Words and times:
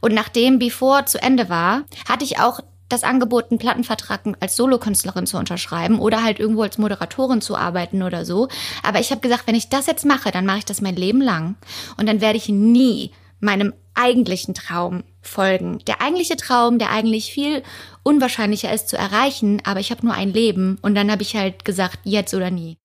Und 0.00 0.14
nachdem 0.14 0.58
Before 0.58 1.04
zu 1.04 1.22
Ende 1.22 1.48
war, 1.48 1.84
hatte 2.08 2.24
ich 2.24 2.38
auch 2.38 2.60
das 2.88 3.04
Angebot, 3.04 3.50
einen 3.50 3.58
Plattenvertrag 3.58 4.22
als 4.40 4.56
Solokünstlerin 4.56 5.26
zu 5.26 5.38
unterschreiben 5.38 5.98
oder 5.98 6.22
halt 6.22 6.40
irgendwo 6.40 6.62
als 6.62 6.78
Moderatorin 6.78 7.40
zu 7.40 7.56
arbeiten 7.56 8.02
oder 8.02 8.24
so. 8.24 8.48
Aber 8.82 9.00
ich 9.00 9.10
habe 9.10 9.20
gesagt, 9.20 9.46
wenn 9.46 9.54
ich 9.54 9.68
das 9.68 9.86
jetzt 9.86 10.04
mache, 10.04 10.30
dann 10.30 10.46
mache 10.46 10.58
ich 10.58 10.64
das 10.64 10.80
mein 10.80 10.96
Leben 10.96 11.20
lang. 11.20 11.56
Und 11.96 12.08
dann 12.08 12.20
werde 12.20 12.36
ich 12.38 12.48
nie 12.48 13.12
meinem 13.38 13.72
eigentlichen 13.94 14.54
Traum 14.54 15.04
folgen. 15.22 15.78
Der 15.86 16.00
eigentliche 16.00 16.36
Traum, 16.36 16.78
der 16.78 16.90
eigentlich 16.90 17.32
viel 17.32 17.62
unwahrscheinlicher 18.02 18.72
ist 18.72 18.88
zu 18.88 18.96
erreichen, 18.96 19.62
aber 19.64 19.80
ich 19.80 19.90
habe 19.90 20.04
nur 20.04 20.14
ein 20.14 20.32
Leben. 20.32 20.78
Und 20.82 20.94
dann 20.94 21.10
habe 21.10 21.22
ich 21.22 21.36
halt 21.36 21.64
gesagt, 21.64 22.00
jetzt 22.04 22.34
oder 22.34 22.50
nie. 22.50 22.76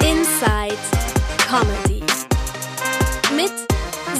Inside 0.00 0.76
mit 1.50 1.85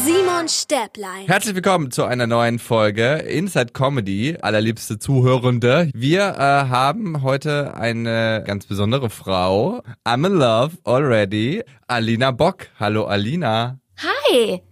Simon 0.06 0.48
Stäblein. 0.48 1.26
Herzlich 1.26 1.56
willkommen 1.56 1.90
zu 1.90 2.04
einer 2.04 2.28
neuen 2.28 2.60
Folge 2.60 3.14
Inside 3.14 3.72
Comedy, 3.72 4.36
allerliebste 4.40 5.00
Zuhörende. 5.00 5.90
Wir 5.94 6.20
äh, 6.28 6.68
haben 6.68 7.22
heute 7.24 7.74
eine 7.74 8.44
ganz 8.46 8.66
besondere 8.66 9.10
Frau. 9.10 9.82
I'm 10.04 10.24
in 10.24 10.34
love 10.34 10.78
already. 10.84 11.64
Alina 11.88 12.30
Bock. 12.30 12.68
Hallo 12.78 13.06
Alina. 13.06 13.80
Hi! 13.98 14.62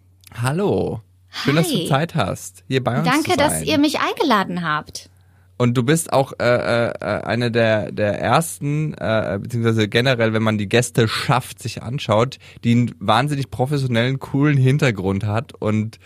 Hallo. 0.41 1.01
Schön, 1.30 1.57
dass 1.57 1.69
du 1.69 1.79
Hi. 1.79 1.88
Zeit 1.88 2.15
hast, 2.15 2.62
hier 2.69 2.85
bei 2.85 2.96
uns 2.98 3.09
Danke, 3.09 3.32
zu 3.32 3.37
sein. 3.37 3.38
dass 3.38 3.62
ihr 3.65 3.79
mich 3.79 3.98
eingeladen 3.98 4.62
habt. 4.65 5.10
Und 5.57 5.75
du 5.75 5.85
bist 5.85 6.13
auch 6.13 6.33
äh, 6.41 6.45
äh, 6.45 6.93
äh, 7.01 7.05
eine 7.23 7.51
der, 7.51 7.93
der 7.93 8.21
ersten, 8.21 8.95
äh, 8.95 9.39
beziehungsweise 9.41 9.89
generell, 9.89 10.33
wenn 10.33 10.43
man 10.43 10.59
die 10.59 10.69
Gäste 10.69 11.07
schafft, 11.09 11.63
sich 11.63 11.83
anschaut, 11.83 12.39
die 12.65 12.73
einen 12.73 12.95
wahnsinnig 12.99 13.51
professionellen, 13.51 14.19
coolen 14.19 14.57
Hintergrund 14.59 15.25
hat. 15.25 15.53
Und 15.55 15.99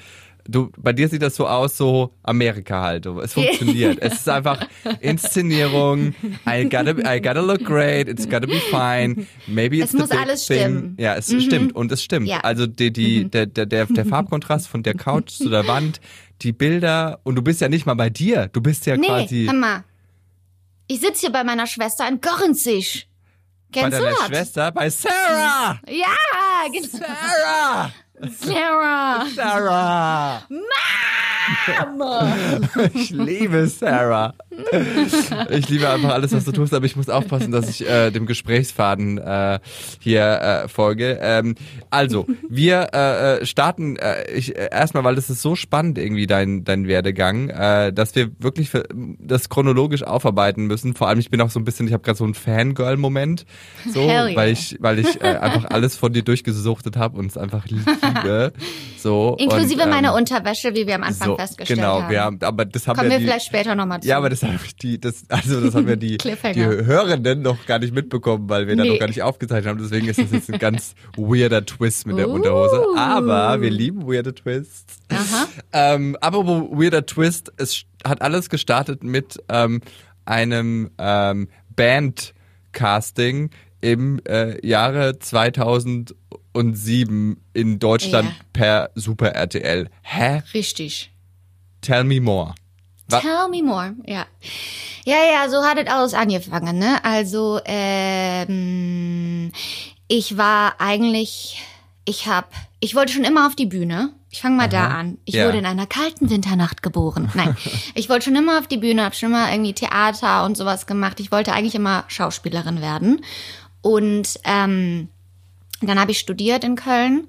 du, 0.46 0.70
bei 0.76 0.92
dir 0.92 1.08
sieht 1.08 1.22
das 1.22 1.34
so 1.34 1.46
aus, 1.46 1.78
so 1.78 2.12
Amerika 2.22 2.82
halt. 2.82 3.06
Es 3.06 3.32
funktioniert. 3.32 3.98
es 4.02 4.14
ist 4.14 4.28
einfach 4.28 4.66
Inszenierung. 5.00 6.14
I 6.46 6.64
gotta, 6.64 6.90
I 7.14 7.20
gotta 7.20 7.40
look 7.40 7.64
great. 7.64 8.08
It's 8.08 8.28
gotta 8.28 8.46
be 8.46 8.60
fine. 8.70 9.26
Maybe 9.46 9.76
it's 9.78 9.86
Es 9.86 9.90
the 9.92 9.98
muss 9.98 10.08
big 10.10 10.18
alles 10.20 10.46
thing. 10.46 10.58
stimmen. 10.58 10.96
Ja, 10.98 11.14
es 11.16 11.26
stimmt 11.42 11.74
und 11.74 11.90
es 11.90 12.02
stimmt. 12.02 12.28
Ja. 12.28 12.40
Also 12.40 12.66
die, 12.66 12.92
die, 12.92 13.24
der, 13.30 13.46
der, 13.46 13.66
der, 13.66 13.86
der 13.86 14.04
Farbkontrast 14.04 14.68
von 14.68 14.82
der 14.82 14.94
Couch 14.94 15.30
zu 15.30 15.48
der 15.48 15.66
Wand, 15.66 16.00
die 16.42 16.52
Bilder 16.52 17.20
und 17.24 17.34
du 17.36 17.42
bist 17.42 17.60
ja 17.60 17.68
nicht 17.68 17.86
mal 17.86 17.94
bei 17.94 18.10
dir. 18.10 18.48
Du 18.48 18.60
bist 18.60 18.86
ja 18.86 18.96
Nee, 18.96 19.06
quasi 19.06 19.44
hör 19.46 19.54
mal. 19.54 19.84
Ich 20.86 21.00
sitze 21.00 21.20
hier 21.20 21.32
bei 21.32 21.44
meiner 21.44 21.66
Schwester 21.66 22.08
in 22.08 22.20
Gorenzig. 22.20 23.08
bei 23.72 23.80
Kennst 23.82 23.98
du 23.98 24.02
deiner 24.04 24.16
das? 24.16 24.26
Schwester, 24.28 24.72
bei 24.72 24.88
Sarah. 24.90 25.80
Ja, 25.88 26.06
genau. 26.72 26.88
Sarah. 26.88 27.92
Sarah. 28.30 29.26
Sarah. 29.34 30.42
Ich 32.94 33.10
liebe 33.10 33.66
Sarah. 33.66 34.34
Ich 35.50 35.68
liebe 35.68 35.88
einfach 35.88 36.10
alles, 36.10 36.32
was 36.32 36.44
du 36.44 36.52
tust, 36.52 36.74
aber 36.74 36.86
ich 36.86 36.96
muss 36.96 37.08
aufpassen, 37.08 37.52
dass 37.52 37.68
ich 37.68 37.88
äh, 37.88 38.10
dem 38.10 38.26
Gesprächsfaden 38.26 39.18
äh, 39.18 39.60
hier 40.00 40.22
äh, 40.22 40.68
folge. 40.68 41.18
Ähm, 41.20 41.54
also, 41.90 42.26
wir 42.48 42.88
äh, 42.92 43.38
äh, 43.38 43.46
starten 43.46 43.96
äh, 43.96 44.30
ich, 44.30 44.56
äh, 44.56 44.68
erstmal, 44.70 45.04
weil 45.04 45.14
das 45.14 45.30
ist 45.30 45.42
so 45.42 45.54
spannend 45.54 45.98
irgendwie, 45.98 46.26
dein, 46.26 46.64
dein 46.64 46.88
Werdegang, 46.88 47.50
äh, 47.50 47.92
dass 47.92 48.14
wir 48.14 48.30
wirklich 48.38 48.70
für, 48.70 48.84
das 49.18 49.48
chronologisch 49.48 50.02
aufarbeiten 50.02 50.66
müssen. 50.66 50.94
Vor 50.94 51.08
allem, 51.08 51.18
ich 51.18 51.30
bin 51.30 51.40
auch 51.40 51.50
so 51.50 51.60
ein 51.60 51.64
bisschen, 51.64 51.86
ich 51.86 51.92
habe 51.92 52.02
gerade 52.02 52.18
so 52.18 52.24
einen 52.24 52.34
Fangirl-Moment, 52.34 53.46
so, 53.92 54.00
yeah. 54.00 54.28
weil 54.34 54.52
ich, 54.52 54.76
weil 54.80 54.98
ich 54.98 55.20
äh, 55.20 55.36
einfach 55.36 55.70
alles 55.70 55.96
von 55.96 56.12
dir 56.12 56.22
durchgesuchtet 56.22 56.96
habe 56.96 57.18
und 57.18 57.26
es 57.26 57.36
einfach 57.36 57.66
liebe. 57.66 58.52
So, 58.98 59.36
Inklusive 59.38 59.74
und, 59.74 59.80
ähm, 59.82 59.90
meiner 59.90 60.14
Unterwäsche, 60.14 60.74
wie 60.74 60.86
wir 60.86 60.96
am 60.96 61.04
Anfang 61.04 61.28
so, 61.28 61.36
festgestellt 61.36 61.78
genau, 61.78 62.02
haben. 62.02 62.10
wir 62.10 62.20
haben, 62.20 62.38
aber 62.42 62.64
das 62.64 62.86
haben 62.88 62.96
Kommen 62.96 63.10
wir 63.10 63.18
die, 63.18 63.24
vielleicht 63.24 63.46
später 63.46 63.74
nochmal 63.74 64.00
zu. 64.00 64.08
ja, 64.08 64.16
aber 64.16 64.28
das 64.28 64.42
die, 64.82 64.98
das, 65.00 65.24
also 65.28 65.60
das 65.60 65.74
haben 65.74 65.86
ja 65.88 65.96
die, 65.96 66.16
die. 66.18 66.64
Hörenden 66.64 67.42
noch 67.42 67.66
gar 67.66 67.78
nicht 67.78 67.94
mitbekommen, 67.94 68.48
weil 68.48 68.66
wir 68.66 68.74
da 68.76 68.82
Nee. 68.84 68.90
noch 68.90 68.98
gar 68.98 69.08
nicht 69.08 69.22
aufgezeichnet 69.22 69.68
haben. 69.70 69.78
Deswegen 69.82 70.08
ist 70.08 70.18
das 70.18 70.30
jetzt 70.32 70.50
ein 70.52 70.58
ganz 70.58 70.94
weirder 71.16 71.64
Twist 71.66 72.06
mit 72.06 72.18
der 72.18 72.28
Uh. 72.28 72.32
Unterhose. 72.34 72.82
Aber 72.96 73.60
wir 73.60 73.70
lieben 73.70 74.06
weirde 74.06 74.34
Twists. 74.34 74.98
Ähm, 75.72 76.16
aber 76.20 76.44
weirder 76.46 77.04
Twist, 77.06 77.52
es 77.56 77.82
hat 78.06 78.22
alles 78.22 78.48
gestartet 78.50 79.02
mit 79.04 79.38
ähm, 79.48 79.80
einem 80.24 80.90
ähm, 80.98 81.48
Band-Casting 81.74 83.50
im 83.80 84.20
äh, 84.28 84.64
Jahre 84.66 85.18
2007 85.18 87.36
in 87.52 87.78
Deutschland 87.78 88.28
Ja. 88.28 88.34
per 88.52 88.90
Super 88.94 89.28
RTL. 89.34 89.88
Hä? 90.02 90.42
Richtig. 90.54 91.12
Tell 91.80 92.04
me 92.04 92.20
more. 92.20 92.54
Wa- 93.08 93.20
Tell 93.20 93.48
me 93.50 93.62
more. 93.62 93.94
Ja. 94.06 94.26
Ja, 95.04 95.16
ja, 95.32 95.48
so 95.48 95.62
hat 95.64 95.78
es 95.78 95.86
alles 95.90 96.12
angefangen, 96.14 96.78
ne? 96.78 97.02
Also, 97.04 97.60
ähm, 97.64 99.52
ich 100.08 100.36
war 100.36 100.74
eigentlich, 100.80 101.62
ich 102.04 102.26
hab, 102.26 102.52
ich 102.80 102.94
wollte 102.94 103.12
schon 103.12 103.24
immer 103.24 103.46
auf 103.46 103.54
die 103.56 103.66
Bühne. 103.66 104.10
Ich 104.30 104.42
fange 104.42 104.56
mal 104.56 104.68
da 104.68 104.88
an. 104.88 105.16
Ich 105.24 105.34
Ja. 105.36 105.46
wurde 105.46 105.56
in 105.58 105.64
einer 105.66 105.86
kalten 105.86 106.28
Winternacht 106.28 106.82
geboren. 106.82 107.30
Nein, 107.34 107.56
ich 107.94 108.10
wollte 108.10 108.26
schon 108.26 108.36
immer 108.36 108.58
auf 108.58 108.66
die 108.66 108.76
Bühne, 108.76 109.02
habe 109.04 109.14
schon 109.14 109.30
immer 109.30 109.50
irgendwie 109.50 109.72
Theater 109.72 110.44
und 110.44 110.56
sowas 110.56 110.86
gemacht. 110.86 111.18
Ich 111.20 111.32
wollte 111.32 111.52
eigentlich 111.54 111.74
immer 111.74 112.04
Schauspielerin 112.08 112.82
werden. 112.82 113.24
Und 113.80 114.38
ähm, 114.44 115.08
dann 115.80 115.98
habe 115.98 116.10
ich 116.10 116.18
studiert 116.18 116.62
in 116.64 116.76
Köln, 116.76 117.26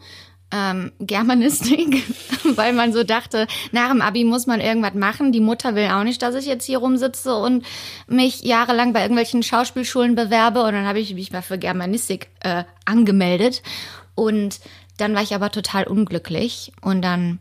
ähm, 0.51 0.91
Germanistik, 0.99 2.03
weil 2.55 2.73
man 2.73 2.93
so 2.93 3.03
dachte, 3.03 3.47
nach 3.71 3.89
dem 3.89 4.01
Abi 4.01 4.23
muss 4.23 4.47
man 4.47 4.61
irgendwas 4.61 4.93
machen. 4.93 5.31
Die 5.31 5.39
Mutter 5.39 5.75
will 5.75 5.89
auch 5.89 6.03
nicht, 6.03 6.21
dass 6.21 6.35
ich 6.35 6.45
jetzt 6.45 6.65
hier 6.65 6.79
rumsitze 6.79 7.35
und 7.35 7.65
mich 8.07 8.41
jahrelang 8.41 8.93
bei 8.93 9.01
irgendwelchen 9.01 9.43
Schauspielschulen 9.43 10.15
bewerbe. 10.15 10.63
Und 10.63 10.73
dann 10.73 10.87
habe 10.87 10.99
ich 10.99 11.13
mich 11.13 11.31
mal 11.31 11.41
für 11.41 11.57
Germanistik 11.57 12.29
äh, 12.41 12.63
angemeldet. 12.85 13.61
Und 14.15 14.59
dann 14.97 15.13
war 15.13 15.21
ich 15.21 15.35
aber 15.35 15.51
total 15.51 15.85
unglücklich. 15.85 16.71
Und 16.81 17.01
dann 17.01 17.39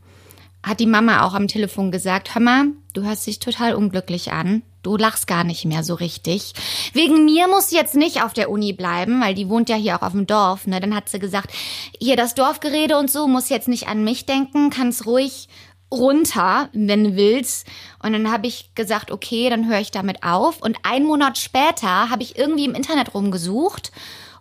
hat 0.63 0.81
die 0.81 0.87
Mama 0.87 1.23
auch 1.23 1.35
am 1.35 1.49
Telefon 1.49 1.91
gesagt, 1.91 2.35
hör 2.35 2.43
mal, 2.43 2.67
du 2.93 3.05
hörst 3.05 3.27
dich 3.27 3.39
total 3.39 3.75
unglücklich 3.75 4.33
an. 4.33 4.63
Du 4.83 4.97
lachst 4.97 5.27
gar 5.27 5.45
nicht 5.45 5.65
mehr 5.65 5.83
so 5.83 5.95
richtig. 5.95 6.53
Wegen 6.93 7.25
mir 7.25 7.49
muss 7.49 7.71
sie 7.71 7.77
jetzt 7.77 7.97
nicht 7.97 8.23
auf 8.23 8.33
der 8.33 8.51
Uni 8.51 8.73
bleiben, 8.73 9.21
weil 9.21 9.35
die 9.35 9.49
wohnt 9.49 9.69
ja 9.69 9.77
hier 9.77 9.97
auch 9.97 10.03
auf 10.03 10.13
dem 10.13 10.27
Dorf. 10.27 10.67
Ne? 10.67 10.81
Dann 10.81 10.95
hat 10.95 11.09
sie 11.09 11.19
gesagt, 11.19 11.53
hier 11.99 12.17
das 12.17 12.35
Dorfgerede 12.35 12.97
und 12.97 13.11
so, 13.11 13.27
muss 13.27 13.49
jetzt 13.49 13.69
nicht 13.69 13.89
an 13.89 14.05
mich 14.05 14.27
denken, 14.27 14.71
kannst 14.71 15.07
ruhig 15.07 15.49
runter, 15.91 16.69
wenn 16.73 17.05
du 17.05 17.17
willst. 17.17 17.67
Und 18.03 18.13
dann 18.13 18.31
habe 18.31 18.47
ich 18.47 18.75
gesagt, 18.75 19.11
okay, 19.11 19.51
dann 19.51 19.69
höre 19.69 19.81
ich 19.81 19.91
damit 19.91 20.23
auf. 20.23 20.61
Und 20.61 20.79
einen 20.83 21.07
Monat 21.07 21.39
später 21.39 22.11
habe 22.11 22.23
ich 22.23 22.39
irgendwie 22.39 22.65
im 22.65 22.75
Internet 22.75 23.15
rumgesucht 23.15 23.91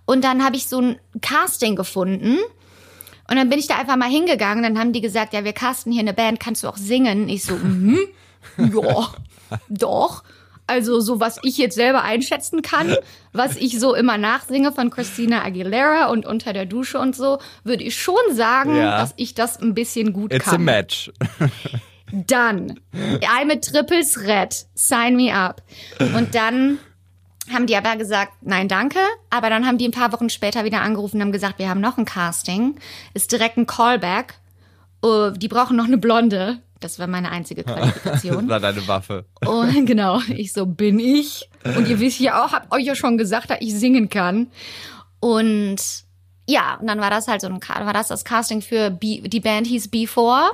und 0.05 0.23
dann 0.23 0.43
habe 0.43 0.55
ich 0.55 0.67
so 0.67 0.79
ein 0.79 0.99
Casting 1.21 1.75
gefunden. 1.75 2.37
Und 3.29 3.35
dann 3.35 3.49
bin 3.49 3.59
ich 3.59 3.67
da 3.67 3.77
einfach 3.77 3.97
mal 3.97 4.09
hingegangen, 4.09 4.63
dann 4.63 4.79
haben 4.79 4.93
die 4.93 5.01
gesagt, 5.01 5.33
ja, 5.33 5.43
wir 5.43 5.51
casten 5.51 5.91
hier 5.91 6.01
eine 6.01 6.13
Band, 6.13 6.39
kannst 6.39 6.63
du 6.63 6.69
auch 6.69 6.77
singen? 6.77 7.27
Ich 7.27 7.43
so, 7.43 7.55
mhm, 7.55 7.99
ja, 8.57 9.13
doch. 9.69 10.23
Also 10.69 10.99
so, 10.99 11.21
was 11.21 11.39
ich 11.43 11.57
jetzt 11.57 11.75
selber 11.75 12.03
einschätzen 12.03 12.61
kann, 12.61 12.93
was 13.31 13.55
ich 13.55 13.79
so 13.79 13.95
immer 13.95 14.17
nachsinge 14.17 14.73
von 14.73 14.89
Christina 14.89 15.45
Aguilera 15.45 16.07
und 16.07 16.25
unter 16.25 16.51
der 16.51 16.65
Dusche 16.65 16.99
und 16.99 17.15
so, 17.15 17.39
würde 17.63 17.85
ich 17.85 17.95
schon 18.01 18.15
sagen, 18.33 18.75
Ja. 18.75 18.97
dass 18.97 19.13
ich 19.15 19.33
das 19.33 19.61
ein 19.61 19.73
bisschen 19.73 20.11
gut 20.11 20.33
It's 20.33 20.45
a 20.47 20.51
kann. 20.51 20.65
match. 20.65 21.09
Dann, 22.11 22.79
I'm 22.93 23.51
a 23.51 23.55
triple 23.59 24.01
threat, 24.05 24.65
sign 24.75 25.15
me 25.15 25.33
up. 25.33 25.61
Und 25.99 26.35
dann 26.35 26.79
haben 27.53 27.65
die 27.67 27.75
aber 27.75 27.95
gesagt, 27.97 28.33
nein, 28.41 28.67
danke. 28.67 28.99
Aber 29.29 29.49
dann 29.49 29.65
haben 29.65 29.77
die 29.77 29.87
ein 29.87 29.91
paar 29.91 30.11
Wochen 30.13 30.29
später 30.29 30.63
wieder 30.65 30.81
angerufen 30.81 31.17
und 31.17 31.21
haben 31.23 31.31
gesagt, 31.31 31.59
wir 31.59 31.69
haben 31.69 31.81
noch 31.81 31.97
ein 31.97 32.05
Casting. 32.05 32.75
Ist 33.13 33.31
direkt 33.31 33.57
ein 33.57 33.67
Callback. 33.67 34.35
Oh, 35.01 35.29
die 35.29 35.47
brauchen 35.47 35.75
noch 35.77 35.85
eine 35.85 35.97
Blonde. 35.97 36.59
Das 36.79 36.99
war 36.99 37.07
meine 37.07 37.31
einzige 37.31 37.63
Das 37.63 37.75
Qualifikation. 37.75 38.47
war 38.49 38.59
deine 38.59 38.87
Waffe. 38.87 39.25
Und 39.45 39.85
genau, 39.85 40.21
ich 40.29 40.53
so 40.53 40.65
bin 40.65 40.99
ich. 40.99 41.49
Und 41.63 41.87
ihr 41.87 41.99
wisst 41.99 42.19
ja 42.19 42.43
auch, 42.43 42.51
habt 42.51 42.73
euch 42.73 42.85
ja 42.85 42.95
schon 42.95 43.17
gesagt, 43.17 43.49
dass 43.49 43.57
ich 43.61 43.73
singen 43.73 44.09
kann. 44.09 44.47
Und 45.19 45.77
ja, 46.47 46.77
und 46.79 46.87
dann 46.87 46.99
war 46.99 47.09
das 47.09 47.27
halt 47.27 47.41
so 47.41 47.47
ein, 47.47 47.59
war 47.61 47.93
das 47.93 48.07
das 48.07 48.23
Casting 48.23 48.61
für 48.61 48.89
B, 48.89 49.21
die 49.21 49.39
Band 49.39 49.67
hieß 49.67 49.89
Before. 49.89 50.51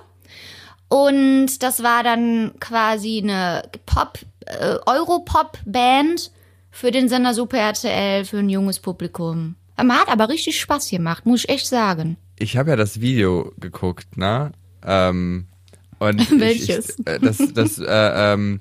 Und 0.89 1.61
das 1.63 1.81
war 1.83 2.03
dann 2.03 2.53
quasi 2.59 3.19
eine 3.21 3.63
Pop, 3.85 4.19
äh, 4.45 4.77
Europop-Band 4.85 6.31
für 6.71 6.91
den 6.91 7.09
Sender 7.09 7.33
Super 7.33 7.57
RTL, 7.57 8.25
für 8.25 8.37
ein 8.39 8.49
junges 8.49 8.79
Publikum. 8.79 9.55
Man 9.77 9.91
hat 9.97 10.09
aber 10.09 10.29
richtig 10.29 10.59
Spaß 10.59 10.89
gemacht, 10.89 11.25
muss 11.25 11.43
ich 11.45 11.49
echt 11.49 11.67
sagen. 11.67 12.17
Ich 12.37 12.57
habe 12.57 12.71
ja 12.71 12.75
das 12.75 13.01
Video 13.01 13.53
geguckt, 13.59 14.17
ne? 14.17 14.51
Ähm, 14.85 15.47
und 16.09 16.19
Welches? 16.39 16.89
Ich, 16.89 16.95
ich, 16.99 17.07
äh, 17.07 17.19
das, 17.19 17.37
das, 17.53 17.79
äh, 17.79 18.33
ähm, 18.33 18.59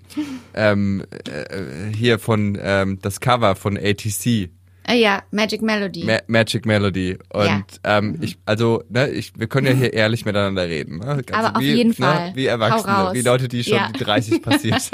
ähm, 0.54 1.04
äh, 1.26 1.94
hier 1.96 2.18
von 2.18 2.58
ähm, 2.60 2.98
das 3.02 3.20
Cover 3.20 3.54
von 3.56 3.76
ATC. 3.76 4.50
Äh, 4.84 4.96
ja, 5.00 5.22
Magic 5.30 5.62
Melody. 5.62 6.02
Ma 6.04 6.18
Magic 6.26 6.66
Melody. 6.66 7.16
Und 7.32 7.44
Ja. 7.46 7.62
ähm, 7.84 8.18
ich, 8.20 8.36
also, 8.46 8.82
ne, 8.88 9.10
ich, 9.10 9.32
wir 9.38 9.46
können 9.46 9.68
ja 9.68 9.72
hier 9.74 9.92
ehrlich 9.94 10.24
miteinander 10.24 10.68
reden. 10.68 10.98
Ne? 10.98 11.22
Ganz 11.24 11.30
Aber 11.32 11.56
auf 11.56 11.62
wie, 11.62 11.72
jeden 11.72 11.90
ne, 11.90 11.94
Fall. 11.94 12.32
Wie 12.34 12.46
Erwachsene, 12.46 13.10
wie 13.12 13.22
Leute, 13.22 13.46
die 13.46 13.62
schon 13.62 13.74
Ja. 13.74 13.92
die 13.96 14.02
30 14.02 14.42
passiert 14.42 14.74
das 14.74 14.90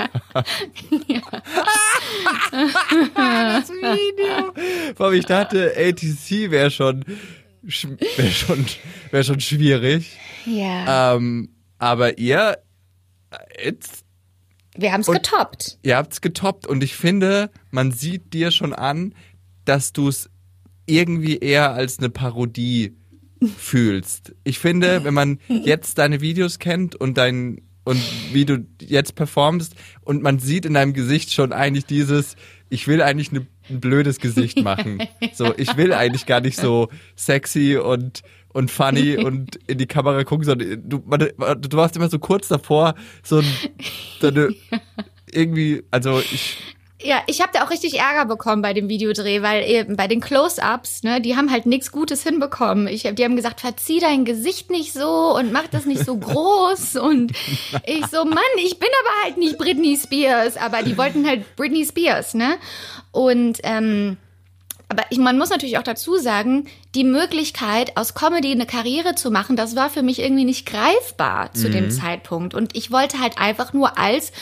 Video. 3.70 4.52
Allem, 5.04 5.14
ich 5.18 5.24
dachte, 5.26 5.72
ATC 5.76 6.50
wäre 6.50 6.70
schon, 6.70 7.04
wäre 7.62 8.30
schon, 8.30 8.66
wäre 9.10 9.24
schon 9.24 9.40
schwierig. 9.40 10.18
ja. 10.46 11.16
Ähm, 11.16 11.50
aber 11.78 12.18
ihr, 12.18 12.58
jetzt, 13.62 14.04
Wir 14.76 14.92
haben 14.92 15.00
es 15.00 15.06
getoppt. 15.06 15.78
ihr 15.82 15.96
habt's 15.96 16.20
getoppt 16.20 16.66
und 16.66 16.82
ich 16.82 16.94
finde, 16.96 17.50
man 17.70 17.92
sieht 17.92 18.32
dir 18.34 18.50
schon 18.50 18.72
an, 18.72 19.14
dass 19.64 19.92
du 19.92 20.08
es 20.08 20.30
irgendwie 20.86 21.38
eher 21.38 21.72
als 21.72 21.98
eine 21.98 22.08
Parodie 22.08 22.94
fühlst. 23.56 24.34
Ich 24.44 24.58
finde, 24.58 25.04
wenn 25.04 25.14
man 25.14 25.38
jetzt 25.48 25.98
deine 25.98 26.20
Videos 26.20 26.58
kennt 26.58 26.96
und 26.96 27.18
dein 27.18 27.62
und 27.84 28.02
wie 28.32 28.44
du 28.44 28.66
jetzt 28.82 29.14
performst 29.14 29.74
und 30.02 30.22
man 30.22 30.38
sieht 30.38 30.66
in 30.66 30.74
deinem 30.74 30.92
Gesicht 30.92 31.32
schon 31.32 31.52
eigentlich 31.54 31.86
dieses, 31.86 32.36
ich 32.68 32.86
will 32.86 33.00
eigentlich 33.00 33.32
ne, 33.32 33.46
ein 33.70 33.80
blödes 33.80 34.18
Gesicht 34.18 34.60
machen. 34.62 35.02
So, 35.32 35.54
ich 35.56 35.74
will 35.78 35.94
eigentlich 35.94 36.26
gar 36.26 36.40
nicht 36.42 36.58
so 36.58 36.88
sexy 37.16 37.76
und 37.76 38.22
und 38.52 38.70
funny 38.70 39.16
und 39.24 39.56
in 39.66 39.78
die 39.78 39.86
Kamera 39.86 40.24
gucken, 40.24 40.44
sondern 40.44 40.88
du, 40.88 41.02
man, 41.06 41.20
du 41.20 41.76
warst 41.76 41.96
immer 41.96 42.08
so 42.10 42.18
kurz 42.18 42.48
davor, 42.48 42.94
so, 43.22 43.38
ein, 43.38 43.46
so 44.20 44.28
eine 44.28 44.54
irgendwie, 45.32 45.82
also 45.90 46.18
ich, 46.20 46.56
Ja, 47.02 47.20
ich 47.26 47.40
habe 47.40 47.50
da 47.52 47.64
auch 47.64 47.70
richtig 47.70 47.98
Ärger 48.00 48.24
bekommen 48.26 48.62
bei 48.62 48.72
dem 48.72 48.88
Videodreh, 48.88 49.42
weil 49.42 49.62
eben 49.68 49.94
bei 49.96 50.08
den 50.08 50.20
Close-ups, 50.20 51.02
ne, 51.04 51.20
die 51.20 51.36
haben 51.36 51.50
halt 51.52 51.66
nichts 51.66 51.92
Gutes 51.92 52.22
hinbekommen. 52.24 52.88
Ich, 52.88 53.04
hab- 53.06 53.14
die 53.16 53.24
haben 53.24 53.36
gesagt, 53.36 53.60
verzieh 53.60 54.00
dein 54.00 54.24
Gesicht 54.24 54.70
nicht 54.70 54.92
so 54.94 55.36
und 55.36 55.52
mach 55.52 55.68
das 55.68 55.84
nicht 55.86 56.04
so 56.04 56.16
groß. 56.18 56.96
Und 56.96 57.32
ich 57.86 58.04
so, 58.06 58.24
Mann, 58.24 58.38
ich 58.64 58.78
bin 58.80 58.88
aber 59.04 59.24
halt 59.24 59.36
nicht 59.36 59.58
Britney 59.58 59.96
Spears. 59.96 60.56
Aber 60.56 60.82
die 60.82 60.96
wollten 60.98 61.24
halt 61.26 61.54
Britney 61.56 61.84
Spears, 61.84 62.34
ne? 62.34 62.56
Und 63.12 63.58
ähm, 63.62 64.16
aber 64.88 65.04
ich, 65.10 65.18
man 65.18 65.36
muss 65.36 65.50
natürlich 65.50 65.76
auch 65.76 65.82
dazu 65.82 66.16
sagen, 66.16 66.66
die 66.94 67.04
Möglichkeit, 67.04 67.96
aus 67.96 68.14
Comedy 68.14 68.52
eine 68.52 68.64
Karriere 68.64 69.14
zu 69.14 69.30
machen, 69.30 69.54
das 69.54 69.76
war 69.76 69.90
für 69.90 70.02
mich 70.02 70.18
irgendwie 70.18 70.46
nicht 70.46 70.66
greifbar 70.66 71.52
zu 71.52 71.68
dem 71.68 71.90
Zeitpunkt. 71.90 72.54
Und 72.54 72.74
ich 72.74 72.90
wollte 72.90 73.20
halt 73.20 73.38
einfach 73.38 73.74
nur 73.74 73.98
als 73.98 74.32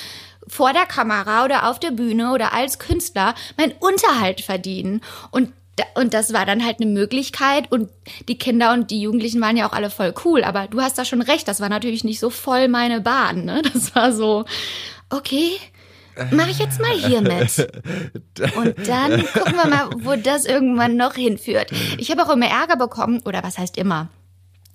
vor 0.46 0.72
der 0.72 0.86
Kamera 0.86 1.44
oder 1.44 1.68
auf 1.68 1.80
der 1.80 1.90
Bühne 1.90 2.32
oder 2.32 2.52
als 2.52 2.78
Künstler 2.78 3.34
meinen 3.56 3.72
Unterhalt 3.80 4.40
verdienen. 4.40 5.00
Und 5.30 5.52
und 5.94 6.14
das 6.14 6.32
war 6.32 6.46
dann 6.46 6.64
halt 6.64 6.80
eine 6.80 6.90
Möglichkeit 6.90 7.70
und 7.70 7.90
die 8.28 8.38
Kinder 8.38 8.72
und 8.72 8.90
die 8.90 9.02
Jugendlichen 9.02 9.42
waren 9.42 9.58
ja 9.58 9.68
auch 9.68 9.74
alle 9.74 9.90
voll 9.90 10.14
cool, 10.24 10.42
aber 10.42 10.68
du 10.68 10.80
hast 10.80 10.96
da 10.96 11.04
schon 11.04 11.20
recht, 11.20 11.46
das 11.48 11.60
war 11.60 11.68
natürlich 11.68 12.02
nicht 12.02 12.18
so 12.18 12.30
voll 12.30 12.68
meine 12.68 13.02
Bahn, 13.02 13.44
ne? 13.44 13.60
Das 13.74 13.94
war 13.94 14.10
so, 14.10 14.46
okay, 15.10 15.50
mache 16.30 16.50
ich 16.50 16.58
jetzt 16.58 16.80
mal 16.80 16.92
hier 16.92 17.20
mit. 17.20 17.58
Und 18.56 18.88
dann 18.88 19.24
gucken 19.32 19.56
wir 19.56 19.68
mal, 19.68 19.90
wo 19.98 20.16
das 20.16 20.44
irgendwann 20.44 20.96
noch 20.96 21.14
hinführt. 21.14 21.70
Ich 21.98 22.10
habe 22.10 22.22
auch 22.24 22.30
immer 22.30 22.46
Ärger 22.46 22.76
bekommen, 22.76 23.20
oder 23.24 23.42
was 23.42 23.58
heißt 23.58 23.76
immer? 23.76 24.08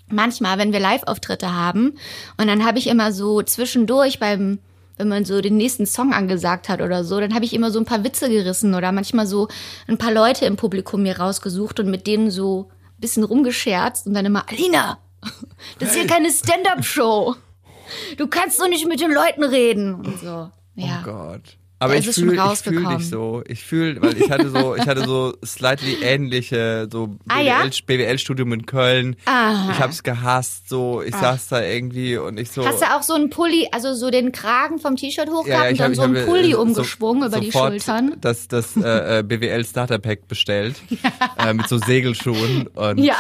Manchmal, 0.09 0.57
wenn 0.57 0.73
wir 0.73 0.79
Live-Auftritte 0.79 1.53
haben, 1.53 1.97
und 2.37 2.47
dann 2.47 2.65
habe 2.65 2.79
ich 2.79 2.87
immer 2.87 3.11
so 3.11 3.41
zwischendurch 3.41 4.19
beim, 4.19 4.59
wenn 4.97 5.07
man 5.07 5.25
so 5.25 5.41
den 5.41 5.57
nächsten 5.57 5.85
Song 5.85 6.13
angesagt 6.13 6.69
hat 6.69 6.81
oder 6.81 7.03
so, 7.03 7.19
dann 7.19 7.33
habe 7.33 7.45
ich 7.45 7.53
immer 7.53 7.71
so 7.71 7.79
ein 7.79 7.85
paar 7.85 8.03
Witze 8.03 8.29
gerissen 8.29 8.75
oder 8.75 8.91
manchmal 8.91 9.25
so 9.25 9.47
ein 9.87 9.97
paar 9.97 10.11
Leute 10.11 10.45
im 10.45 10.57
Publikum 10.57 11.03
mir 11.03 11.17
rausgesucht 11.19 11.79
und 11.79 11.89
mit 11.89 12.07
denen 12.07 12.29
so 12.29 12.69
ein 12.97 13.01
bisschen 13.01 13.23
rumgescherzt 13.23 14.05
und 14.07 14.13
dann 14.13 14.25
immer, 14.25 14.45
Alina, 14.49 14.99
das 15.79 15.89
ist 15.89 15.95
hier 15.95 16.07
keine 16.07 16.29
Stand-up-Show. 16.29 17.35
Du 18.17 18.27
kannst 18.27 18.59
doch 18.59 18.67
nicht 18.67 18.87
mit 18.87 19.01
den 19.01 19.11
Leuten 19.11 19.43
reden 19.43 19.95
und 19.95 20.19
so. 20.19 20.49
Ja. 20.81 20.99
Oh 20.99 21.03
Gott. 21.03 21.57
Aber 21.81 21.95
ich 21.95 22.07
fühle 22.09 22.55
fühl 22.55 22.85
dich 22.97 23.09
so. 23.09 23.41
Ich 23.47 23.63
fühle, 23.63 23.99
weil 24.01 24.15
ich 24.15 24.29
hatte 24.29 24.49
so, 24.49 24.75
ich 24.75 24.85
hatte 24.85 25.03
so 25.03 25.33
slightly 25.43 25.97
ähnliche, 26.03 26.87
so 26.91 27.15
Ah, 27.27 27.41
ja? 27.41 27.63
BWL-Studium 27.87 28.53
in 28.53 28.65
Köln. 28.67 29.15
Aha. 29.25 29.71
Ich 29.71 29.79
hab's 29.79 30.03
gehasst, 30.03 30.69
so, 30.69 31.01
ich 31.01 31.15
saß 31.15 31.47
da 31.47 31.61
irgendwie 31.63 32.17
und 32.17 32.39
ich 32.39 32.51
so. 32.51 32.63
Hast 32.65 32.81
du 32.81 32.85
auch 32.85 33.01
so 33.01 33.13
einen 33.15 33.31
Pulli, 33.31 33.67
also 33.71 33.95
so 33.95 34.11
den 34.11 34.31
Kragen 34.31 34.77
vom 34.77 34.95
T-Shirt 34.95 35.29
hochgehabt 35.29 35.71
und 35.71 35.79
hab- 35.79 35.87
dann 35.87 35.95
so 35.95 36.01
einen 36.03 36.17
hab, 36.17 36.25
Pulli 36.25 36.49
äh, 36.49 36.51
so- 36.51 36.61
umgeschwungen 36.61 37.27
über 37.27 37.39
die 37.39 37.51
Schultern? 37.51 38.15
Das, 38.21 38.47
das 38.47 38.77
äh, 38.77 39.19
äh, 39.19 39.23
BWL 39.23 39.65
Starter 39.65 39.97
Pack 39.97 40.27
bestellt 40.27 40.75
äh, 41.39 41.53
mit 41.53 41.67
so 41.67 41.79
Segelschuhen 41.79 42.67
und, 42.67 42.99
Ja. 42.99 43.15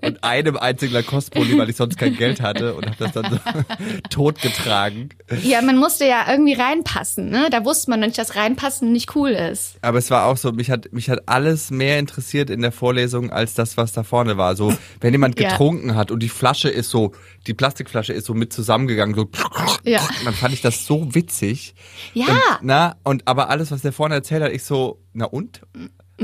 äh, 0.00 0.06
und 0.06 0.22
einem 0.22 0.58
einzigen 0.58 0.92
Lacoste-Pulli, 0.92 1.56
weil 1.56 1.70
ich 1.70 1.76
sonst 1.76 1.96
kein 1.96 2.14
Geld 2.14 2.42
hatte 2.42 2.74
und 2.74 2.84
habe 2.84 2.96
das 2.98 3.12
dann 3.12 3.30
so 3.30 3.38
totgetragen. 4.10 5.08
Ja, 5.42 5.62
man 5.62 5.78
musste 5.78 6.06
ja 6.06 6.26
irgendwie 6.30 6.52
reinpassen, 6.54 7.30
ne? 7.30 7.48
Da 7.50 7.64
wusste 7.64 7.90
man 7.90 8.01
noch 8.02 8.08
nicht, 8.08 8.18
dass 8.18 8.36
reinpassen 8.36 8.92
nicht 8.92 9.16
cool 9.16 9.30
ist. 9.30 9.76
Aber 9.80 9.98
es 9.98 10.10
war 10.10 10.26
auch 10.26 10.36
so, 10.36 10.52
mich 10.52 10.70
hat, 10.70 10.92
mich 10.92 11.08
hat 11.08 11.20
alles 11.26 11.70
mehr 11.70 11.98
interessiert 11.98 12.50
in 12.50 12.60
der 12.60 12.72
Vorlesung 12.72 13.30
als 13.30 13.54
das, 13.54 13.76
was 13.76 13.92
da 13.92 14.02
vorne 14.02 14.36
war. 14.36 14.54
So, 14.56 14.74
wenn 15.00 15.12
jemand 15.14 15.40
Ja. 15.40 15.48
getrunken 15.50 15.94
hat 15.94 16.10
und 16.10 16.20
die 16.22 16.28
Flasche 16.28 16.68
ist 16.68 16.90
so, 16.90 17.12
die 17.46 17.54
Plastikflasche 17.54 18.12
ist 18.12 18.26
so 18.26 18.34
mit 18.34 18.52
zusammengegangen, 18.52 19.14
so, 19.14 19.28
Ja. 19.84 20.00
dann 20.24 20.34
fand 20.34 20.52
ich 20.52 20.60
das 20.60 20.84
so 20.84 21.14
witzig. 21.14 21.74
Ja. 22.12 22.26
Und, 22.26 22.38
na, 22.62 22.96
und 23.04 23.26
aber 23.26 23.48
alles, 23.48 23.70
was 23.70 23.80
der 23.82 23.92
vorne 23.92 24.14
erzählt 24.16 24.42
hat, 24.42 24.52
ich 24.52 24.64
so, 24.64 25.00
na 25.14 25.24
und? 25.24 25.62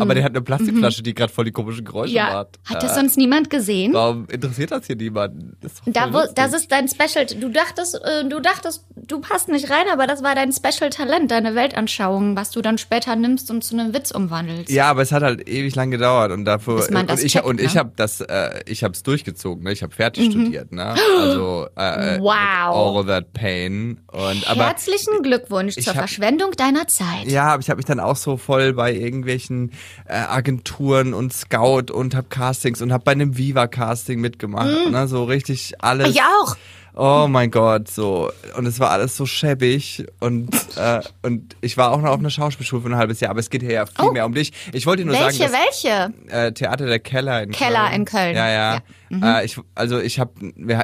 Aber 0.02 0.14
der 0.14 0.24
hat 0.24 0.32
eine 0.32 0.42
Plastikflasche, 0.42 1.02
die 1.02 1.14
gerade 1.14 1.32
voll 1.32 1.44
die 1.46 1.52
komischen 1.52 1.84
Geräusche 1.84 2.10
Mhm. 2.12 2.16
Ja. 2.16 2.32
macht. 2.32 2.58
Hat 2.64 2.82
das 2.82 2.92
Äh, 2.92 2.94
sonst 2.96 3.16
niemand 3.16 3.50
gesehen? 3.50 3.92
Warum 3.92 4.26
interessiert 4.28 4.70
das 4.70 4.86
hier 4.86 4.96
niemanden? 4.96 5.56
Das 5.60 5.72
ist 5.72 5.82
Da, 5.86 6.12
wo, 6.12 6.20
das 6.34 6.52
ist 6.52 6.70
dein 6.72 6.88
Special. 6.88 7.26
Du 7.26 7.48
dachtest, 7.50 7.94
äh, 7.96 8.28
du 8.28 8.40
dachtest, 8.40 8.84
du 8.96 9.20
passt 9.20 9.48
nicht 9.48 9.70
rein, 9.70 9.84
aber 9.92 10.06
das 10.06 10.22
war 10.22 10.34
dein 10.34 10.52
Special 10.52 10.90
Talent, 10.90 11.30
deine 11.30 11.54
Weltanschauung, 11.54 12.36
was 12.36 12.50
du 12.50 12.60
dann 12.62 12.78
später 12.78 13.16
nimmst 13.16 13.50
und 13.50 13.62
zu 13.64 13.78
einem 13.78 13.94
Witz 13.94 14.10
umwandelst. 14.10 14.70
Ja, 14.70 14.90
aber 14.90 15.02
es 15.02 15.12
hat 15.12 15.22
halt 15.22 15.48
ewig 15.48 15.74
lang 15.74 15.90
gedauert 15.90 16.32
und 16.32 16.44
dafür 16.44 16.86
und 16.88 17.10
ich 17.22 17.32
checkt, 17.32 17.44
und 17.44 17.60
ich 17.60 17.74
ne? 17.74 17.80
habe 17.80 17.92
das 17.96 18.20
äh, 18.20 18.60
ich 18.66 18.84
habe 18.84 18.92
es 18.94 19.02
durchgezogen, 19.02 19.64
ne? 19.64 19.72
Ich 19.72 19.82
habe 19.82 19.94
fertig 19.94 20.26
studiert, 20.30 20.72
ne? 20.72 20.94
Also 21.18 21.68
äh, 21.76 22.18
Mhm. 22.18 22.22
Wow. 22.22 22.34
all 22.34 22.96
of 23.00 23.06
that 23.06 23.32
pain 23.32 24.00
und 24.12 24.48
aber 24.48 24.66
Herzlichen 24.66 25.22
Glückwunsch 25.22 25.74
zur 25.74 25.86
hab- 25.94 25.96
Verschwendung 25.96 26.52
deiner 26.52 26.86
Zeit. 26.86 27.26
ja, 27.26 27.44
aber 27.46 27.60
ich 27.62 27.70
habe 27.70 27.78
mich 27.78 27.86
dann 27.86 28.00
auch 28.00 28.16
so 28.16 28.36
voll 28.36 28.72
bei 28.72 28.92
irgendwelchen 28.94 29.72
äh, 30.06 30.14
Agenturen 30.14 31.14
und 31.14 31.32
Scout 31.32 31.92
und 31.92 32.14
hab 32.14 32.30
Castings 32.30 32.80
und 32.82 32.92
hab 32.92 33.04
bei 33.04 33.12
einem 33.12 33.36
Viva 33.36 33.66
Casting 33.66 34.20
mitgemacht, 34.20 34.90
ne? 34.90 35.08
So 35.08 35.24
richtig 35.24 35.74
alles. 35.80 36.08
Mhm. 36.08 36.12
Ich 36.14 36.20
auch. 36.22 36.56
Oh 37.00 37.28
mein 37.28 37.52
Gott, 37.52 37.86
so. 37.88 38.32
Und 38.56 38.66
es 38.66 38.80
war 38.80 38.90
alles 38.90 39.16
so 39.16 39.24
schäbig. 39.24 40.04
Und, 40.18 40.50
äh, 40.76 40.98
und 41.22 41.54
ich 41.60 41.76
war 41.76 41.92
auch 41.92 42.00
noch 42.02 42.10
auf 42.10 42.18
einer 42.18 42.28
Schauspielschule 42.30 42.82
für 42.82 42.88
ein 42.88 42.96
halbes 42.96 43.20
Jahr, 43.20 43.30
aber 43.30 43.38
es 43.38 43.50
geht 43.50 43.62
hier 43.62 43.70
ja 43.72 43.86
viel 43.86 44.06
Oh. 44.06 44.10
mehr 44.10 44.26
um 44.26 44.34
dich. 44.34 44.52
Ich 44.72 44.84
wollte 44.84 45.04
dir 45.04 45.06
nur 45.12 45.14
Welche, 45.20 45.48
sagen, 45.48 45.52
dass, 45.52 45.84
welche? 45.84 46.12
äh, 46.48 46.52
Theater 46.52 46.86
der 46.86 46.98
Keller 46.98 47.40
in 47.44 47.52
Keller 47.52 47.84
Köln. 47.84 47.94
in 47.94 48.04
Köln. 48.04 48.34
Ja, 48.36 48.48
ja. 48.50 48.74
Ja. 48.74 48.80
Mhm. 49.10 49.22
Äh, 49.22 49.44
ich, 49.44 49.60
also 49.76 50.00
ich 50.00 50.18
habe, 50.18 50.32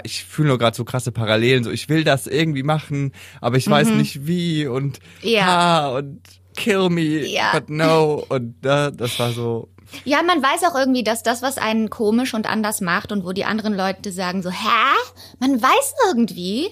ich 0.04 0.24
fühle 0.24 0.48
nur 0.50 0.58
gerade 0.58 0.76
so 0.76 0.84
krasse 0.84 1.10
Parallelen. 1.10 1.64
So, 1.64 1.72
ich 1.72 1.88
will 1.88 2.04
das 2.04 2.28
irgendwie 2.28 2.62
machen, 2.62 3.10
aber 3.40 3.56
ich 3.56 3.68
weiß 3.68 3.88
nicht 3.88 4.24
wie 4.24 4.68
und 4.68 5.00
Mhm. 5.20 5.28
Ja. 5.30 5.46
ha, 5.46 5.88
und 5.96 6.20
kill 6.56 6.88
me, 6.90 7.26
Ja. 7.26 7.52
but 7.54 7.68
no. 7.70 8.24
Und 8.28 8.54
äh, 8.64 8.90
das 8.92 9.18
war 9.18 9.32
so. 9.32 9.68
Ja, 10.04 10.22
man 10.22 10.42
weiß 10.42 10.64
auch 10.64 10.74
irgendwie, 10.76 11.04
dass 11.04 11.22
das, 11.22 11.40
was 11.42 11.56
einen 11.58 11.88
komisch 11.90 12.34
und 12.34 12.48
anders 12.50 12.80
macht 12.80 13.12
und 13.12 13.24
wo 13.24 13.32
die 13.32 13.44
anderen 13.44 13.76
Leute 13.76 14.10
sagen 14.10 14.42
so, 14.42 14.50
hä? 14.50 14.96
Man 15.38 15.62
weiß 15.62 15.94
irgendwie, 16.08 16.70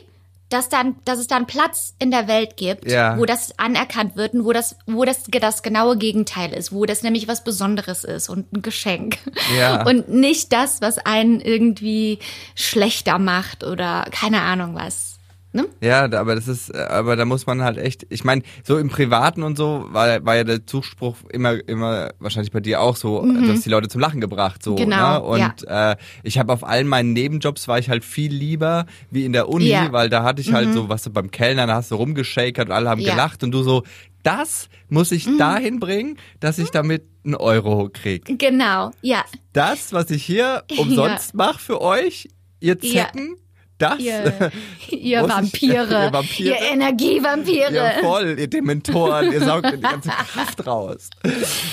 dass 0.48 0.68
dann, 0.68 0.96
dass 1.06 1.18
es 1.18 1.28
da 1.28 1.36
einen 1.36 1.46
Platz 1.46 1.94
in 1.98 2.10
der 2.10 2.26
Welt 2.28 2.56
gibt, 2.56 2.90
Ja. 2.90 3.16
wo 3.18 3.24
das 3.24 3.58
anerkannt 3.58 4.16
wird 4.16 4.34
und 4.34 4.44
wo 4.44 4.52
das, 4.52 4.76
wo 4.86 5.04
das 5.04 5.22
das 5.30 5.62
genaue 5.62 5.96
Gegenteil 5.96 6.52
ist, 6.52 6.72
wo 6.72 6.84
das 6.84 7.02
nämlich 7.02 7.26
was 7.28 7.42
Besonderes 7.44 8.04
ist 8.04 8.28
und 8.28 8.52
ein 8.52 8.60
Geschenk. 8.62 9.18
Ja. 9.56 9.82
Und 9.86 10.08
nicht 10.08 10.52
das, 10.52 10.80
was 10.82 10.98
einen 10.98 11.40
irgendwie 11.40 12.18
schlechter 12.54 13.18
macht 13.18 13.64
oder 13.64 14.04
keine 14.10 14.42
Ahnung 14.42 14.74
was. 14.74 15.11
Ne? 15.54 15.66
Ja, 15.82 16.04
aber 16.18 16.34
das 16.34 16.48
ist, 16.48 16.70
äh, 16.70 16.78
aber 16.78 17.14
da 17.16 17.24
muss 17.26 17.46
man 17.46 17.62
halt 17.62 17.76
echt, 17.76 18.06
ich 18.08 18.24
meine, 18.24 18.42
so 18.64 18.78
im 18.78 18.88
Privaten 18.88 19.42
und 19.42 19.58
so 19.58 19.86
war, 19.90 20.24
war 20.24 20.36
ja 20.36 20.44
der 20.44 20.66
Zuspruch 20.66 21.16
immer, 21.30 21.56
immer 21.68 22.10
wahrscheinlich 22.20 22.52
bei 22.52 22.60
dir 22.60 22.80
auch 22.80 22.96
so, 22.96 23.22
dass 23.46 23.60
die 23.60 23.68
Leute 23.68 23.88
zum 23.88 24.00
Lachen 24.00 24.20
gebracht, 24.20 24.62
so. 24.62 24.72
Mhm. 24.72 24.76
Genau, 24.76 25.36
Ne? 25.36 25.44
Und 25.50 25.68
äh, 25.68 25.96
ich 26.22 26.38
habe 26.38 26.52
auf 26.52 26.64
allen 26.64 26.88
meinen 26.88 27.12
Nebenjobs 27.12 27.68
war 27.68 27.78
ich 27.78 27.90
halt 27.90 28.02
viel 28.04 28.32
lieber 28.32 28.86
wie 29.10 29.24
in 29.26 29.32
der 29.34 29.48
Uni, 29.48 29.66
Ja. 29.68 29.82
Mhm. 29.88 29.92
weil 29.92 30.08
da 30.08 30.22
hatte 30.22 30.40
ich 30.40 30.52
halt 30.52 30.72
so, 30.72 30.88
was 30.88 31.02
du 31.02 31.10
beim 31.10 31.30
Kellner, 31.30 31.66
da 31.66 31.74
hast 31.74 31.90
du 31.90 31.96
rumgeschakert 31.96 32.68
und 32.68 32.74
alle 32.74 32.88
haben 32.88 33.00
Ja. 33.00 33.12
Mhm. 33.12 33.16
gelacht 33.16 33.44
und 33.44 33.50
du 33.52 33.62
so, 33.62 33.82
das 34.22 34.68
muss 34.88 35.10
ich 35.12 35.26
dahin 35.36 35.80
bringen, 35.80 36.16
dass 36.40 36.58
ich 36.58 36.70
damit 36.70 37.02
einen 37.24 37.34
Euro 37.34 37.90
krieg. 37.92 38.38
Genau, 38.38 38.92
ja. 39.02 39.24
Das, 39.52 39.92
was 39.92 40.10
ich 40.10 40.24
hier 40.24 40.62
umsonst 40.78 41.34
mache 41.34 41.58
für 41.58 41.80
euch, 41.82 42.28
ihr 42.60 42.78
Ja. 42.80 43.04
Zecken, 43.06 43.36
das? 43.82 43.98
Ihr, 43.98 44.50
ihr 44.90 45.22
Vampire. 45.28 45.84
ihr 45.84 46.12
Vampire? 46.12 46.48
Ihr 46.50 46.72
Energievampire. 46.72 47.74
Ja, 47.74 47.90
voll, 48.00 48.36
ihr 48.38 48.46
Dementoren, 48.48 49.32
ihr 49.32 49.40
saugt 49.40 49.72
die 49.72 49.80
ganze 49.80 50.08
Kraft 50.10 50.66
raus. 50.66 51.10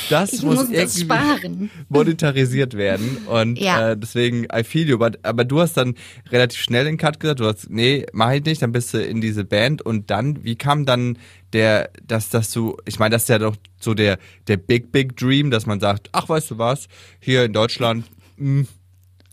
Das 0.10 0.34
Ich 0.34 0.42
muss, 0.44 0.56
muss 0.56 0.64
das 0.70 0.72
irgendwie 0.98 1.02
sparen. 1.02 1.72
monetarisiert 1.90 2.76
werden 2.76 3.18
und 3.28 3.60
Ja. 3.60 3.92
äh, 3.92 3.98
deswegen 3.98 4.46
I 4.54 4.64
feel 4.64 4.88
you. 4.90 4.96
Aber, 4.96 5.12
aber 5.24 5.46
du 5.46 5.60
hast 5.62 5.74
dann 5.78 5.96
relativ 6.32 6.60
schnell 6.62 6.86
den 6.86 6.98
Cut 6.98 7.20
gesagt, 7.20 7.40
du 7.40 7.46
hast, 7.46 7.70
nee, 7.70 8.06
mach 8.14 8.32
ich 8.32 8.44
nicht, 8.44 8.62
dann 8.62 8.72
bist 8.72 8.94
du 8.94 9.02
in 9.04 9.22
diese 9.22 9.44
Band 9.46 9.82
und 9.82 10.10
dann, 10.10 10.44
wie 10.44 10.56
kam 10.56 10.86
dann 10.86 11.18
der, 11.54 11.90
dass, 12.06 12.30
dass 12.30 12.52
du, 12.52 12.78
ich 12.86 13.00
meine, 13.00 13.14
das 13.14 13.24
ist 13.24 13.30
ja 13.30 13.40
doch 13.40 13.56
so 13.80 13.94
der, 13.94 14.20
der 14.48 14.58
Big, 14.58 14.92
Big 14.92 15.18
Dream, 15.18 15.50
dass 15.52 15.66
man 15.66 15.80
sagt, 15.80 16.10
ach, 16.12 16.30
weißt 16.30 16.52
du 16.52 16.58
was, 16.58 16.88
hier 17.20 17.44
in 17.46 17.54
Deutschland, 17.54 18.06
mh, 18.38 18.66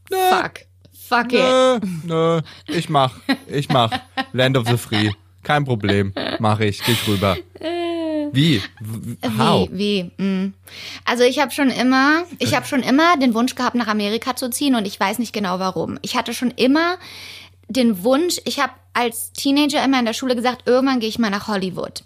Fuck. 0.08 0.52
Fuck 1.08 1.32
it. 1.32 1.40
Nö, 1.40 1.78
nö, 2.04 2.40
ich 2.66 2.88
mach, 2.88 3.14
ich 3.46 3.68
mach. 3.68 3.90
Land 4.32 4.56
of 4.56 4.66
the 4.66 4.76
Free. 4.76 5.10
Kein 5.42 5.64
Problem. 5.64 6.12
Mach 6.40 6.58
ich, 6.58 6.82
geh 6.82 6.92
ich 6.92 7.06
rüber. 7.06 7.36
Wie? 8.32 8.60
How? 9.38 9.68
Wie, 9.70 10.10
wie? 10.16 10.22
mm. 10.22 10.54
Also 11.04 11.22
ich 11.22 11.38
habe 11.38 11.52
schon 11.52 11.70
immer, 11.70 12.24
ich 12.40 12.54
habe 12.54 12.66
schon 12.66 12.82
immer 12.82 13.16
den 13.16 13.34
Wunsch 13.34 13.54
gehabt, 13.54 13.76
nach 13.76 13.86
Amerika 13.86 14.34
zu 14.34 14.50
ziehen 14.50 14.74
und 14.74 14.86
ich 14.86 14.98
weiß 14.98 15.20
nicht 15.20 15.32
genau 15.32 15.60
warum. 15.60 15.98
Ich 16.02 16.16
hatte 16.16 16.34
schon 16.34 16.50
immer 16.50 16.96
den 17.68 18.02
Wunsch, 18.02 18.40
ich 18.44 18.58
habe 18.58 18.72
als 18.92 19.32
Teenager 19.32 19.84
immer 19.84 20.00
in 20.00 20.04
der 20.04 20.14
Schule 20.14 20.34
gesagt, 20.34 20.62
irgendwann 20.66 21.00
gehe 21.00 21.08
ich 21.08 21.18
mal 21.18 21.30
nach 21.30 21.46
Hollywood. 21.48 22.02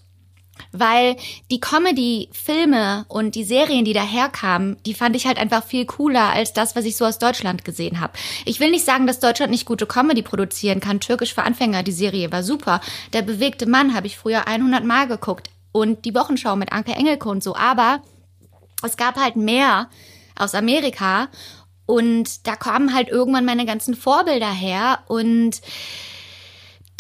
Weil 0.73 1.17
die 1.51 1.61
Comedy-Filme 1.61 3.05
und 3.09 3.35
die 3.35 3.45
Serien, 3.45 3.85
die 3.85 3.93
daherkamen, 3.93 4.77
die 4.87 4.95
fand 4.95 5.17
ich 5.17 5.27
halt 5.27 5.39
einfach 5.39 5.65
viel 5.65 5.87
cooler 5.87 6.31
als 6.31 6.53
das, 6.53 6.77
was 6.77 6.85
ich 6.85 6.97
so 6.97 7.05
aus 7.05 7.19
Deutschland 7.19 7.65
gesehen 7.65 8.01
habe. 8.01 8.13
Ich 8.45 8.61
will 8.61 8.71
nicht 8.71 8.85
sagen, 8.85 9.07
dass 9.07 9.21
Deutschland 9.21 9.51
nicht 9.51 9.67
gute 9.67 9.87
Comedy 9.87 10.23
produzieren 10.23 10.81
kann. 10.81 11.01
Türkisch 11.01 11.35
für 11.35 11.43
Anfänger, 11.43 11.83
die 11.83 11.93
Serie 11.93 12.31
war 12.33 12.43
super. 12.43 12.81
Der 13.13 13.23
bewegte 13.23 13.67
Mann 13.67 13.95
habe 13.95 14.07
ich 14.07 14.17
früher 14.17 14.47
100 14.47 14.85
Mal 14.85 15.07
geguckt. 15.07 15.51
Und 15.73 16.05
die 16.05 16.15
Wochenschau 16.15 16.57
mit 16.57 16.73
Anke 16.73 16.93
Engelke 16.93 17.29
und 17.29 17.43
so. 17.43 17.55
Aber 17.55 18.03
es 18.83 18.97
gab 18.97 19.17
halt 19.17 19.37
mehr 19.37 19.89
aus 20.37 20.55
Amerika. 20.55 21.29
Und 21.87 22.47
da 22.47 22.57
kamen 22.57 22.95
halt 22.95 23.09
irgendwann 23.09 23.45
meine 23.45 23.67
ganzen 23.67 23.95
Vorbilder 23.95 24.51
her. 24.51 25.01
Und 25.09 25.61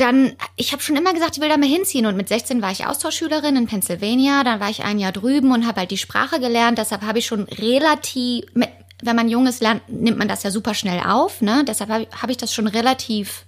dann, 0.00 0.32
ich 0.56 0.72
habe 0.72 0.82
schon 0.82 0.96
immer 0.96 1.12
gesagt, 1.12 1.36
ich 1.36 1.42
will 1.42 1.48
da 1.48 1.56
mal 1.56 1.68
hinziehen. 1.68 2.06
Und 2.06 2.16
mit 2.16 2.28
16 2.28 2.62
war 2.62 2.72
ich 2.72 2.86
Austauschschülerin 2.86 3.56
in 3.56 3.66
Pennsylvania. 3.66 4.42
Dann 4.44 4.60
war 4.60 4.70
ich 4.70 4.82
ein 4.82 4.98
Jahr 4.98 5.12
drüben 5.12 5.52
und 5.52 5.66
habe 5.66 5.80
halt 5.80 5.90
die 5.90 5.98
Sprache 5.98 6.40
gelernt. 6.40 6.78
Deshalb 6.78 7.02
habe 7.02 7.18
ich 7.18 7.26
schon 7.26 7.42
relativ, 7.44 8.44
wenn 8.54 9.16
man 9.16 9.28
Junges 9.28 9.60
lernt, 9.60 9.88
nimmt 9.88 10.18
man 10.18 10.28
das 10.28 10.42
ja 10.42 10.50
super 10.50 10.74
schnell 10.74 11.00
auf. 11.00 11.40
Ne? 11.42 11.64
Deshalb 11.66 11.90
habe 11.90 12.32
ich- 12.32 12.38
das 12.38 12.54
schon 12.54 12.66
relativ 12.66 13.44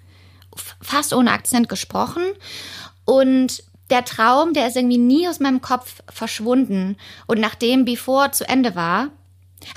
fast 0.80 1.12
ohne 1.14 1.32
Akzent 1.32 1.68
gesprochen. 1.68 2.22
Und 3.04 3.62
der 3.90 4.04
Traum, 4.04 4.52
der 4.54 4.68
ist 4.68 4.76
irgendwie 4.76 4.98
nie 4.98 5.28
aus 5.28 5.40
meinem 5.40 5.60
Kopf 5.60 6.02
verschwunden. 6.08 6.96
Und 7.26 7.40
nachdem 7.40 7.84
Before 7.84 8.30
zu 8.30 8.48
Ende 8.48 8.74
war, 8.74 9.08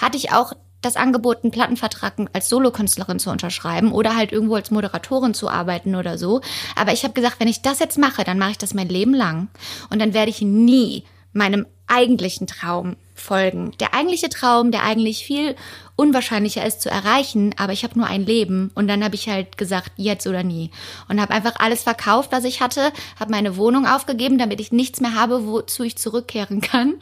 hatte 0.02 0.18
ich 0.18 0.32
auch 0.32 0.54
das 0.86 0.96
Angebot, 0.96 1.44
einen 1.44 1.52
Plattenvertrag 1.52 2.14
als 2.34 2.50
Solokünstlerin 2.50 3.20
zu 3.20 3.30
unterschreiben 3.30 3.92
oder 3.92 4.16
halt 4.16 4.32
irgendwo 4.32 4.56
als 4.56 4.72
Moderatorin 4.72 5.34
zu 5.34 5.50
arbeiten 5.50 5.96
oder 5.96 6.18
so. 6.18 6.42
Aber 6.76 6.94
ich 6.94 7.04
habe 7.04 7.14
gesagt, 7.14 7.40
wenn 7.40 7.48
ich 7.48 7.62
das 7.62 7.80
jetzt 7.80 7.98
mache, 7.98 8.24
dann 8.24 8.40
mache 8.40 8.52
ich 8.52 8.58
das 8.58 8.74
mein 8.74 8.90
Leben 8.90 9.14
lang. 9.14 9.50
Und 9.90 10.00
dann 10.00 10.14
werde 10.14 10.30
ich 10.30 10.42
nie 10.42 11.04
meinem 11.34 11.66
eigentlichen 11.88 12.48
Traum 12.48 12.96
folgen. 13.14 13.72
Der 13.80 13.94
eigentliche 13.94 14.30
Traum, 14.30 14.72
der 14.72 14.84
eigentlich 14.84 15.26
viel 15.26 15.56
unwahrscheinlicher 15.96 16.66
ist 16.66 16.82
zu 16.82 16.90
erreichen, 16.90 17.54
aber 17.58 17.74
ich 17.74 17.84
habe 17.84 17.98
nur 17.98 18.08
ein 18.08 18.26
Leben 18.26 18.72
und 18.76 18.88
dann 18.88 19.04
habe 19.04 19.16
ich 19.16 19.30
halt 19.30 19.58
gesagt, 19.58 19.92
jetzt 19.96 20.28
oder 20.28 20.44
nie 20.44 20.72
und 21.08 21.22
habe 21.22 21.34
einfach 21.34 21.56
alles 21.58 21.84
verkauft, 21.84 22.32
was 22.32 22.44
ich 22.44 22.62
hatte, 22.62 22.92
habe 23.20 23.32
meine 23.32 23.56
Wohnung 23.56 23.86
aufgegeben, 23.86 24.38
damit 24.38 24.60
ich 24.60 24.72
nichts 24.72 25.00
mehr 25.00 25.14
habe, 25.14 25.46
wozu 25.48 25.84
ich 25.84 25.98
zurückkehren 25.98 26.60
kann 26.62 26.96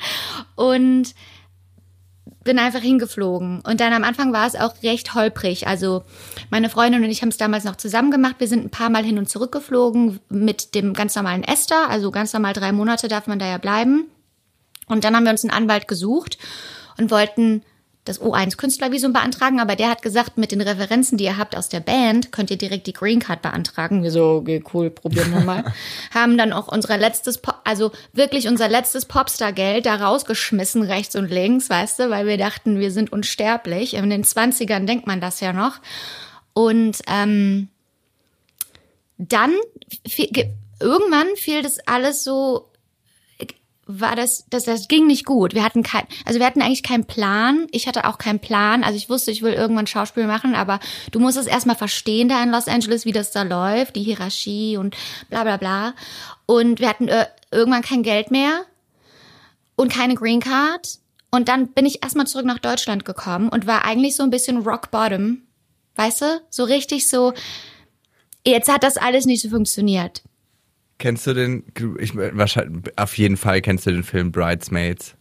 und 0.56 1.16
bin 2.44 2.60
einfach 2.60 2.82
hingeflogen. 2.82 3.62
Und 3.62 3.80
dann 3.80 3.94
am 3.94 4.04
Anfang 4.04 4.34
war 4.34 4.46
es 4.46 4.56
auch 4.56 4.74
recht 4.84 5.14
holprig. 5.14 5.68
Also 5.68 6.04
meine 6.50 6.70
Freundin 6.70 7.04
und 7.04 7.10
ich 7.10 7.22
haben 7.22 7.30
es 7.30 7.38
damals 7.38 7.64
noch 7.64 7.76
zusammen 7.76 8.12
gemacht. 8.12 8.36
Wir 8.40 8.48
sind 8.48 8.66
ein 8.66 8.70
paar 8.70 8.90
Mal 8.90 9.04
hin 9.04 9.18
und 9.18 9.30
zurück 9.30 9.52
geflogen 9.52 10.20
mit 10.30 10.76
dem 10.76 10.94
ganz 10.94 11.16
normalen 11.16 11.44
Esther. 11.44 11.90
Also 11.90 12.12
ganz 12.12 12.34
normal 12.34 12.54
drei 12.54 12.72
Monate 12.72 13.08
darf 13.08 13.28
man 13.28 13.40
da 13.40 13.48
ja 13.48 13.58
bleiben. 13.58 14.08
Und 14.88 15.04
dann 15.04 15.16
haben 15.16 15.24
wir 15.24 15.32
uns 15.32 15.44
einen 15.44 15.52
Anwalt 15.52 15.88
gesucht 15.88 16.38
und 16.98 17.12
wollten 17.12 17.64
das 18.06 18.22
O1 18.22 18.58
Künstlervisum 18.58 19.14
beantragen, 19.14 19.62
aber 19.62 19.76
der 19.76 19.90
hat 19.90 20.02
gesagt, 20.02 20.38
mit 20.38 20.52
den 20.52 20.60
Referenzen, 20.60 21.18
die 21.18 21.24
ihr 21.24 21.38
habt 21.38 21.56
aus 21.56 21.70
der 21.70 21.80
Band, 21.80 22.34
könnt 22.34 22.52
ihr 22.52 22.58
direkt 22.58 22.86
die 22.88 22.94
Green 22.94 23.20
Card 23.20 23.42
beantragen. 23.42 24.04
Wir 24.04 24.12
so, 24.12 24.42
okay, 24.42 24.62
cool, 24.74 24.90
probieren 24.90 25.32
wir 25.32 25.40
mal. 25.40 25.64
Haben 26.14 26.38
dann 26.38 26.52
auch 26.52 26.68
unser 26.68 26.98
letztes, 26.98 27.38
Pop, 27.38 27.62
also 27.64 27.92
wirklich 28.12 28.50
unser 28.50 28.68
letztes 28.68 29.06
Popstar-Geld 29.06 29.86
da 29.86 29.96
rausgeschmissen, 29.96 30.84
rechts 30.84 31.16
und 31.16 31.30
links, 31.30 31.70
weißt 31.70 32.00
du, 32.00 32.10
weil 32.10 32.28
wir 32.28 32.38
dachten, 32.38 32.80
wir 32.80 32.92
sind 32.92 33.14
unsterblich. 33.14 33.94
In 33.94 34.10
den 34.10 34.26
20ern 34.26 34.86
denkt 34.86 35.08
man 35.08 35.22
das 35.22 35.40
ja 35.40 35.54
noch. 35.54 35.80
Und 36.54 37.00
ähm, 37.08 37.70
dann, 39.18 39.54
irgendwann 40.82 41.28
fiel 41.38 41.62
das 41.62 41.80
alles 41.88 42.26
so 42.26 42.70
war 43.86 44.16
das, 44.16 44.46
das, 44.50 44.64
das 44.64 44.88
ging 44.88 45.08
nicht 45.08 45.26
gut. 45.26 45.54
Wir 45.54 45.64
hatten 45.64 45.84
kein, 45.84 46.06
also 46.26 46.40
wir 46.40 46.46
hatten 46.46 46.62
eigentlich 46.62 46.84
keinen 46.84 47.06
Plan. 47.06 47.68
Ich 47.72 47.88
hatte 47.88 48.06
auch 48.06 48.18
keinen 48.18 48.40
Plan. 48.40 48.84
Also 48.84 48.96
ich 48.96 49.10
wusste, 49.10 49.32
ich 49.32 49.42
will 49.42 49.54
irgendwann 49.54 49.88
Schauspiel 49.88 50.26
machen, 50.26 50.56
aber 50.56 50.80
du 51.12 51.20
musst 51.20 51.38
es 51.38 51.48
erstmal 51.48 51.76
verstehen 51.76 52.30
da 52.30 52.42
in 52.42 52.50
Los 52.50 52.68
Angeles, 52.68 53.06
wie 53.06 53.12
das 53.12 53.32
da 53.32 53.44
läuft, 53.44 53.96
die 53.96 54.04
Hierarchie 54.04 54.78
und 54.78 54.96
bla 55.30 55.44
bla 55.44 55.58
bla. 55.58 55.94
Und 56.46 56.80
wir 56.80 56.88
hatten 56.88 57.10
äh, 57.10 57.28
irgendwann 57.52 57.82
kein 57.82 58.04
Geld 58.04 58.32
mehr 58.32 58.66
und 59.76 59.92
keine 59.92 60.16
Green 60.16 60.40
Card. 60.40 61.00
Und 61.30 61.50
dann 61.50 61.70
bin 61.70 61.86
ich 61.86 62.04
erstmal 62.04 62.28
zurück 62.28 62.46
nach 62.46 62.60
Deutschland 62.60 63.06
gekommen 63.06 63.50
und 63.50 63.68
war 63.68 63.86
eigentlich 63.86 64.16
so 64.16 64.24
ein 64.24 64.30
bisschen 64.30 64.60
rock 64.60 64.92
bottom. 64.92 65.42
Weißt 65.96 66.22
du? 66.22 66.42
So 66.50 66.64
richtig 66.64 67.10
so, 67.10 67.34
jetzt 68.46 68.72
hat 68.72 68.84
das 68.84 68.98
alles 68.98 69.26
nicht 69.26 69.42
so 69.42 69.50
funktioniert. 69.50 70.22
Kennst 71.04 71.28
du 71.28 71.34
den, 71.34 71.66
ich, 72.00 72.16
wahrscheinlich, 72.16 72.98
auf 72.98 73.18
jeden 73.18 73.36
Fall 73.36 73.60
kennst 73.60 73.86
du 73.86 73.92
den 73.92 74.04
Film 74.04 74.32
Bridesmaids. 74.32 75.16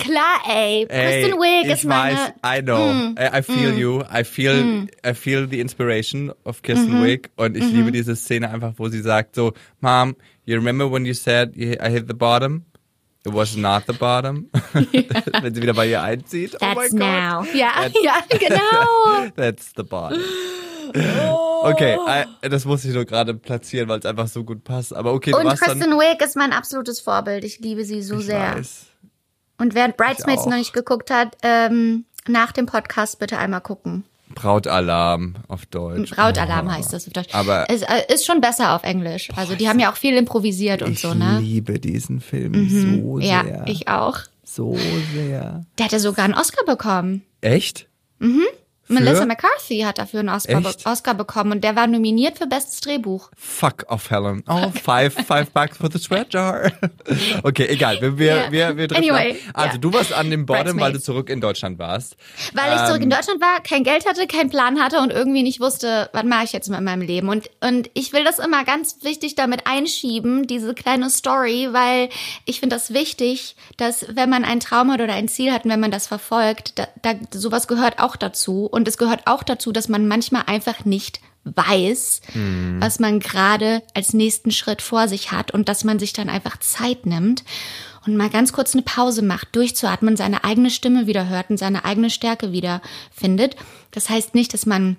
Klar, 0.00 0.40
ey. 0.44 0.86
Kristen 0.86 1.38
Wiig 1.38 1.72
ist 1.72 1.84
meine. 1.84 2.18
weiß, 2.42 2.58
I 2.58 2.60
know, 2.60 3.14
I, 3.16 3.38
I 3.38 3.40
feel 3.40 3.78
you, 3.78 4.02
I 4.12 4.24
feel, 4.24 4.88
I 5.06 5.14
feel 5.14 5.46
the 5.48 5.60
inspiration 5.60 6.32
of 6.42 6.62
Kirsten 6.62 7.00
Wiig 7.04 7.30
und 7.36 7.56
ich 7.56 7.62
liebe 7.62 7.92
diese 7.92 8.16
Szene 8.16 8.50
einfach, 8.50 8.72
wo 8.76 8.88
sie 8.88 9.02
sagt 9.02 9.36
so, 9.36 9.52
Mom, 9.78 10.16
you 10.46 10.56
remember 10.56 10.90
when 10.90 11.06
you 11.06 11.14
said 11.14 11.56
I 11.56 11.88
hit 11.88 12.08
the 12.08 12.14
bottom? 12.14 12.64
It 13.24 13.32
was 13.32 13.56
not 13.56 13.84
the 13.86 13.92
bottom. 13.92 14.48
Wenn 14.72 15.54
sie 15.54 15.62
wieder 15.62 15.74
bei 15.74 15.86
ihr 15.90 16.02
einzieht. 16.02 16.56
oh 16.56 16.58
That's 16.58 16.92
mein 16.92 17.28
now. 17.28 17.42
Gott. 17.44 17.54
Ja, 17.54 17.68
That's- 17.68 17.92
ja, 18.02 18.14
genau. 18.36 19.30
That's 19.36 19.72
the 19.76 19.84
bottom. 19.84 20.18
Okay, 21.62 21.96
I, 22.42 22.48
das 22.48 22.64
muss 22.64 22.84
ich 22.84 22.94
nur 22.94 23.04
gerade 23.04 23.34
platzieren, 23.34 23.88
weil 23.88 23.98
es 23.98 24.06
einfach 24.06 24.28
so 24.28 24.44
gut 24.44 24.64
passt. 24.64 24.94
Aber 24.94 25.12
okay, 25.12 25.34
Und 25.34 25.46
Kristen. 25.46 25.92
Wiig 25.92 26.22
ist 26.22 26.36
mein 26.36 26.52
absolutes 26.52 27.00
Vorbild. 27.00 27.44
Ich 27.44 27.60
liebe 27.60 27.84
sie 27.84 28.02
so 28.02 28.18
Ich 28.18 28.26
sehr. 28.26 28.56
weiß. 28.56 28.86
Und 29.58 29.74
wer 29.74 29.88
Bridesmaids 29.88 30.46
noch 30.46 30.56
nicht 30.56 30.72
geguckt 30.72 31.10
hat, 31.10 31.36
ähm, 31.42 32.06
nach 32.26 32.52
dem 32.52 32.64
Podcast 32.66 33.18
bitte 33.18 33.36
einmal 33.38 33.60
gucken. 33.60 34.04
Brautalarm 34.34 35.34
auf 35.48 35.66
Deutsch. 35.66 36.10
Brautalarm 36.12 36.68
Oh. 36.68 36.70
heißt 36.72 36.92
das 36.92 37.06
auf 37.06 37.12
Deutsch. 37.12 37.34
Aber- 37.34 37.66
es 37.68 37.82
äh, 37.82 38.02
ist 38.12 38.24
schon 38.24 38.40
besser 38.40 38.74
auf 38.74 38.84
Englisch. 38.84 39.28
Also 39.36 39.54
die 39.56 39.68
haben 39.68 39.78
ja 39.80 39.90
auch 39.92 39.96
viel 39.96 40.16
improvisiert 40.16 40.82
und 40.82 40.92
Ich 40.92 41.00
so, 41.00 41.14
ne? 41.14 41.38
liebe 41.40 41.78
diesen 41.80 42.20
Film 42.20 42.68
so 42.70 43.18
Ja, 43.18 43.42
sehr. 43.44 43.64
ich 43.66 43.88
auch. 43.88 44.18
so 44.44 44.76
sehr. 45.14 45.64
Der 45.78 45.84
hatte 45.84 46.00
sogar 46.00 46.24
einen 46.24 46.34
Oscar 46.34 46.64
bekommen. 46.64 47.22
Echt? 47.40 47.86
Melissa 48.90 49.26
McCarthy 49.26 49.80
hat 49.80 49.98
dafür 49.98 50.20
einen 50.20 50.28
Oscar, 50.28 50.58
Echt? 50.58 50.86
Oscar 50.86 51.14
bekommen 51.14 51.52
und 51.52 51.64
der 51.64 51.76
war 51.76 51.86
nominiert 51.86 52.38
für 52.38 52.46
bestes 52.46 52.80
Drehbuch. 52.80 53.30
Fuck 53.36 53.84
off, 53.88 54.10
Helen. 54.10 54.42
Oh, 54.48 54.70
five, 54.82 55.14
five 55.14 55.50
bucks 55.52 55.76
for 55.78 55.90
the 55.90 55.98
sweat 55.98 56.32
jar. 56.32 56.72
okay, 57.42 57.66
egal. 57.68 58.00
Wir, 58.00 58.18
wir, 58.18 58.36
Ja. 58.36 58.52
wir, 58.52 58.76
wir 58.76 58.96
Anyway, 58.96 59.36
ab. 59.52 59.54
Also, 59.54 59.72
ja. 59.74 59.78
du 59.78 59.92
warst 59.92 60.12
an 60.12 60.30
dem 60.30 60.46
Bottom, 60.46 60.78
weil 60.80 60.92
du 60.92 61.00
zurück 61.00 61.30
in 61.30 61.40
Deutschland 61.40 61.78
warst. 61.78 62.16
Weil 62.54 62.74
ich 62.74 62.84
zurück 62.86 62.96
in 63.02 63.04
Ähm. 63.04 63.10
Deutschland 63.10 63.40
war, 63.40 63.60
kein 63.62 63.84
Geld 63.84 64.06
hatte, 64.06 64.26
keinen 64.26 64.50
Plan 64.50 64.80
hatte 64.82 65.00
und 65.00 65.10
irgendwie 65.12 65.42
nicht 65.42 65.60
wusste, 65.60 66.10
was 66.12 66.24
mache 66.24 66.44
ich 66.44 66.52
jetzt 66.52 66.68
mit 66.68 66.80
meinem 66.80 67.02
Leben. 67.02 67.28
Und, 67.28 67.50
und 67.60 67.90
ich 67.94 68.12
will 68.12 68.24
das 68.24 68.38
immer 68.38 68.64
ganz 68.64 68.96
wichtig 69.02 69.34
damit 69.34 69.66
einschieben, 69.66 70.46
diese 70.46 70.74
kleine 70.74 71.10
Story, 71.10 71.68
weil 71.72 72.08
ich 72.44 72.60
finde 72.60 72.76
das 72.76 72.92
wichtig, 72.92 73.56
dass 73.76 74.06
wenn 74.14 74.30
man 74.30 74.44
einen 74.44 74.60
Traum 74.60 74.90
hat 74.92 75.00
oder 75.00 75.12
ein 75.12 75.28
Ziel 75.28 75.52
hat 75.52 75.64
und 75.64 75.70
wenn 75.70 75.80
man 75.80 75.90
das 75.90 76.06
verfolgt, 76.06 76.78
da, 76.78 76.88
da, 77.02 77.14
sowas 77.32 77.68
gehört 77.68 77.98
auch 77.98 78.16
dazu. 78.16 78.66
Und 78.66 78.79
es 78.88 78.98
gehört 78.98 79.26
auch 79.26 79.42
dazu, 79.42 79.72
dass 79.72 79.88
man 79.88 80.08
manchmal 80.08 80.44
einfach 80.46 80.84
nicht 80.84 81.20
weiß, 81.44 82.20
was 82.80 82.98
man 83.00 83.18
gerade 83.18 83.82
als 83.94 84.12
nächsten 84.12 84.50
Schritt 84.50 84.82
vor 84.82 85.08
sich 85.08 85.32
hat 85.32 85.52
und 85.52 85.68
dass 85.68 85.84
man 85.84 85.98
sich 85.98 86.12
dann 86.12 86.28
einfach 86.28 86.58
Zeit 86.58 87.06
nimmt 87.06 87.44
und 88.06 88.16
mal 88.16 88.30
ganz 88.30 88.52
kurz 88.52 88.74
eine 88.74 88.82
Pause 88.82 89.22
macht, 89.22 89.56
durchzuatmen, 89.56 90.16
seine 90.16 90.44
eigene 90.44 90.70
Stimme 90.70 91.06
wieder 91.06 91.28
hört 91.28 91.50
und 91.50 91.56
seine 91.56 91.84
eigene 91.84 92.10
Stärke 92.10 92.52
wieder 92.52 92.82
findet. 93.10 93.56
Das 93.90 94.10
heißt 94.10 94.34
nicht, 94.34 94.52
dass 94.52 94.66
man 94.66 94.96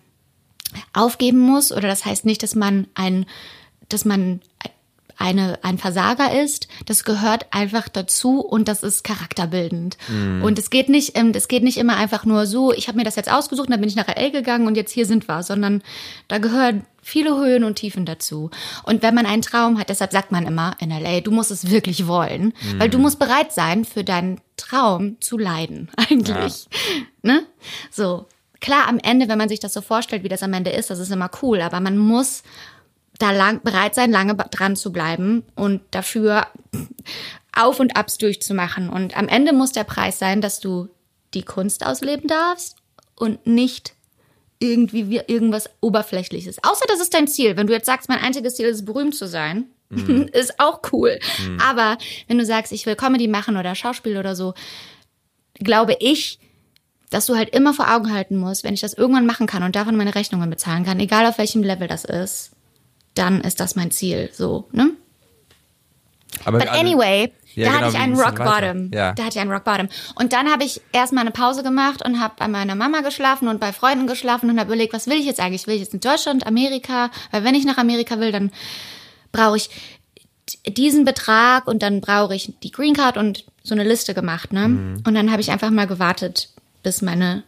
aufgeben 0.93 1.39
muss 1.39 1.71
oder 1.71 1.87
das 1.87 2.05
heißt 2.05 2.25
nicht, 2.25 2.43
dass 2.43 2.55
man 2.55 2.87
ein, 2.95 3.25
dass 3.89 4.05
man 4.05 4.41
eine, 5.21 5.59
ein 5.63 5.77
Versager 5.77 6.41
ist. 6.41 6.67
Das 6.85 7.03
gehört 7.03 7.45
einfach 7.51 7.87
dazu 7.87 8.41
und 8.41 8.67
das 8.67 8.83
ist 8.83 9.03
charakterbildend. 9.03 9.97
Und 10.43 10.57
es 10.57 10.69
geht 10.69 10.89
nicht, 10.89 11.17
ähm, 11.17 11.31
es 11.35 11.47
geht 11.47 11.63
nicht 11.63 11.77
immer 11.77 11.95
einfach 11.95 12.25
nur 12.25 12.45
so, 12.47 12.73
ich 12.73 12.87
habe 12.87 12.97
mir 12.97 13.03
das 13.03 13.15
jetzt 13.15 13.31
ausgesucht, 13.31 13.69
dann 13.71 13.79
bin 13.79 13.89
ich 13.89 13.95
nach 13.95 14.07
LA 14.07 14.29
gegangen 14.29 14.67
und 14.67 14.75
jetzt 14.75 14.91
hier 14.91 15.05
sind 15.05 15.27
wir, 15.27 15.43
sondern 15.43 15.83
da 16.27 16.39
gehören 16.39 16.85
viele 17.01 17.35
Höhen 17.35 17.63
und 17.63 17.75
Tiefen 17.75 18.05
dazu. 18.05 18.49
Und 18.83 19.01
wenn 19.03 19.15
man 19.15 19.25
einen 19.25 19.41
Traum 19.41 19.79
hat, 19.79 19.89
deshalb 19.89 20.11
sagt 20.11 20.31
man 20.31 20.45
immer 20.45 20.75
in 20.79 20.89
LA, 20.89 21.21
du 21.21 21.31
musst 21.31 21.51
es 21.51 21.69
wirklich 21.69 22.07
wollen, 22.07 22.53
weil 22.77 22.89
du 22.89 22.99
musst 22.99 23.19
bereit 23.19 23.51
sein, 23.51 23.85
für 23.85 24.03
deinen 24.03 24.41
Traum 24.57 25.17
zu 25.19 25.37
leiden, 25.37 25.89
eigentlich. 25.97 26.67
Ne? 27.21 27.43
So. 27.89 28.25
Klar, 28.59 28.87
am 28.87 28.99
Ende, 28.99 29.27
wenn 29.27 29.39
man 29.39 29.49
sich 29.49 29.59
das 29.59 29.73
so 29.73 29.81
vorstellt, 29.81 30.23
wie 30.23 30.29
das 30.29 30.43
am 30.43 30.53
Ende 30.53 30.69
ist, 30.69 30.91
das 30.91 30.99
ist 30.99 31.11
immer 31.11 31.31
cool, 31.41 31.61
aber 31.61 31.79
man 31.79 31.97
muss 31.97 32.43
da 33.21 33.31
lang, 33.31 33.61
bereit 33.63 33.95
sein, 33.95 34.11
lange 34.11 34.35
dran 34.35 34.75
zu 34.75 34.91
bleiben 34.91 35.43
und 35.55 35.81
dafür 35.91 36.47
Auf 37.55 37.79
und 37.79 37.95
Abs 37.95 38.17
durchzumachen. 38.17 38.89
Und 38.89 39.17
am 39.17 39.27
Ende 39.27 39.53
muss 39.53 39.71
der 39.71 39.83
Preis 39.83 40.19
sein, 40.19 40.41
dass 40.41 40.59
du 40.59 40.89
die 41.33 41.43
Kunst 41.43 41.85
ausleben 41.85 42.27
darfst 42.27 42.77
und 43.15 43.45
nicht 43.45 43.93
irgendwie 44.59 45.09
wie 45.09 45.21
irgendwas 45.27 45.69
Oberflächliches. 45.81 46.63
Außer 46.63 46.85
das 46.87 46.99
ist 46.99 47.13
dein 47.13 47.27
Ziel. 47.27 47.57
Wenn 47.57 47.67
du 47.67 47.73
jetzt 47.73 47.85
sagst, 47.85 48.09
mein 48.09 48.19
einziges 48.19 48.55
Ziel 48.55 48.67
ist, 48.67 48.85
berühmt 48.85 49.15
zu 49.15 49.27
sein, 49.27 49.65
ist 50.33 50.59
auch 50.59 50.81
cool. 50.91 51.19
Aber 51.61 51.97
wenn 52.27 52.37
du 52.37 52.45
sagst, 52.45 52.71
ich 52.71 52.85
will 52.85 52.95
Comedy 52.95 53.27
machen 53.27 53.57
oder 53.57 53.75
Schauspiel 53.75 54.17
oder 54.17 54.35
so, 54.35 54.53
glaube 55.55 55.97
ich, 55.99 56.39
dass 57.09 57.25
du 57.25 57.35
halt 57.35 57.49
immer 57.49 57.73
vor 57.73 57.93
Augen 57.93 58.13
halten 58.13 58.37
musst, 58.37 58.63
wenn 58.63 58.73
ich 58.73 58.81
das 58.81 58.93
irgendwann 58.93 59.25
machen 59.25 59.47
kann 59.47 59.63
und 59.63 59.75
davon 59.75 59.97
meine 59.97 60.15
Rechnungen 60.15 60.49
bezahlen 60.49 60.85
kann, 60.85 60.99
egal 60.99 61.25
auf 61.25 61.37
welchem 61.37 61.61
Level 61.61 61.87
das 61.87 62.05
ist, 62.05 62.51
dann 63.15 63.41
ist 63.41 63.59
das 63.59 63.75
mein 63.75 63.91
Ziel. 63.91 64.29
So, 64.33 64.67
ne? 64.71 64.91
Aber 66.45 66.59
But 66.59 66.69
anyway, 66.69 67.31
Ja, 67.55 67.65
da 67.65 67.71
genau, 67.71 67.85
hatte 67.85 67.97
ich 67.97 68.01
einen 68.01 68.19
Rock? 68.19 68.35
Bottom. 68.37 68.91
Ja. 68.93 69.13
Da 69.13 69.23
hatte 69.23 69.37
ich 69.37 69.41
einen 69.41 69.51
Rock 69.51 69.63
Bottom. 69.63 69.89
Und 70.15 70.33
dann 70.33 70.49
habe 70.49 70.63
ich 70.63 70.81
erstmal 70.91 71.21
eine 71.21 71.31
Pause 71.31 71.63
gemacht 71.63 72.03
und 72.05 72.19
habe 72.19 72.33
bei 72.37 72.47
meiner 72.47 72.75
Mama 72.75 73.01
geschlafen 73.01 73.47
und 73.47 73.59
bei 73.59 73.73
Freunden 73.73 74.07
geschlafen 74.07 74.49
und 74.49 74.59
habe 74.59 74.69
überlegt, 74.69 74.93
was 74.93 75.07
will 75.07 75.19
ich 75.19 75.25
jetzt 75.25 75.39
eigentlich? 75.39 75.67
Will 75.67 75.75
ich 75.75 75.81
jetzt 75.81 75.93
in 75.93 75.99
Deutschland, 75.99 76.47
Amerika? 76.47 77.11
Weil 77.31 77.43
wenn 77.43 77.55
ich 77.55 77.65
nach 77.65 77.77
Amerika 77.77 78.19
will, 78.19 78.31
dann 78.31 78.51
brauche 79.31 79.57
ich 79.57 79.69
diesen 80.65 81.05
Betrag 81.05 81.67
und 81.67 81.83
dann 81.83 82.01
brauche 82.01 82.35
ich 82.35 82.53
die 82.63 82.71
Green 82.71 82.93
Card 82.93 83.17
und 83.17 83.45
so 83.63 83.75
eine 83.75 83.83
Liste 83.83 84.13
gemacht, 84.13 84.51
ne? 84.53 84.69
Mhm. 84.69 85.03
Und 85.05 85.13
dann 85.13 85.31
habe 85.31 85.41
ich 85.41 85.51
einfach 85.51 85.69
mal 85.69 85.87
gewartet, 85.87 86.49
bis 86.83 87.01
meine 87.01 87.43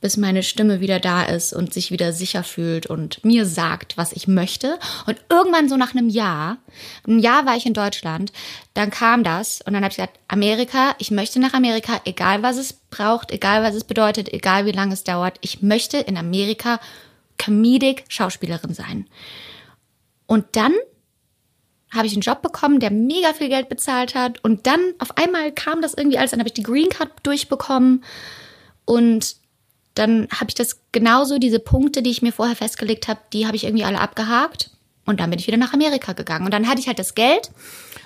bis 0.00 0.16
meine 0.16 0.42
Stimme 0.42 0.80
wieder 0.80 1.00
da 1.00 1.22
ist 1.22 1.52
und 1.52 1.72
sich 1.72 1.90
wieder 1.90 2.12
sicher 2.12 2.44
fühlt 2.44 2.86
und 2.86 3.24
mir 3.24 3.46
sagt, 3.46 3.96
was 3.96 4.12
ich 4.12 4.28
möchte. 4.28 4.78
Und 5.06 5.18
irgendwann 5.30 5.68
so 5.68 5.76
nach 5.76 5.94
einem 5.94 6.08
Jahr, 6.08 6.58
ein 7.06 7.18
Jahr 7.18 7.46
war 7.46 7.56
ich 7.56 7.66
in 7.66 7.72
Deutschland, 7.74 8.32
dann 8.74 8.90
kam 8.90 9.24
das 9.24 9.62
und 9.62 9.72
dann 9.72 9.82
habe 9.82 9.90
ich 9.90 9.96
gesagt, 9.96 10.18
Amerika, 10.28 10.94
ich 10.98 11.10
möchte 11.10 11.40
nach 11.40 11.54
Amerika, 11.54 12.00
egal 12.04 12.42
was 12.42 12.56
es 12.58 12.74
braucht, 12.74 13.30
egal 13.30 13.62
was 13.62 13.74
es 13.74 13.84
bedeutet, 13.84 14.32
egal 14.32 14.66
wie 14.66 14.72
lange 14.72 14.92
es 14.92 15.04
dauert, 15.04 15.38
ich 15.40 15.62
möchte 15.62 15.96
in 15.96 16.16
Amerika 16.16 16.78
Comedic 17.38 18.04
Schauspielerin 18.08 18.74
sein. 18.74 19.08
Und 20.26 20.44
dann 20.52 20.72
habe 21.90 22.06
ich 22.06 22.12
einen 22.12 22.22
Job 22.22 22.42
bekommen, 22.42 22.80
der 22.80 22.90
mega 22.90 23.32
viel 23.32 23.48
Geld 23.48 23.68
bezahlt 23.68 24.14
hat. 24.14 24.42
Und 24.44 24.66
dann 24.66 24.80
auf 24.98 25.16
einmal 25.16 25.52
kam 25.52 25.80
das 25.80 25.94
irgendwie 25.94 26.18
alles, 26.18 26.32
dann 26.32 26.40
habe 26.40 26.48
ich 26.48 26.54
die 26.54 26.62
Green 26.62 26.88
Card 26.88 27.10
durchbekommen. 27.22 28.04
Und 28.84 29.36
dann 29.96 30.28
habe 30.30 30.46
ich 30.48 30.54
das 30.54 30.80
genauso, 30.92 31.38
diese 31.38 31.58
Punkte, 31.58 32.02
die 32.02 32.10
ich 32.10 32.22
mir 32.22 32.32
vorher 32.32 32.54
festgelegt 32.54 33.08
habe, 33.08 33.20
die 33.32 33.46
habe 33.46 33.56
ich 33.56 33.64
irgendwie 33.64 33.84
alle 33.84 34.00
abgehakt. 34.00 34.70
Und 35.06 35.20
dann 35.20 35.30
bin 35.30 35.38
ich 35.38 35.46
wieder 35.46 35.56
nach 35.56 35.72
Amerika 35.72 36.12
gegangen. 36.12 36.44
Und 36.44 36.52
dann 36.52 36.68
hatte 36.68 36.80
ich 36.80 36.88
halt 36.88 36.98
das 36.98 37.14
Geld, 37.14 37.50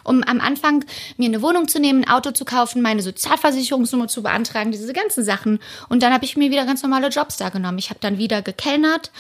um 0.04 0.23
am 0.23 0.40
Anfang 0.40 0.85
mir 1.16 1.26
eine 1.26 1.42
Wohnung 1.42 1.66
zu 1.66 1.80
nehmen, 1.80 2.04
ein 2.04 2.11
Auto 2.11 2.30
zu 2.30 2.44
kaufen, 2.44 2.82
meine 2.82 3.02
Sozialversicherungsnummer 3.02 4.06
zu 4.06 4.23
beantragen, 4.23 4.70
diese 4.70 4.92
ganzen 4.92 5.25
Sachen. 5.25 5.59
Und 5.88 6.02
dann 6.02 6.12
habe 6.12 6.25
ich 6.25 6.37
mir 6.37 6.50
wieder 6.50 6.66
ganz 6.66 6.82
normale 6.82 7.09
Jobs 7.09 7.38
da 7.38 7.49
genommen. 7.49 7.78
Ich 7.78 7.88
habe 7.88 8.00
dann 8.00 8.18
wieder 8.18 8.42
gekellnert 8.42 9.11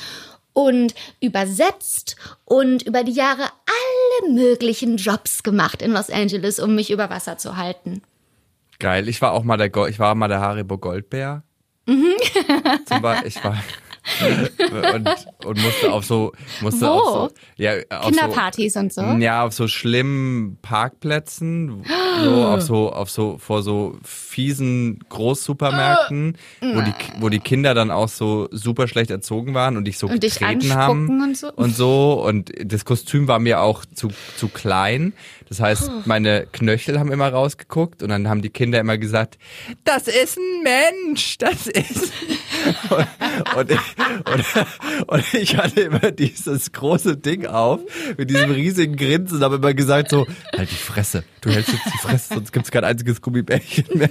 und 0.52 0.94
übersetzt 1.20 2.16
und 2.44 2.82
über 2.82 3.02
die 3.02 3.12
Jahre 3.12 3.44
alle 3.44 4.32
möglichen 4.34 4.96
Jobs 4.96 5.42
gemacht 5.42 5.80
in 5.80 5.92
Los 5.92 6.10
Angeles, 6.10 6.60
um 6.60 6.74
mich 6.74 6.90
über 6.90 7.08
Wasser 7.08 7.38
zu 7.38 7.56
halten. 7.56 8.02
Geil. 8.78 9.08
Ich 9.08 9.22
war 9.22 9.32
auch 9.32 9.44
mal 9.44 9.56
der, 9.56 9.70
Go 9.70 9.86
ich 9.86 9.98
war 9.98 10.14
mal 10.14 10.28
der 10.28 10.40
Haribo 10.40 10.78
Goldbär. 10.78 11.42
Mhm. 11.86 12.14
Zum 12.86 13.02
Beispiel, 13.02 13.28
ich 13.28 13.44
war 13.44 13.56
und, 14.94 15.08
und 15.44 15.62
musste 15.62 15.92
auf 15.92 16.04
so 16.04 16.32
musste 16.60 16.86
Wo? 16.86 16.90
auf 16.90 17.30
so 17.30 17.34
ja 17.56 17.72
auf 17.90 18.06
Kinderpartys 18.06 18.76
und 18.76 18.92
so. 18.92 19.02
so 19.02 19.16
ja 19.18 19.44
auf 19.44 19.52
so 19.52 19.68
schlimmen 19.68 20.58
Parkplätzen 20.62 21.84
so 22.22 22.44
auf 22.44 22.62
so 22.62 22.92
auf 22.92 23.10
so 23.10 23.38
vor 23.38 23.62
so 23.62 23.98
fiesen 24.02 25.00
Großsupermärkten 25.08 26.36
wo 26.60 26.80
die 26.80 26.92
wo 27.18 27.28
die 27.28 27.40
Kinder 27.40 27.74
dann 27.74 27.90
auch 27.90 28.08
so 28.08 28.48
super 28.50 28.88
schlecht 28.88 29.10
erzogen 29.10 29.54
waren 29.54 29.76
und 29.76 29.84
dich 29.84 29.98
so 29.98 30.06
Und 30.06 30.22
dich 30.22 30.34
getreten 30.34 30.72
anspucken 30.72 30.76
haben 30.76 31.22
und 31.22 31.36
so. 31.36 31.52
und 31.52 31.76
so 31.76 32.24
und 32.26 32.52
das 32.64 32.84
Kostüm 32.84 33.28
war 33.28 33.38
mir 33.38 33.60
auch 33.60 33.84
zu 33.84 34.08
zu 34.36 34.48
klein 34.48 35.12
das 35.48 35.60
heißt 35.60 35.90
meine 36.06 36.46
Knöchel 36.52 36.98
haben 36.98 37.12
immer 37.12 37.28
rausgeguckt 37.28 38.02
und 38.02 38.08
dann 38.10 38.28
haben 38.28 38.42
die 38.42 38.50
Kinder 38.50 38.80
immer 38.80 38.98
gesagt 38.98 39.38
das 39.84 40.08
ist 40.08 40.38
ein 40.38 40.62
Mensch 40.62 41.38
das 41.38 41.66
ist 41.66 42.12
und, 42.90 43.56
und, 43.56 43.70
ich, 43.70 43.78
und, 44.24 45.08
und 45.08 45.34
ich 45.34 45.56
hatte 45.56 45.80
immer 45.82 46.10
dieses 46.10 46.72
große 46.72 47.16
Ding 47.16 47.46
auf 47.46 47.80
mit 48.16 48.30
diesem 48.30 48.50
riesigen 48.50 48.96
Grinsen 48.96 49.38
und 49.38 49.44
habe 49.44 49.56
immer 49.56 49.74
gesagt 49.74 50.10
so 50.10 50.26
halt 50.56 50.70
die 50.70 50.74
Fresse 50.74 51.24
du 51.40 51.50
hältst 51.50 51.72
jetzt 51.72 51.86
die 51.86 51.98
Fresse 51.98 52.34
sonst 52.34 52.52
gibt's 52.52 52.70
kein 52.70 52.84
einziges 52.84 53.20
Gummibärchen 53.20 53.84
mehr 53.94 54.10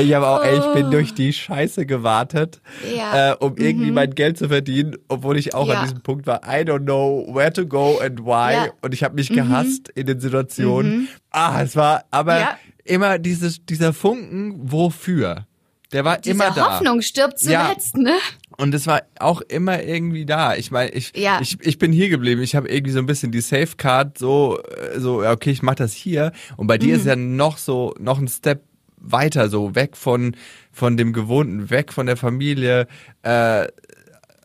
Ich 0.00 0.14
habe 0.14 0.28
auch, 0.28 0.44
ey, 0.44 0.58
ich 0.58 0.72
bin 0.74 0.90
durch 0.92 1.12
die 1.14 1.32
Scheiße 1.32 1.84
gewartet, 1.84 2.60
Oh. 2.84 2.96
Ja. 2.96 3.32
äh, 3.32 3.36
um 3.36 3.56
irgendwie 3.56 3.90
mein 3.90 4.14
Geld 4.14 4.38
zu 4.38 4.48
verdienen, 4.48 4.96
obwohl 5.08 5.36
ich 5.36 5.54
auch 5.54 5.66
Ja. 5.66 5.80
an 5.80 5.84
diesem 5.86 6.02
Punkt 6.02 6.26
war, 6.28 6.42
I 6.46 6.62
don't 6.62 6.84
know 6.84 7.26
where 7.34 7.52
to 7.52 7.66
go 7.66 7.98
and 7.98 8.20
why. 8.20 8.52
Ja. 8.52 8.68
Und 8.82 8.94
ich 8.94 9.02
habe 9.02 9.16
mich 9.16 9.28
gehasst 9.30 9.88
in 9.88 10.06
den 10.06 10.20
Situationen. 10.20 11.08
Ah, 11.30 11.62
es 11.62 11.74
war 11.74 12.04
aber 12.12 12.56
immer 12.84 13.18
dieses, 13.18 13.64
dieser 13.66 13.92
Funken, 13.92 14.70
wofür? 14.70 15.46
Der 15.92 16.04
war 16.04 16.18
Diese 16.18 16.34
immer 16.34 16.50
da. 16.52 16.74
Hoffnung 16.76 17.02
stirbt 17.02 17.42
Ja. 17.42 17.64
zuletzt, 17.66 17.96
ne? 17.96 18.14
Und 18.56 18.74
es 18.74 18.86
war 18.86 19.02
auch 19.18 19.40
immer 19.40 19.82
irgendwie 19.82 20.26
da. 20.26 20.54
Ich 20.54 20.70
meine, 20.70 20.90
ich, 20.92 21.12
Ja. 21.16 21.40
ich, 21.40 21.56
ich 21.62 21.78
bin 21.78 21.92
hier 21.92 22.08
geblieben. 22.10 22.42
Ich 22.42 22.54
habe 22.54 22.68
irgendwie 22.68 22.92
so 22.92 22.98
ein 22.98 23.06
bisschen 23.06 23.32
die 23.32 23.40
Safecard 23.40 24.18
so, 24.18 24.60
äh, 24.62 25.00
so, 25.00 25.22
ja, 25.22 25.32
okay, 25.32 25.50
ich 25.50 25.62
mach 25.62 25.74
das 25.76 25.92
hier. 25.94 26.32
Und 26.56 26.66
bei 26.66 26.78
dir 26.78 26.96
ist 26.96 27.06
ja 27.06 27.16
noch 27.16 27.56
so, 27.58 27.94
noch 27.98 28.18
ein 28.18 28.28
Step 28.28 28.62
weiter, 28.98 29.48
so 29.48 29.74
weg 29.74 29.96
von, 29.96 30.36
von 30.70 30.96
dem 30.98 31.12
Gewohnten, 31.14 31.70
weg 31.70 31.92
von 31.92 32.04
der 32.06 32.18
Familie, 32.18 32.86
äh, 33.22 33.66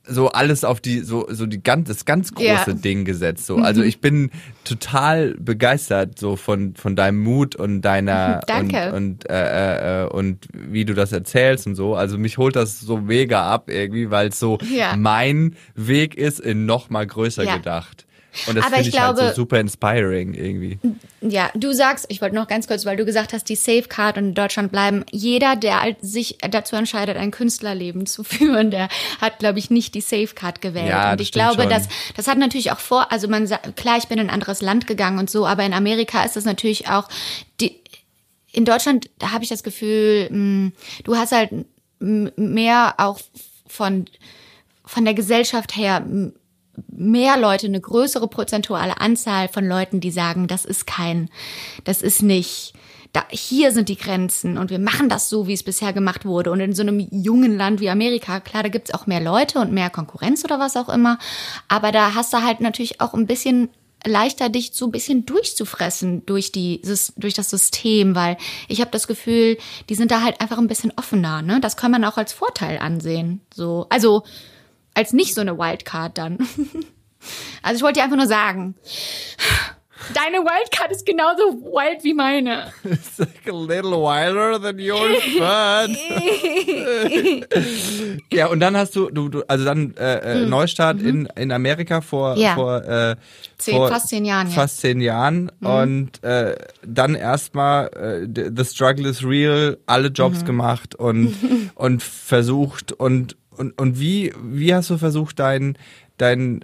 so 0.08 0.30
alles 0.30 0.64
auf 0.64 0.82
die, 0.82 1.00
so, 1.00 1.26
so 1.30 1.46
die 1.46 1.62
ganz, 1.64 1.88
das 1.88 2.06
ganz 2.06 2.34
große 2.34 2.46
Ja. 2.46 2.74
Ding 2.74 3.06
gesetzt. 3.06 3.46
So. 3.46 3.58
Also 3.58 3.82
ich 3.82 4.02
bin 4.02 4.30
total 4.64 5.36
begeistert 5.40 6.20
so 6.20 6.36
von, 6.36 6.76
von 6.76 6.96
deinem 6.96 7.20
Mut 7.24 7.56
und 7.56 7.82
deiner 7.82 8.40
Danke. 8.48 8.90
und, 8.94 8.96
und, 9.26 9.30
äh, 9.30 10.04
äh, 10.04 10.08
und 10.10 10.48
wie 10.54 10.86
du 10.86 10.94
das 10.94 11.12
erzählst 11.12 11.68
und 11.68 11.76
so. 11.76 11.96
Also 11.96 12.18
mich 12.18 12.38
holt 12.38 12.56
das 12.56 12.80
so 12.80 12.98
mega 12.98 13.52
ab 13.52 13.70
irgendwie, 13.70 14.12
weil 14.12 14.30
es 14.30 14.40
so 14.40 14.58
Ja. 14.76 14.96
mein 14.96 15.56
Weg 15.76 16.16
ist 16.16 16.40
in 16.40 16.66
noch 16.66 16.90
mal 16.90 17.06
größer 17.08 17.44
Ja. 17.44 17.58
gedacht. 17.58 18.06
Und 18.48 18.56
das 18.56 18.66
Aber 18.66 18.76
finde 18.76 18.90
ich 18.90 18.96
ich, 18.96 19.02
halt 19.02 19.16
glaube- 19.16 19.30
so 19.30 19.36
super 19.36 19.60
inspiring 19.60 20.34
irgendwie. 20.34 20.80
Ja, 21.22 21.50
du 21.56 21.74
sagst, 21.74 22.06
ich 22.10 22.22
wollte 22.22 22.36
noch 22.36 22.48
ganz 22.48 22.68
kurz, 22.68 22.86
weil 22.86 22.98
du 22.98 23.06
gesagt 23.06 23.34
hast, 23.34 23.50
die 23.50 23.56
Safecard 23.56 24.18
und 24.18 24.26
in 24.30 24.34
Deutschland 24.34 24.72
bleiben. 24.72 25.04
Jeder, 25.12 25.56
der 25.56 25.82
halt 25.82 25.98
sich 26.02 26.38
dazu 26.50 26.76
entscheidet, 26.76 27.18
ein 27.18 27.32
Künstlerleben 27.32 28.06
zu 28.06 28.24
führen, 28.26 28.72
der 28.72 28.90
hat, 29.22 29.40
glaube 29.40 29.60
ich, 29.60 29.70
nicht 29.70 29.96
die 29.96 30.02
Safecard 30.02 30.62
gewählt. 30.62 30.90
Ja, 30.90 31.14
und 31.14 31.22
ich 31.22 31.32
glaube, 31.32 31.62
schon. 31.64 31.70
dass 31.70 31.88
das 32.16 32.28
hat 32.28 32.38
natürlich 32.38 32.72
auch 32.72 32.80
vor, 32.80 33.12
also 33.12 33.28
man 33.28 33.48
klar, 33.76 33.98
ich 33.98 34.08
bin 34.08 34.20
in 34.20 34.28
ein 34.28 34.34
anderes 34.34 34.62
Land 34.62 34.88
gegangen 34.88 35.20
und 35.20 35.30
so, 35.30 35.46
aber 35.48 35.64
in 35.64 35.74
Amerika 35.74 36.24
ist 36.24 36.36
das 36.36 36.46
natürlich 36.46 36.88
auch 36.90 37.08
die 37.60 37.80
in 38.52 38.64
Deutschland, 38.64 39.10
da 39.20 39.32
habe 39.32 39.44
ich 39.44 39.50
das 39.50 39.64
Gefühl, 39.64 40.30
mh, 40.32 40.72
du 41.04 41.18
hast 41.18 41.34
halt 41.34 41.52
mehr 42.00 42.94
auch 42.98 43.20
von 43.68 44.06
von 44.86 45.04
der 45.04 45.14
Gesellschaft 45.14 45.76
her 45.76 46.06
mehr 46.88 47.38
Leute, 47.38 47.68
eine 47.68 47.82
größere 47.82 48.28
prozentuale 48.28 49.00
Anzahl 49.00 49.48
von 49.48 49.68
Leuten, 49.68 50.00
die 50.00 50.12
sagen, 50.12 50.48
das 50.48 50.66
ist 50.66 50.88
kein, 50.88 51.30
das 51.84 52.02
ist 52.02 52.22
nicht, 52.22 52.74
da, 53.14 53.24
hier 53.30 53.72
sind 53.72 53.88
die 53.88 53.96
Grenzen 53.98 54.58
und 54.58 54.70
wir 54.70 54.80
machen 54.80 55.08
das 55.08 55.30
so, 55.30 55.48
wie 55.48 55.54
es 55.54 55.64
bisher 55.64 55.94
gemacht 55.94 56.26
wurde. 56.26 56.52
Und 56.52 56.60
in 56.60 56.76
so 56.76 56.82
einem 56.82 57.00
jungen 57.12 57.58
Land 57.58 57.80
wie 57.80 57.90
Amerika, 57.90 58.42
klar, 58.42 58.64
da 58.64 58.70
gibt's 58.70 58.94
auch 58.94 59.08
mehr 59.08 59.22
Leute 59.22 59.60
und 59.60 59.72
mehr 59.72 59.90
Konkurrenz 59.90 60.44
oder 60.44 60.60
was 60.60 60.76
auch 60.76 60.90
immer. 60.90 61.18
Aber 61.70 61.92
da 61.92 62.14
hast 62.14 62.34
du 62.34 62.44
halt 62.44 62.60
natürlich 62.60 63.00
auch 63.00 63.14
ein 63.14 63.26
bisschen 63.26 63.70
leichter, 64.06 64.50
dich 64.50 64.72
so 64.74 64.86
ein 64.86 64.92
bisschen 64.92 65.26
durchzufressen 65.26 66.26
durch 66.26 66.52
die 66.52 66.82
durch 67.18 67.34
das 67.34 67.50
System, 67.50 68.16
weil 68.16 68.38
ich 68.68 68.82
habe 68.82 68.92
das 68.92 69.08
Gefühl, 69.08 69.58
die 69.90 69.96
sind 69.96 70.12
da 70.12 70.22
halt 70.22 70.42
einfach 70.42 70.58
ein 70.58 70.68
bisschen 70.68 70.94
offener. 70.96 71.42
Ne? 71.42 71.60
Das 71.60 71.78
kann 71.78 71.92
man 71.92 72.04
auch 72.04 72.18
als 72.18 72.34
Vorteil 72.34 72.78
ansehen. 72.78 73.42
So, 73.54 73.88
also 73.90 74.24
als 74.96 75.14
nicht 75.14 75.36
so 75.36 75.42
eine 75.42 75.58
Wildcard 75.58 76.18
dann. 76.18 76.38
Also 77.64 77.78
ich 77.78 77.82
wollte 77.82 77.98
dir 78.00 78.04
einfach 78.04 78.18
nur 78.18 78.28
sagen, 78.28 78.76
deine 80.14 80.38
Wildcard 80.46 80.92
ist 80.92 81.08
genauso 81.08 81.42
wild 81.64 82.04
wie 82.04 82.14
meine. 82.14 82.72
It's 82.84 83.18
like 83.18 83.48
a 83.48 83.52
little 83.52 84.00
wilder 84.04 84.62
than 84.62 84.78
yours, 84.78 85.24
but. 85.40 85.90
ja, 88.32 88.48
und 88.48 88.60
dann 88.60 88.78
hast 88.78 88.96
du, 88.96 89.10
du, 89.10 89.30
du 89.30 89.42
also 89.48 89.66
dann 89.66 89.96
äh, 89.98 90.44
äh, 90.44 90.46
Neustart 90.46 91.02
mhm. 91.02 91.08
in, 91.08 91.26
in 91.36 91.52
Amerika 91.52 92.02
vor, 92.02 92.38
Ja. 92.38 92.54
vor, 92.54 92.84
äh, 92.84 93.16
Zehn, 93.58 93.78
vor 93.78 93.88
fast 93.90 94.10
zehn 94.10 94.26
Jahren 94.26 94.48
jetzt. 94.48 94.56
fast 94.56 94.80
zehn 94.82 95.02
Jahren 95.02 95.50
und 95.62 96.24
äh, 96.24 96.56
dann 96.86 97.16
erstmal 97.16 97.88
äh, 97.88 98.28
the 98.32 98.52
the 98.56 98.66
struggle 98.66 99.10
is 99.10 99.24
real, 99.24 99.78
alle 99.86 100.10
Jobs 100.10 100.42
Mhm. 100.42 100.46
gemacht 100.46 100.96
und 100.96 101.36
und 101.76 102.04
versucht 102.04 102.92
und 102.92 103.38
und 103.58 103.80
und 103.80 104.00
wie 104.00 104.34
wie 104.44 104.74
hast 104.74 104.90
du 104.90 104.98
versucht 104.98 105.40
dein 105.40 105.78
dein 106.18 106.64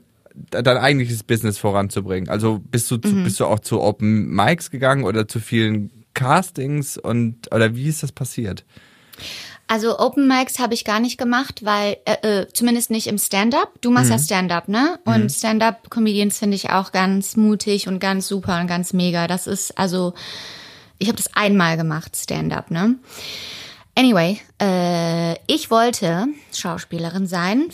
dein 0.50 0.78
eigentliches 0.78 1.24
Business 1.24 1.58
voranzubringen? 1.58 2.30
Also 2.30 2.60
bist 2.72 2.90
du 2.92 2.98
zu, 2.98 3.10
Mhm. 3.10 3.24
bist 3.24 3.40
du 3.40 3.46
auch 3.46 3.60
zu 3.60 3.82
Open 3.82 4.30
Mics 4.34 4.72
gegangen 4.72 5.04
oder 5.04 5.28
zu 5.28 5.40
vielen 5.40 5.92
Castings 6.14 6.98
und 6.98 7.54
oder 7.54 7.76
wie 7.76 7.88
ist 7.88 8.04
das 8.04 8.12
passiert? 8.12 8.64
Also 9.68 10.00
Open 10.00 10.28
Mics 10.28 10.60
habe 10.60 10.74
ich 10.74 10.84
gar 10.84 11.00
nicht 11.00 11.18
gemacht, 11.18 11.64
weil 11.64 11.96
äh, 12.06 12.42
äh, 12.42 12.48
zumindest 12.52 12.92
nicht 12.92 13.08
im 13.08 13.18
Stand-up. 13.18 13.72
Du 13.80 13.90
machst 13.90 14.10
ja 14.10 14.20
Stand-up, 14.20 14.68
ne? 14.68 15.00
Und 15.06 15.32
Stand-up-Comedians 15.32 16.40
finde 16.40 16.56
ich 16.56 16.72
auch 16.72 16.92
ganz 16.92 17.38
mutig 17.38 17.88
und 17.88 18.00
ganz 18.00 18.28
super 18.28 18.60
und 18.60 18.68
ganz 18.68 18.92
mega. 18.92 19.28
Das 19.28 19.48
ist 19.48 19.78
also, 19.78 20.14
ich 20.98 21.08
habe 21.08 21.16
das 21.16 21.34
einmal 21.36 21.78
gemacht, 21.78 22.18
Stand-up, 22.18 22.70
ne? 22.70 22.96
Anyway, 24.02 24.40
äh, 24.60 25.34
ich 25.46 25.70
wollte 25.70 26.26
Schauspielerin 26.52 27.28
sein. 27.28 27.68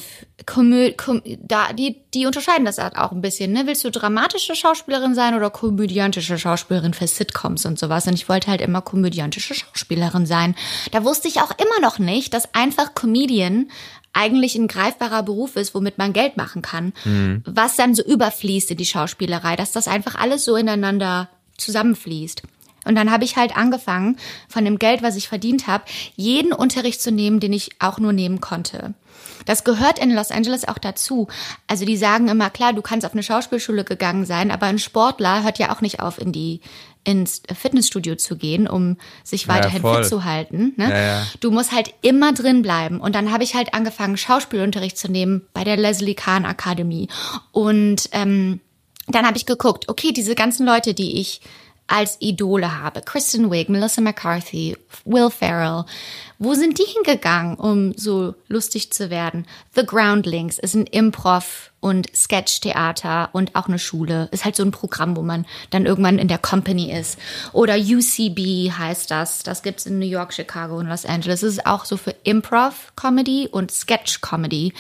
Komö 0.45 0.91
kom 0.91 1.21
da, 1.39 1.71
die, 1.71 2.01
die 2.13 2.25
unterscheiden 2.25 2.65
das 2.65 2.79
halt 2.79 2.97
auch 2.97 3.13
ein 3.13 3.21
bisschen. 3.21 3.53
Ne? 3.53 3.61
Willst 3.65 3.85
du 3.85 3.91
dramatische 3.91 4.53
Schauspielerin 4.53 5.15
sein 5.15 5.35
oder 5.35 5.49
komödiantische 5.49 6.37
Schauspielerin 6.37 6.93
für 6.93 7.07
Sitcoms 7.07 7.65
und 7.65 7.79
sowas? 7.79 8.07
Und 8.07 8.15
ich 8.15 8.27
wollte 8.27 8.51
halt 8.51 8.59
immer 8.59 8.81
komödiantische 8.81 9.53
Schauspielerin 9.53 10.25
sein. 10.25 10.55
Da 10.91 11.05
wusste 11.05 11.29
ich 11.29 11.39
auch 11.39 11.51
immer 11.51 11.79
noch 11.81 11.97
nicht, 11.97 12.33
dass 12.33 12.53
einfach 12.53 12.93
Comedian 12.93 13.71
eigentlich 14.11 14.55
ein 14.55 14.67
greifbarer 14.67 15.23
Beruf 15.23 15.55
ist, 15.55 15.73
womit 15.75 15.97
man 15.97 16.11
Geld 16.11 16.35
machen 16.35 16.61
kann. 16.61 16.91
Was 17.45 17.77
dann 17.77 17.95
so 17.95 18.03
überfließt 18.03 18.71
in 18.71 18.77
die 18.77 18.85
Schauspielerei, 18.85 19.55
dass 19.55 19.71
das 19.71 19.87
einfach 19.87 20.15
alles 20.15 20.43
so 20.43 20.57
ineinander 20.57 21.29
zusammenfließt. 21.55 22.43
Und 22.87 22.95
dann 22.95 23.11
habe 23.11 23.23
ich 23.23 23.35
halt 23.35 23.55
angefangen, 23.55 24.17
von 24.47 24.65
dem 24.65 24.79
Geld, 24.79 25.03
was 25.03 25.15
ich 25.15 25.27
verdient 25.27 25.67
habe, 25.67 25.83
jeden 26.15 26.53
Unterricht 26.53 27.01
zu 27.01 27.11
nehmen, 27.11 27.39
den 27.39 27.53
ich 27.53 27.71
auch 27.79 27.99
nur 27.99 28.13
nehmen 28.13 28.41
konnte. 28.41 28.93
Das 29.45 29.63
gehört 29.63 29.99
in 29.99 30.13
Los 30.13 30.31
Angeles 30.31 30.67
auch 30.67 30.77
dazu. 30.77 31.27
Also 31.67 31.85
die 31.85 31.97
sagen 31.97 32.27
immer, 32.27 32.49
klar, 32.49 32.73
du 32.73 32.81
kannst 32.81 33.05
auf 33.05 33.13
eine 33.13 33.23
Schauspielschule 33.23 33.83
gegangen 33.83 34.25
sein, 34.25 34.51
aber 34.51 34.65
ein 34.65 34.79
Sportler 34.79 35.43
hört 35.43 35.57
ja 35.57 35.73
auch 35.73 35.81
nicht 35.81 36.01
auf, 36.01 36.19
in 36.19 36.31
die 36.31 36.61
ins 37.07 37.41
Fitnessstudio 37.57 38.15
zu 38.15 38.35
gehen, 38.35 38.67
um 38.67 38.97
sich 39.23 39.47
weiterhin 39.47 39.81
voll. 39.81 40.03
fit 40.03 40.09
zu 40.09 40.25
halten. 40.25 40.73
Ne? 40.75 40.89
Ja, 40.89 40.99
ja. 40.99 41.27
Du 41.39 41.51
musst 41.51 41.71
halt 41.71 41.93
immer 42.01 42.33
drin 42.33 42.61
bleiben. 42.61 42.99
Und 42.99 43.15
dann 43.15 43.31
habe 43.31 43.45
ich 43.45 43.55
halt 43.55 43.73
angefangen, 43.73 44.17
Schauspielunterricht 44.17 44.97
zu 44.97 45.09
nehmen 45.09 45.47
bei 45.53 45.63
der 45.63 45.77
Leslie 45.77 46.15
Kahn 46.15 46.45
Akademie. 46.45 47.07
Und 47.53 48.09
ähm, 48.11 48.59
dann 49.07 49.25
habe 49.25 49.37
ich 49.37 49.45
geguckt, 49.45 49.87
okay, 49.87 50.11
diese 50.11 50.35
ganzen 50.35 50.65
Leute, 50.65 50.93
die 50.93 51.21
ich 51.21 51.39
als 51.87 52.17
Idole 52.19 52.81
habe, 52.81 53.01
Kristen 53.01 53.49
Wiig, 53.49 53.69
Melissa 53.69 54.01
McCarthy, 54.01 54.77
Will 55.05 55.29
Ferrell, 55.29 55.85
wo 56.37 56.53
sind 56.53 56.77
die 56.77 56.83
hingegangen, 56.83 57.55
um 57.55 57.93
so 57.97 58.35
lustig 58.47 58.91
zu 58.91 59.09
werden? 59.09 59.47
The 59.73 59.85
Groundlings 59.85 60.59
ist 60.59 60.75
ein 60.75 60.85
Improv- 60.85 61.71
und 61.79 62.15
Sketch-Theater 62.15 63.29
und 63.33 63.55
auch 63.55 63.67
eine 63.67 63.79
Schule. 63.79 64.27
Ist 64.31 64.45
halt 64.45 64.55
so 64.55 64.63
ein 64.63 64.71
Programm, 64.71 65.15
wo 65.15 65.21
man 65.21 65.45
dann 65.69 65.85
irgendwann 65.85 66.19
in 66.19 66.27
der 66.27 66.37
Company 66.37 66.91
ist. 66.91 67.17
Oder 67.53 67.75
UCB 67.75 68.71
heißt 68.77 69.09
das. 69.09 69.43
Das 69.43 69.63
gibt's 69.63 69.85
in 69.85 69.97
New 69.97 70.05
York, 70.05 70.33
Chicago 70.33 70.77
und 70.77 70.87
Los 70.87 71.05
Angeles. 71.05 71.41
Das 71.41 71.53
ist 71.53 71.65
auch 71.65 71.85
so 71.85 71.97
für 71.97 72.15
Improv-Comedy 72.23 73.47
und 73.51 73.71
Sketch-Comedy. 73.71 74.73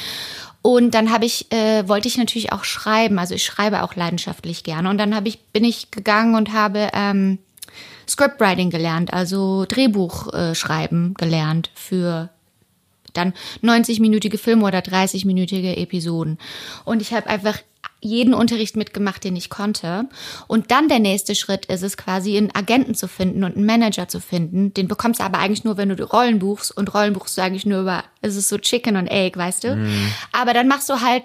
Und 0.67 0.95
dann 0.95 1.13
habe 1.13 1.23
ich, 1.23 1.49
äh, 1.53 1.87
wollte 1.87 2.09
ich 2.09 2.17
natürlich 2.17 2.51
auch 2.51 2.65
schreiben. 2.65 3.19
Also 3.19 3.33
ich 3.33 3.45
schreibe 3.45 3.83
auch 3.83 3.95
leidenschaftlich 3.95 4.65
gerne. 4.65 4.89
Und 4.89 4.97
dann 4.97 5.15
habe 5.15 5.29
ich, 5.29 5.39
bin 5.53 5.63
ich 5.63 5.91
gegangen 5.91 6.35
und 6.35 6.51
habe 6.51 6.89
ähm, 6.91 7.37
Scriptwriting 8.05 8.69
gelernt, 8.69 9.13
also 9.13 9.63
Drehbuch 9.63 10.33
äh, 10.33 10.55
schreiben 10.55 11.13
gelernt 11.13 11.71
für 11.73 12.31
dann 13.13 13.31
90-minütige 13.63 14.37
Filme 14.37 14.65
oder 14.65 14.79
30-minütige 14.79 15.77
Episoden. 15.77 16.37
Und 16.83 17.01
ich 17.01 17.13
habe 17.13 17.27
einfach 17.27 17.59
jeden 17.99 18.33
Unterricht 18.33 18.75
mitgemacht, 18.75 19.23
den 19.23 19.35
ich 19.35 19.49
konnte. 19.49 20.07
Und 20.47 20.71
dann 20.71 20.87
der 20.87 20.99
nächste 20.99 21.33
Schritt 21.35 21.65
ist 21.65 21.81
es 21.81 21.97
quasi, 21.97 22.37
einen 22.37 22.53
Agenten 22.53 22.93
zu 22.93 23.07
finden 23.07 23.43
und 23.43 23.55
einen 23.55 23.65
Manager 23.65 24.07
zu 24.07 24.19
finden. 24.19 24.73
Den 24.73 24.87
bekommst 24.87 25.19
du 25.19 25.23
aber 25.23 25.39
eigentlich 25.39 25.63
nur, 25.63 25.77
wenn 25.77 25.89
du 25.89 26.03
Rollen 26.03 26.39
buchst. 26.39 26.75
Und 26.75 26.93
Rollen 26.93 27.13
buchst 27.13 27.37
du 27.37 27.41
eigentlich 27.41 27.65
nur 27.65 27.81
über, 27.81 28.03
es 28.21 28.35
ist 28.35 28.49
so 28.49 28.57
Chicken 28.57 28.97
und 28.97 29.07
Egg, 29.07 29.37
weißt 29.37 29.63
du? 29.63 29.69
Aber 30.31 30.53
dann 30.53 30.67
machst 30.67 30.89
du 30.89 31.01
halt 31.01 31.23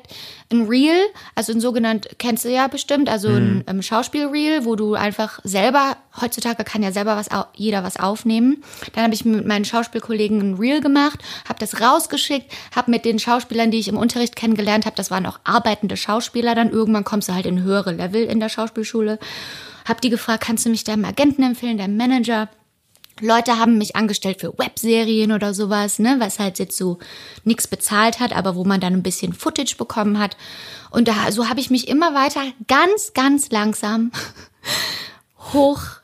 ein 0.52 0.66
Reel, 0.66 0.98
also 1.34 1.52
ein 1.52 1.60
sogenannt, 1.60 2.08
kennst 2.18 2.44
du 2.44 2.50
ja 2.50 2.68
bestimmt, 2.68 3.08
also 3.08 3.28
ein 3.28 3.64
ähm, 3.66 3.82
Schauspielreel, 3.82 4.64
wo 4.64 4.76
du 4.76 4.94
einfach 4.94 5.40
selber, 5.44 5.96
heutzutage 6.20 6.64
kann 6.64 6.82
ja 6.82 6.92
selber 6.92 7.16
was, 7.16 7.28
jeder 7.54 7.82
was 7.82 7.96
aufnehmen. 7.98 8.62
Dann 8.94 9.04
habe 9.04 9.14
ich 9.14 9.24
mit 9.24 9.46
meinen 9.46 9.64
Schauspielkollegen 9.64 10.40
ein 10.40 10.54
Reel 10.54 10.80
gemacht, 10.80 11.20
habe 11.48 11.58
das 11.58 11.80
rausgeschickt, 11.80 12.52
habe 12.74 12.90
mit 12.90 13.04
den 13.04 13.18
Schauspielern, 13.18 13.70
die 13.70 13.78
ich 13.78 13.88
im 13.88 13.96
Unterricht 13.96 14.36
kennengelernt 14.36 14.86
habe, 14.86 14.96
das 14.96 15.10
waren 15.10 15.26
auch 15.26 15.40
arbeitende 15.44 15.96
Schauspieler, 15.96 16.41
dann 16.54 16.70
irgendwann 16.70 17.04
kommst 17.04 17.28
du 17.28 17.34
halt 17.34 17.46
in 17.46 17.62
höhere 17.62 17.92
Level 17.92 18.24
in 18.24 18.40
der 18.40 18.48
Schauspielschule, 18.48 19.18
habe 19.86 20.00
die 20.00 20.10
gefragt, 20.10 20.44
kannst 20.44 20.66
du 20.66 20.70
mich 20.70 20.84
deinem 20.84 21.04
Agenten 21.04 21.42
empfehlen, 21.42 21.78
deinem 21.78 21.96
Manager? 21.96 22.48
Leute 23.20 23.58
haben 23.58 23.78
mich 23.78 23.94
angestellt 23.94 24.40
für 24.40 24.56
Webserien 24.58 25.32
oder 25.32 25.54
sowas, 25.54 25.98
ne, 25.98 26.16
was 26.18 26.38
halt 26.38 26.58
jetzt 26.58 26.76
so 26.76 26.98
nichts 27.44 27.68
bezahlt 27.68 28.20
hat, 28.20 28.34
aber 28.34 28.56
wo 28.56 28.64
man 28.64 28.80
dann 28.80 28.94
ein 28.94 29.02
bisschen 29.02 29.32
Footage 29.32 29.76
bekommen 29.76 30.18
hat. 30.18 30.36
Und 30.90 31.08
da, 31.08 31.30
so 31.30 31.48
habe 31.48 31.60
ich 31.60 31.70
mich 31.70 31.88
immer 31.88 32.14
weiter 32.14 32.42
ganz, 32.68 33.12
ganz 33.12 33.50
langsam 33.50 34.12
hoch 35.52 36.01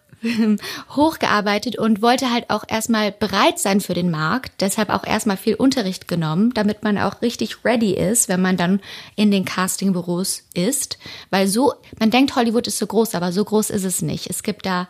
hochgearbeitet 0.97 1.79
und 1.79 2.03
wollte 2.03 2.33
halt 2.33 2.51
auch 2.51 2.65
erstmal 2.67 3.13
bereit 3.13 3.59
sein 3.59 3.81
für 3.81 3.95
den 3.95 4.11
Markt, 4.11 4.61
deshalb 4.61 4.91
auch 4.91 5.05
erstmal 5.05 5.37
viel 5.37 5.55
Unterricht 5.55 6.09
genommen, 6.09 6.53
damit 6.55 6.83
man 6.83 6.99
auch 6.99 7.23
richtig 7.23 7.65
ready 7.65 7.95
ist, 7.95 8.29
wenn 8.29 8.43
man 8.43 8.57
dann 8.57 8.81
in 9.17 9.31
den 9.31 9.45
Castingbüros 9.45 10.45
ist, 10.55 10.99
weil 11.31 11.47
so 11.47 11.75
man 11.99 12.11
denkt 12.11 12.37
Hollywood 12.37 12.67
ist 12.67 12.79
so 12.79 12.87
groß, 12.87 13.15
aber 13.15 13.33
so 13.33 13.45
groß 13.45 13.71
ist 13.71 13.85
es 13.85 14.03
nicht. 14.03 14.29
Es 14.29 14.43
gibt 14.43 14.67
da 14.67 14.89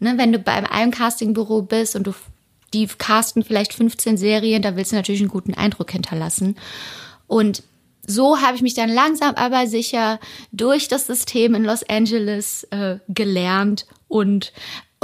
ne, 0.00 0.14
wenn 0.16 0.32
du 0.32 0.38
bei 0.38 0.70
einem 0.70 0.90
Castingbüro 0.90 1.62
bist 1.62 1.96
und 1.96 2.06
du 2.06 2.14
die 2.72 2.86
casten 2.86 3.44
vielleicht 3.44 3.72
15 3.72 4.16
Serien, 4.16 4.62
da 4.62 4.76
willst 4.76 4.92
du 4.92 4.96
natürlich 4.96 5.20
einen 5.20 5.30
guten 5.30 5.54
Eindruck 5.54 5.90
hinterlassen. 5.90 6.56
Und 7.26 7.62
so 8.06 8.40
habe 8.40 8.56
ich 8.56 8.62
mich 8.62 8.74
dann 8.74 8.88
langsam 8.88 9.34
aber 9.34 9.66
sicher 9.66 10.20
durch 10.52 10.88
das 10.88 11.06
System 11.06 11.54
in 11.54 11.64
Los 11.64 11.82
Angeles 11.88 12.64
äh, 12.70 12.98
gelernt 13.08 13.86
und 14.08 14.52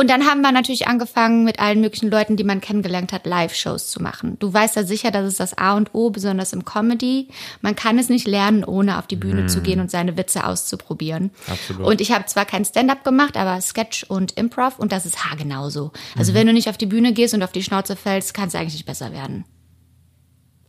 und 0.01 0.09
dann 0.09 0.25
haben 0.25 0.41
wir 0.41 0.51
natürlich 0.51 0.89
angefangen, 0.89 1.45
mit 1.45 1.61
allen 1.61 1.83
möglichen 1.83 2.11
Leuten, 2.11 2.37
die 2.37 2.45
man 2.45 2.63
kennengelernt 2.63 3.13
hat, 3.13 3.27
Live-Shows 3.27 3.91
zu 3.91 4.03
machen. 4.03 4.39
Du 4.39 4.51
weißt 4.51 4.77
ja 4.77 4.85
sicher, 4.85 5.11
das 5.11 5.29
ist 5.29 5.41
das 5.41 5.59
A 5.59 5.77
und 5.77 5.91
O, 5.93 6.09
besonders 6.09 6.55
im 6.55 6.65
Comedy. 6.65 7.29
Man 7.61 7.77
kann 7.77 7.99
es 7.99 8.09
nicht 8.09 8.27
lernen, 8.27 8.65
ohne 8.65 8.99
auf 8.99 9.07
die 9.07 9.17
Bühne 9.17 9.47
zu 9.47 9.61
gehen 9.61 9.79
und 9.79 9.91
seine 9.91 10.17
Witze 10.17 10.47
auszuprobieren. 10.47 11.33
Absolut. 11.47 11.87
Und 11.87 12.01
ich 12.01 12.13
habe 12.13 12.25
zwar 12.25 12.47
kein 12.47 12.65
Stand-up 12.65 13.05
gemacht, 13.05 13.37
aber 13.37 13.61
Sketch 13.61 14.05
und 14.05 14.33
Improv 14.39 14.79
und 14.79 14.91
das 14.91 15.05
ist 15.05 15.27
haargenau 15.27 15.69
so. 15.69 15.91
Also 16.17 16.33
wenn 16.33 16.47
du 16.47 16.55
nicht 16.55 16.71
auf 16.71 16.79
die 16.79 16.87
Bühne 16.87 17.13
gehst 17.13 17.35
und 17.35 17.43
auf 17.43 17.53
die 17.53 17.63
Schnauze 17.63 17.95
fällst, 17.95 18.33
kann 18.33 18.49
es 18.49 18.55
eigentlich 18.55 18.73
nicht 18.73 18.87
besser 18.87 19.13
werden. 19.13 19.45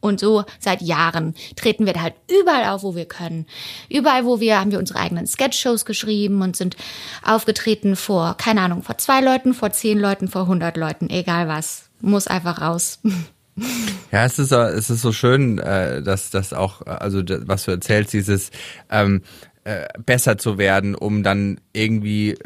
Und 0.01 0.19
so 0.19 0.43
seit 0.59 0.81
Jahren 0.81 1.35
treten 1.55 1.85
wir 1.85 1.93
da 1.93 2.01
halt 2.01 2.15
überall 2.29 2.69
auf, 2.69 2.83
wo 2.83 2.95
wir 2.95 3.05
können. 3.05 3.45
Überall, 3.89 4.25
wo 4.25 4.39
wir, 4.39 4.59
haben 4.59 4.71
wir 4.71 4.79
unsere 4.79 4.99
eigenen 4.99 5.27
Sketch-Shows 5.27 5.85
geschrieben 5.85 6.41
und 6.41 6.57
sind 6.57 6.75
aufgetreten 7.23 7.95
vor, 7.95 8.35
keine 8.37 8.61
Ahnung, 8.61 8.83
vor 8.83 8.97
zwei 8.97 9.21
Leuten, 9.21 9.53
vor 9.53 9.71
zehn 9.71 9.99
Leuten, 9.99 10.27
vor 10.27 10.47
hundert 10.47 10.75
Leuten, 10.75 11.09
egal 11.09 11.47
was. 11.47 11.89
Muss 12.01 12.27
einfach 12.27 12.61
raus. 12.61 12.99
Ja, 14.11 14.25
es 14.25 14.39
ist, 14.39 14.51
äh, 14.51 14.69
es 14.69 14.89
ist 14.89 15.01
so 15.01 15.11
schön, 15.11 15.59
äh, 15.59 16.01
dass 16.01 16.29
das 16.31 16.53
auch, 16.53 16.81
äh, 16.81 16.89
also 16.89 17.21
was 17.45 17.65
du 17.65 17.71
erzählst, 17.71 18.13
dieses 18.13 18.49
ähm, 18.89 19.21
äh, 19.63 19.87
besser 20.05 20.37
zu 20.37 20.57
werden, 20.57 20.95
um 20.95 21.21
dann 21.21 21.59
irgendwie, 21.73 22.37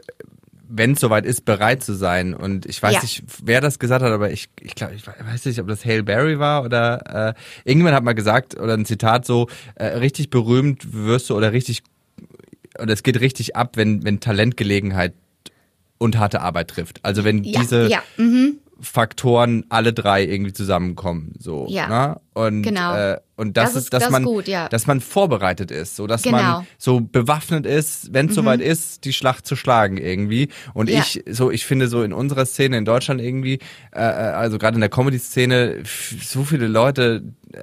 wenn 0.67 0.93
es 0.93 0.99
soweit 0.99 1.25
ist, 1.25 1.45
bereit 1.45 1.83
zu 1.83 1.93
sein. 1.93 2.33
Und 2.33 2.65
ich 2.65 2.81
weiß 2.81 2.93
Ja. 2.95 3.01
nicht, 3.01 3.23
wer 3.43 3.61
das 3.61 3.79
gesagt 3.79 4.03
hat, 4.03 4.11
aber 4.11 4.31
ich, 4.31 4.49
ich 4.61 4.75
glaube, 4.75 4.95
ich 4.95 5.05
weiß 5.07 5.45
nicht, 5.45 5.59
ob 5.59 5.67
das 5.67 5.85
Hale 5.85 6.03
Berry 6.03 6.39
war 6.39 6.63
oder 6.63 7.29
äh, 7.29 7.33
irgendjemand 7.69 7.95
hat 7.95 8.03
mal 8.03 8.13
gesagt 8.13 8.57
oder 8.59 8.73
ein 8.73 8.85
Zitat 8.85 9.25
so, 9.25 9.47
äh, 9.75 9.85
richtig 9.85 10.29
berühmt 10.29 10.93
wirst 10.93 11.29
du 11.29 11.35
oder 11.35 11.51
richtig 11.53 11.83
und 12.77 12.89
es 12.89 13.03
geht 13.03 13.19
richtig 13.21 13.55
ab, 13.55 13.77
wenn, 13.77 14.03
wenn 14.03 14.19
Talentgelegenheit 14.19 15.13
und 15.97 16.17
harte 16.17 16.41
Arbeit 16.41 16.67
trifft. 16.69 16.99
Also 17.03 17.23
wenn 17.23 17.43
Ja, 17.43 17.61
diese 17.61 17.87
ja, 17.87 18.03
mhm. 18.17 18.57
Faktoren 18.81 19.65
alle 19.69 19.93
drei 19.93 20.23
irgendwie 20.25 20.53
zusammenkommen, 20.53 21.33
so. 21.39 21.65
Ja. 21.69 21.87
Ne? 21.87 22.21
Und, 22.33 22.63
Genau. 22.63 22.95
äh, 22.95 23.19
und 23.37 23.55
das, 23.57 23.73
Das 23.73 23.83
ist, 23.83 23.93
dass 23.93 24.03
das 24.03 24.11
man, 24.11 24.23
gut, 24.23 24.47
ja. 24.47 24.67
dass 24.69 24.85
man 24.87 24.99
vorbereitet 25.01 25.71
ist, 25.71 25.95
so 25.95 26.07
dass 26.07 26.23
Genau. 26.23 26.37
Mhm. 26.37 26.43
man 26.43 26.67
so 26.77 26.99
bewaffnet 27.01 27.65
ist, 27.65 28.13
wenn 28.13 28.27
es 28.29 28.35
soweit 28.35 28.59
ist, 28.61 29.05
die 29.05 29.13
Schlacht 29.13 29.45
zu 29.47 29.55
schlagen 29.55 29.97
irgendwie. 29.97 30.49
Und 30.73 30.89
Ja. 30.89 30.99
ich, 30.99 31.23
so, 31.29 31.51
ich 31.51 31.65
finde 31.65 31.87
so 31.87 32.03
in 32.03 32.11
unserer 32.13 32.45
Szene 32.45 32.77
in 32.77 32.85
Deutschland 32.85 33.21
irgendwie, 33.21 33.59
äh, 33.93 33.99
äh, 33.99 34.01
also 34.01 34.57
gerade 34.57 34.75
in 34.75 34.81
der 34.81 34.89
Comedy-Szene, 34.89 35.83
so 36.21 36.43
viele 36.43 36.67
Leute 36.67 37.23
äh, 37.53 37.59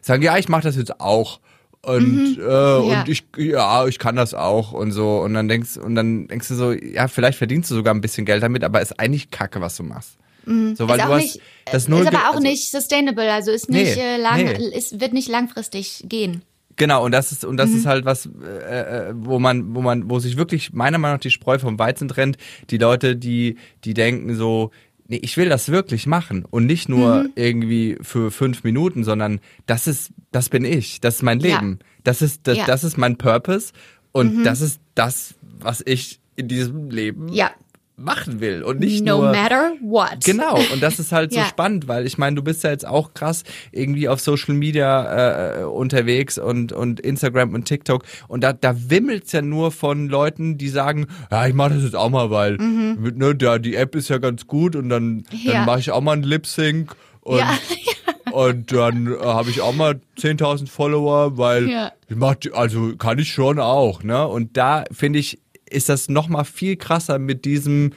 sagen, 0.00 0.22
ja, 0.22 0.36
ich 0.38 0.48
mache 0.48 0.62
das 0.62 0.76
jetzt 0.76 1.00
auch. 1.00 1.40
Und, 1.86 2.36
äh, 2.38 2.40
Mhm. 2.40 2.46
Ja. 2.48 3.00
und 3.00 3.08
ich, 3.08 3.24
ja, 3.36 3.86
ich 3.86 3.98
kann 4.00 4.16
das 4.16 4.34
auch 4.34 4.72
und 4.72 4.90
so. 4.92 5.18
Und 5.20 5.34
dann 5.34 5.46
denkst, 5.48 5.76
und 5.76 5.94
dann 5.94 6.26
denkst 6.26 6.48
du 6.48 6.54
so, 6.54 6.72
ja, 6.72 7.06
vielleicht 7.06 7.38
verdienst 7.38 7.70
du 7.70 7.76
sogar 7.76 7.94
ein 7.94 8.00
bisschen 8.00 8.26
Geld 8.26 8.42
damit, 8.42 8.64
aber 8.64 8.80
ist 8.82 8.98
eigentlich 8.98 9.30
Kacke, 9.30 9.60
was 9.60 9.76
du 9.76 9.84
machst. 9.84 10.16
So, 10.44 10.50
weil 10.50 10.64
Mhm. 10.64 10.74
ist 10.74 10.78
du 10.80 10.88
hast 11.14 11.22
nicht, 11.22 11.40
das 11.72 11.88
null 11.88 12.00
ist 12.02 12.06
aber 12.08 12.28
auch 12.28 12.34
also, 12.34 12.40
nicht 12.40 12.70
sustainable, 12.70 13.32
also 13.32 13.50
ist 13.50 13.68
nicht 13.70 13.96
Nee, 13.96 14.02
äh, 14.02 14.16
lang, 14.16 14.44
nee. 14.44 14.76
ist, 14.76 15.00
wird 15.00 15.12
nicht 15.12 15.28
langfristig 15.28 16.04
gehen. 16.08 16.42
Genau, 16.78 17.04
und 17.04 17.12
das 17.12 17.32
ist, 17.32 17.44
und 17.44 17.54
Mhm. 17.54 17.58
das 17.58 17.70
ist 17.70 17.86
halt 17.86 18.04
was, 18.04 18.26
äh, 18.44 19.08
äh, 19.08 19.12
wo 19.16 19.38
man, 19.38 19.74
wo 19.74 19.80
man, 19.80 20.10
wo 20.10 20.18
sich 20.18 20.36
wirklich 20.36 20.72
meiner 20.72 20.98
Meinung 20.98 21.16
nach 21.16 21.20
die 21.22 21.30
Spreu 21.30 21.58
vom 21.58 21.78
Weizen 21.78 22.06
trennt. 22.06 22.36
Die 22.70 22.76
Leute, 22.78 23.16
die, 23.16 23.56
die 23.84 23.94
denken 23.94 24.34
so, 24.36 24.70
nee, 25.08 25.18
ich 25.22 25.36
will 25.36 25.48
das 25.48 25.68
wirklich 25.70 26.06
machen 26.06 26.44
und 26.50 26.66
nicht 26.66 26.88
nur 26.88 27.24
Mhm. 27.24 27.32
irgendwie 27.36 27.96
für 28.00 28.30
fünf 28.30 28.64
Minuten, 28.64 29.04
sondern 29.04 29.40
das 29.66 29.86
ist, 29.86 30.10
das 30.32 30.48
bin 30.48 30.64
ich, 30.64 31.00
das 31.00 31.16
ist 31.16 31.22
mein 31.22 31.40
Ja. 31.40 31.56
Leben, 31.60 31.78
das 32.04 32.22
ist, 32.22 32.46
das, 32.46 32.56
Ja. 32.58 32.62
Mhm. 32.64 32.66
das 32.68 32.84
ist 32.84 32.96
mein 32.98 33.16
Purpose 33.16 33.72
und 34.12 34.44
das 34.44 34.60
ist 34.60 34.80
das, 34.94 35.34
was 35.60 35.82
ich 35.86 36.20
in 36.36 36.48
diesem 36.48 36.90
Leben 36.90 37.28
Ja. 37.32 37.50
Machen 37.98 38.40
will 38.40 38.62
und 38.62 38.78
nicht 38.80 39.04
no 39.04 39.18
nur 39.22 39.32
matter 39.32 39.72
what. 39.80 40.22
Genau, 40.24 40.58
und 40.72 40.82
das 40.82 40.98
ist 40.98 41.12
halt 41.12 41.32
so 41.32 41.38
Ja. 41.40 41.46
spannend, 41.46 41.88
weil 41.88 42.06
ich 42.06 42.18
meine, 42.18 42.36
du 42.36 42.42
bist 42.42 42.62
ja 42.62 42.70
jetzt 42.70 42.86
auch 42.86 43.14
krass 43.14 43.42
irgendwie 43.72 44.08
auf 44.08 44.20
Social 44.20 44.54
Media 44.54 45.60
äh, 45.60 45.64
unterwegs 45.64 46.36
und, 46.36 46.72
und 46.72 47.00
Instagram 47.00 47.54
und 47.54 47.64
TikTok 47.64 48.04
und 48.28 48.42
da, 48.44 48.52
da 48.52 48.74
wimmelt's 48.90 49.32
ja 49.32 49.40
nur 49.40 49.72
von 49.72 50.08
Leuten, 50.08 50.58
die 50.58 50.68
sagen, 50.68 51.06
ja, 51.30 51.46
ich 51.46 51.54
mache 51.54 51.74
das 51.74 51.84
jetzt 51.84 51.96
auch 51.96 52.10
mal, 52.10 52.30
weil 52.30 52.58
mit, 52.58 53.16
ne, 53.16 53.34
da, 53.34 53.58
die 53.58 53.76
App 53.76 53.94
ist 53.94 54.10
ja 54.10 54.18
ganz 54.18 54.46
gut 54.46 54.76
und 54.76 54.88
dann, 54.90 55.24
dann 55.30 55.40
Mhm. 55.46 55.50
Ja. 55.50 55.64
mache 55.64 55.80
ich 55.80 55.90
auch 55.90 56.00
mal 56.00 56.12
einen 56.12 56.22
Lip-Sync 56.24 56.94
und, 57.22 57.38
Ja. 57.38 57.58
und 58.32 58.72
dann 58.72 59.06
äh, 59.06 59.16
habe 59.24 59.50
ich 59.50 59.60
auch 59.62 59.74
mal 59.74 60.00
10.000 60.18 60.68
Follower, 60.68 61.38
weil 61.38 61.68
Ja. 61.70 61.92
ich 62.08 62.16
mach, 62.16 62.34
also 62.52 62.94
kann 62.96 63.18
ich 63.18 63.30
schon 63.30 63.58
auch, 63.58 64.02
ne? 64.02 64.26
Und 64.26 64.56
da 64.56 64.84
finde 64.92 65.18
ich, 65.18 65.38
ist 65.70 65.88
das 65.88 66.08
noch 66.08 66.28
mal 66.28 66.44
viel 66.44 66.76
krasser 66.76 67.18
mit 67.18 67.44
diesem 67.44 67.92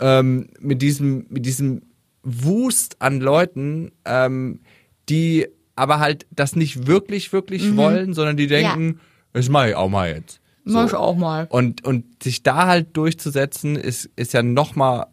ähm, 0.00 0.48
mit 0.60 0.82
diesem, 0.82 1.26
mit 1.28 1.46
diesem 1.46 1.82
Wust 2.24 2.96
an 3.00 3.20
Leuten, 3.20 3.92
ähm, 4.04 4.60
die 5.08 5.46
aber 5.76 6.00
halt 6.00 6.26
das 6.30 6.56
nicht 6.56 6.86
wirklich, 6.86 7.32
wirklich 7.32 7.62
Mhm. 7.64 7.76
wollen, 7.76 8.14
sondern 8.14 8.36
die 8.36 8.46
denken, 8.46 9.00
das 9.32 9.48
mache 9.48 9.70
ich 9.70 9.74
auch 9.76 9.88
mal 9.88 10.10
jetzt. 10.12 10.40
Mach 10.64 10.86
ich 10.86 10.94
auch 10.94 11.16
mal. 11.16 11.46
Und, 11.50 11.84
und 11.84 12.22
sich 12.22 12.42
da 12.42 12.66
halt 12.66 12.96
durchzusetzen, 12.96 13.74
ist, 13.76 14.10
ist 14.16 14.32
ja 14.32 14.42
noch 14.42 14.76
mal, 14.76 15.06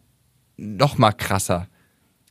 noch 0.56 0.98
mal 0.98 1.12
krasser, 1.12 1.66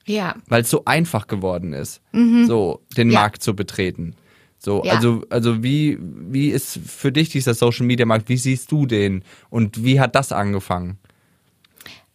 Ja. 0.05 0.35
weil 0.47 0.61
es 0.61 0.69
so 0.69 0.83
einfach 0.85 1.27
geworden 1.27 1.73
ist, 1.73 2.01
so 2.45 2.81
den 2.97 3.07
Mhm. 3.07 3.13
Ja. 3.13 3.19
Markt 3.21 3.41
zu 3.43 3.55
betreten. 3.55 4.15
So, 4.59 4.83
Ja. 4.83 4.93
also, 4.95 5.23
also 5.29 5.63
wie, 5.63 5.97
wie 6.01 6.49
ist 6.49 6.79
für 6.85 7.11
dich 7.11 7.29
dieser 7.29 7.53
Social 7.53 7.85
Media 7.85 8.05
Markt? 8.05 8.27
Wie 8.27 8.37
siehst 8.37 8.71
du 8.71 8.85
den? 8.85 9.23
Und 9.49 9.83
wie 9.83 9.99
hat 9.99 10.15
das 10.15 10.31
angefangen? 10.31 10.97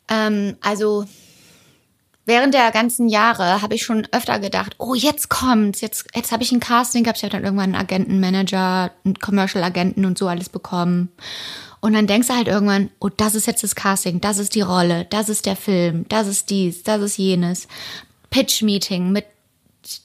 Ähm, 0.09 0.57
also 0.61 1.07
während 2.27 2.53
der 2.53 2.71
ganzen 2.71 3.09
Jahre 3.09 3.63
habe 3.63 3.75
ich 3.75 3.83
schon 3.83 4.07
öfter 4.13 4.39
gedacht, 4.39 4.75
oh, 4.79 4.95
jetzt 4.95 5.31
kommt's, 5.31 5.81
jetzt, 5.81 6.07
jetzt 6.15 6.33
habe 6.33 6.43
ich 6.43 6.53
ein 6.53 6.61
Casting 6.61 7.05
gehabt, 7.05 7.19
ich 7.19 7.25
habe 7.25 7.33
dann 7.33 7.45
irgendwann 7.45 7.75
einen 7.75 7.83
Agentenmanager, 7.83 8.91
einen 9.05 9.19
Commercial-Agenten 9.19 10.05
und 10.05 10.19
so 10.19 10.29
alles 10.29 10.51
bekommen. 10.51 11.09
Und 11.81 11.95
dann 11.95 12.07
denkst 12.07 12.29
du 12.29 12.35
halt 12.35 12.49
irgendwann, 12.49 12.91
oh, 12.99 13.11
das 13.15 13.35
ist 13.35 13.47
jetzt 13.47 13.63
das 13.63 13.75
Casting, 13.75 14.21
das 14.21 14.39
ist 14.39 14.55
die 14.55 14.63
Rolle, 14.63 15.07
das 15.11 15.29
ist 15.29 15.47
der 15.47 15.57
Film, 15.57 16.07
das 16.09 16.29
ist 16.29 16.51
dies, 16.51 16.83
das 16.83 17.01
ist 17.01 17.17
jenes. 17.19 17.69
Pitch-Meeting 18.31 19.13
mit 19.13 19.27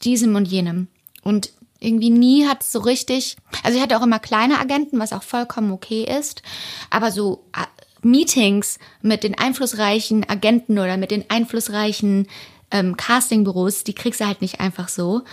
diesem 0.03 0.35
und 0.35 0.47
jenem. 0.47 0.87
Und 1.23 1.51
irgendwie 1.79 2.09
nie 2.09 2.47
hat 2.47 2.61
es 2.61 2.71
so 2.71 2.79
richtig, 2.79 3.37
also 3.63 3.77
ich 3.77 3.83
hatte 3.83 3.97
auch 3.97 4.03
immer 4.03 4.19
kleine 4.19 4.59
Agenten, 4.59 4.99
was 4.99 5.13
auch 5.13 5.23
vollkommen 5.23 5.71
okay 5.71 6.03
ist, 6.03 6.41
aber 6.89 7.11
so 7.11 7.45
äh, 7.55 7.65
Meetings 8.01 8.79
mit 9.01 9.23
den 9.23 9.37
einflussreichen 9.37 10.29
Agenten 10.29 10.79
oder 10.79 10.97
mit 10.97 11.11
den 11.11 11.29
einflussreichen 11.29 12.27
ähm, 12.71 12.97
Castingbüros, 12.97 13.83
die 13.83 13.93
kriegst 13.93 14.21
du 14.21 14.27
halt 14.27 14.41
nicht 14.41 14.59
einfach 14.59 14.89
so. 14.89 15.23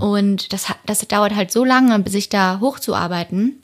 Und 0.00 0.52
das, 0.52 0.66
das 0.86 1.06
dauert 1.06 1.34
halt 1.34 1.52
so 1.52 1.64
lange, 1.64 2.02
sich 2.08 2.28
da 2.28 2.60
hochzuarbeiten. 2.60 3.62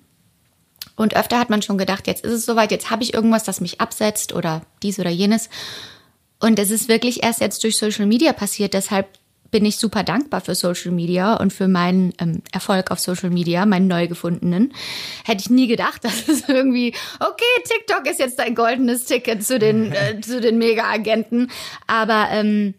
Und 0.95 1.15
öfter 1.15 1.39
hat 1.39 1.51
man 1.51 1.61
schon 1.61 1.77
gedacht, 1.77 2.07
jetzt 2.07 2.25
ist 2.25 2.33
es 2.33 2.47
soweit, 2.47 2.71
jetzt 2.71 2.91
habe 2.91 3.03
ich 3.03 3.13
irgendwas, 3.13 3.45
das 3.45 3.61
mich 3.61 3.81
absetzt 3.81 4.33
oder 4.33 4.63
dies 4.83 4.99
oder 4.99 5.11
jenes. 5.11 5.51
Und 6.39 6.59
es 6.59 6.71
ist 6.71 6.89
wirklich 6.89 7.23
erst 7.23 7.41
jetzt 7.41 7.63
durch 7.65 7.77
Social 7.77 8.07
Media 8.07 8.33
passiert. 8.33 8.75
Deshalb 8.75 9.09
bin 9.51 9.65
ich 9.65 9.77
super 9.77 10.03
dankbar 10.03 10.41
für 10.41 10.55
Social 10.55 10.93
Media 10.93 11.35
und 11.35 11.53
für 11.53 11.69
meinen 11.69 12.13
ähm, 12.19 12.43
Erfolg 12.53 12.91
auf 12.91 12.99
Social 12.99 13.31
Media, 13.31 13.67
meinen 13.67 13.89
neu 13.89 14.09
gefundenen. 14.09 14.73
Hätte 15.25 15.43
ich 15.43 15.51
nie 15.51 15.67
gedacht, 15.67 16.05
dass 16.05 16.29
es 16.29 16.49
irgendwie, 16.49 16.95
okay, 17.21 17.45
TikTok 17.65 18.07
ist 18.07 18.21
jetzt 18.21 18.39
dein 18.39 18.55
goldenes 18.55 19.05
Ticket 19.05 19.45
zu 19.45 19.59
den, 19.59 19.93
äh, 19.93 20.21
zu 20.21 20.41
den 20.41 20.59
Mega-Agenten. 20.59 21.51
Aber 21.87 22.29
ähm, 22.31 22.75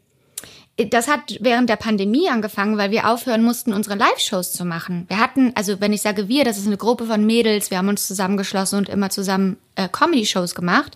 das 0.77 1.07
hat 1.07 1.37
während 1.39 1.69
der 1.69 1.75
Pandemie 1.75 2.29
angefangen, 2.29 2.77
weil 2.77 2.91
wir 2.91 3.09
aufhören 3.09 3.43
mussten, 3.43 3.73
unsere 3.73 3.95
Live-Shows 3.95 4.53
zu 4.53 4.63
machen. 4.63 5.05
Wir 5.07 5.17
hatten, 5.17 5.51
also 5.55 5.81
wenn 5.81 5.91
ich 5.91 6.03
sage 6.03 6.27
wir, 6.27 6.43
das 6.43 6.57
ist 6.57 6.67
eine 6.67 6.77
Gruppe 6.77 7.05
von 7.05 7.25
Mädels, 7.25 7.71
wir 7.71 7.79
haben 7.79 7.89
uns 7.89 8.05
zusammengeschlossen 8.05 8.77
und 8.77 8.89
immer 8.89 9.09
zusammen 9.09 9.57
äh, 9.75 9.87
Comedy-Shows 9.87 10.53
gemacht. 10.53 10.95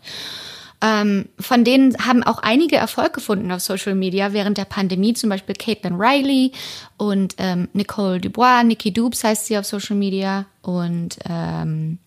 Ähm, 0.84 1.30
von 1.40 1.64
denen 1.64 1.96
haben 2.06 2.24
auch 2.24 2.40
einige 2.40 2.76
Erfolg 2.76 3.14
gefunden 3.14 3.52
auf 3.52 3.62
Social 3.62 3.94
Media 3.94 4.34
während 4.34 4.58
der 4.58 4.66
Pandemie, 4.66 5.14
zum 5.14 5.30
Beispiel 5.30 5.54
Caitlin 5.54 5.96
Riley 5.96 6.54
und 6.98 7.36
ähm, 7.38 7.70
Nicole 7.74 8.20
Dubois, 8.20 8.64
Nikki 8.64 8.92
Dubes 8.92 9.24
heißt 9.24 9.46
sie 9.46 9.58
auf 9.60 9.66
Social 9.66 9.96
Media 9.96 10.48
und 10.64 11.20
ähm, 11.30 12.00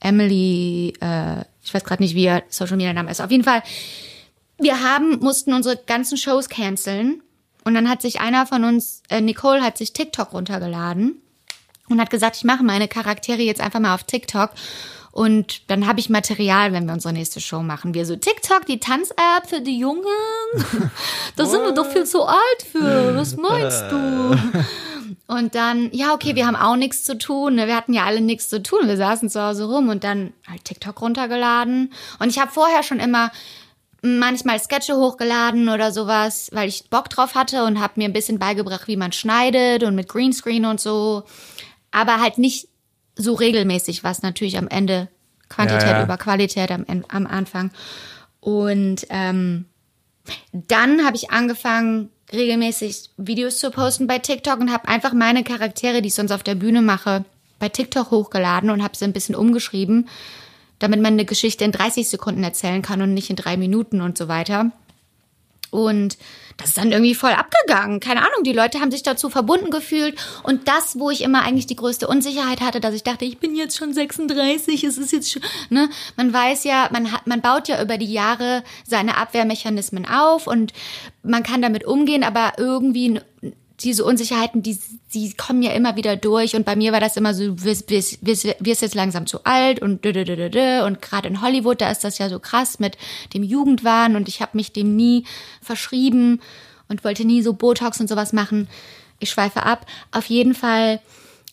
Emily, 0.00 0.92
äh, 1.00 1.40
ich 1.62 1.72
weiß 1.72 1.84
gerade 1.84 2.02
nicht, 2.02 2.14
wie 2.14 2.24
ihr 2.24 2.42
Social 2.50 2.76
Media 2.76 2.92
Name 2.92 3.10
ist. 3.10 3.22
Auf 3.22 3.30
jeden 3.30 3.44
Fall, 3.44 3.62
wir 4.58 4.82
haben, 4.82 5.20
mussten 5.20 5.54
unsere 5.54 5.76
ganzen 5.76 6.18
Shows 6.18 6.50
canceln 6.50 7.22
und 7.64 7.74
dann 7.74 7.88
hat 7.88 8.02
sich 8.02 8.20
einer 8.20 8.46
von 8.46 8.64
uns, 8.64 9.02
äh, 9.08 9.22
Nicole 9.22 9.62
hat 9.62 9.78
sich 9.78 9.94
TikTok 9.94 10.34
runtergeladen 10.34 11.22
und 11.88 12.00
hat 12.00 12.10
gesagt, 12.10 12.36
ich 12.36 12.44
mache 12.44 12.62
meine 12.62 12.88
Charaktere 12.88 13.40
jetzt 13.40 13.60
einfach 13.60 13.80
mal 13.80 13.94
auf 13.94 14.04
TikTok. 14.04 14.50
Und 15.12 15.70
dann 15.70 15.86
habe 15.86 16.00
ich 16.00 16.10
Material, 16.10 16.72
wenn 16.72 16.86
wir 16.86 16.92
unsere 16.92 17.12
nächste 17.12 17.40
Show 17.40 17.62
machen. 17.62 17.94
Wir 17.94 18.06
so, 18.06 18.16
TikTok, 18.16 18.66
die 18.66 18.78
Tanz-App 18.78 19.48
für 19.48 19.60
die 19.60 19.78
Jungen. 19.78 20.04
Da 21.36 21.46
sind 21.46 21.62
wir 21.62 21.72
doch 21.72 21.86
viel 21.86 22.04
zu 22.04 22.24
alt 22.24 22.62
für. 22.72 23.14
Was 23.14 23.36
meinst 23.36 23.84
du? 23.90 24.36
Und 25.28 25.54
dann, 25.54 25.90
ja, 25.92 26.14
okay, 26.14 26.34
wir 26.34 26.46
haben 26.46 26.56
auch 26.56 26.76
nichts 26.76 27.04
zu 27.04 27.16
tun. 27.16 27.54
ne? 27.54 27.66
Wir 27.66 27.76
hatten 27.76 27.92
ja 27.92 28.04
alle 28.04 28.20
nichts 28.20 28.48
zu 28.48 28.62
tun. 28.62 28.88
Wir 28.88 28.96
saßen 28.96 29.28
zu 29.28 29.42
Hause 29.42 29.64
rum 29.66 29.90
und 29.90 30.02
dann 30.02 30.32
halt 30.48 30.64
TikTok 30.64 31.00
runtergeladen. 31.02 31.92
Und 32.18 32.28
ich 32.30 32.38
habe 32.38 32.50
vorher 32.50 32.82
schon 32.82 32.98
immer 32.98 33.30
manchmal 34.00 34.58
Sketche 34.58 34.96
hochgeladen 34.96 35.68
oder 35.68 35.92
sowas, 35.92 36.48
weil 36.52 36.68
ich 36.68 36.88
Bock 36.88 37.10
drauf 37.10 37.34
hatte 37.34 37.64
und 37.64 37.80
habe 37.80 37.94
mir 37.96 38.06
ein 38.06 38.12
bisschen 38.12 38.38
beigebracht, 38.38 38.86
wie 38.88 38.96
man 38.96 39.12
schneidet 39.12 39.82
und 39.82 39.94
mit 39.94 40.08
Greenscreen 40.08 40.64
und 40.64 40.80
so. 40.80 41.24
Aber 41.90 42.20
halt 42.20 42.38
nicht 42.38 42.68
so 43.18 43.34
regelmäßig, 43.34 44.04
was 44.04 44.22
natürlich 44.22 44.56
am 44.56 44.68
Ende 44.68 45.08
Quantität 45.48 45.82
Ja, 45.82 45.98
ja. 45.98 46.04
über 46.04 46.16
Qualität 46.16 46.70
am, 46.70 46.84
am 47.08 47.26
Anfang. 47.26 47.70
Und 48.40 49.06
ähm, 49.10 49.66
dann 50.52 51.04
habe 51.04 51.16
ich 51.16 51.30
angefangen, 51.30 52.10
regelmäßig 52.32 53.10
Videos 53.16 53.58
zu 53.58 53.70
posten 53.70 54.06
bei 54.06 54.18
TikTok 54.18 54.60
und 54.60 54.72
habe 54.72 54.88
einfach 54.88 55.12
meine 55.12 55.44
Charaktere, 55.44 56.02
die 56.02 56.08
ich 56.08 56.14
sonst 56.14 56.32
auf 56.32 56.42
der 56.42 56.54
Bühne 56.54 56.82
mache, 56.82 57.24
bei 57.58 57.68
TikTok 57.68 58.10
hochgeladen 58.10 58.70
und 58.70 58.82
habe 58.82 58.96
sie 58.96 59.04
ein 59.04 59.12
bisschen 59.12 59.34
umgeschrieben, 59.34 60.08
damit 60.78 61.00
man 61.00 61.14
eine 61.14 61.24
Geschichte 61.24 61.64
in 61.64 61.72
30 61.72 62.08
Sekunden 62.08 62.44
erzählen 62.44 62.82
kann 62.82 63.02
und 63.02 63.14
nicht 63.14 63.30
in 63.30 63.36
drei 63.36 63.56
Minuten 63.56 64.00
und 64.00 64.16
so 64.16 64.28
weiter. 64.28 64.70
Und 65.70 66.16
das 66.56 66.70
ist 66.70 66.78
dann 66.78 66.90
irgendwie 66.90 67.14
voll 67.14 67.32
abgegangen. 67.32 68.00
Keine 68.00 68.20
Ahnung, 68.20 68.42
die 68.44 68.52
Leute 68.52 68.80
haben 68.80 68.90
sich 68.90 69.02
dazu 69.02 69.30
verbunden 69.30 69.70
gefühlt. 69.70 70.18
Und 70.42 70.66
das, 70.66 70.98
wo 70.98 71.10
ich 71.10 71.22
immer 71.22 71.42
eigentlich 71.42 71.66
die 71.66 71.76
größte 71.76 72.08
Unsicherheit 72.08 72.60
hatte, 72.60 72.80
dass 72.80 72.94
ich 72.94 73.04
dachte, 73.04 73.24
ich 73.24 73.38
bin 73.38 73.54
jetzt 73.54 73.76
schon 73.76 73.94
36, 73.94 74.82
es 74.84 74.98
ist 74.98 75.12
jetzt 75.12 75.30
schon, 75.30 75.42
ne? 75.70 75.88
Man 76.16 76.32
weiß 76.32 76.64
ja, 76.64 76.88
man 76.92 77.12
hat, 77.12 77.26
man 77.26 77.40
baut 77.40 77.68
ja 77.68 77.80
über 77.80 77.96
die 77.96 78.12
Jahre 78.12 78.64
seine 78.84 79.16
Abwehrmechanismen 79.16 80.06
auf 80.06 80.46
und 80.46 80.72
man 81.22 81.44
kann 81.44 81.62
damit 81.62 81.84
umgehen, 81.84 82.24
aber 82.24 82.54
irgendwie 82.56 83.20
diese 83.80 84.04
Unsicherheiten, 84.04 84.62
die, 84.62 84.78
die 85.14 85.32
kommen 85.34 85.62
ja 85.62 85.72
immer 85.72 85.96
wieder 85.96 86.16
durch. 86.16 86.56
Und 86.56 86.64
bei 86.64 86.74
mir 86.74 86.92
war 86.92 87.00
das 87.00 87.16
immer 87.16 87.32
so, 87.32 87.62
wirst, 87.62 87.90
wirst, 87.90 88.24
wirst, 88.26 88.46
wirst 88.58 88.82
jetzt 88.82 88.94
langsam 88.94 89.26
zu 89.26 89.44
alt 89.44 89.80
und 89.80 90.04
dö, 90.04 90.12
dö, 90.12 90.24
dö, 90.24 90.36
dö, 90.36 90.50
dö. 90.50 90.84
und 90.84 91.00
gerade 91.00 91.28
in 91.28 91.40
Hollywood, 91.40 91.80
da 91.80 91.90
ist 91.90 92.02
das 92.02 92.18
ja 92.18 92.28
so 92.28 92.40
krass 92.40 92.80
mit 92.80 92.98
dem 93.34 93.42
Jugendwahn 93.42 94.16
und 94.16 94.28
ich 94.28 94.40
habe 94.40 94.56
mich 94.56 94.72
dem 94.72 94.96
nie 94.96 95.24
verschrieben 95.62 96.40
und 96.88 97.04
wollte 97.04 97.24
nie 97.24 97.42
so 97.42 97.52
Botox 97.52 98.00
und 98.00 98.08
sowas 98.08 98.32
machen. 98.32 98.68
Ich 99.20 99.30
schweife 99.30 99.62
ab. 99.62 99.86
Auf 100.10 100.26
jeden 100.26 100.54
Fall 100.54 101.00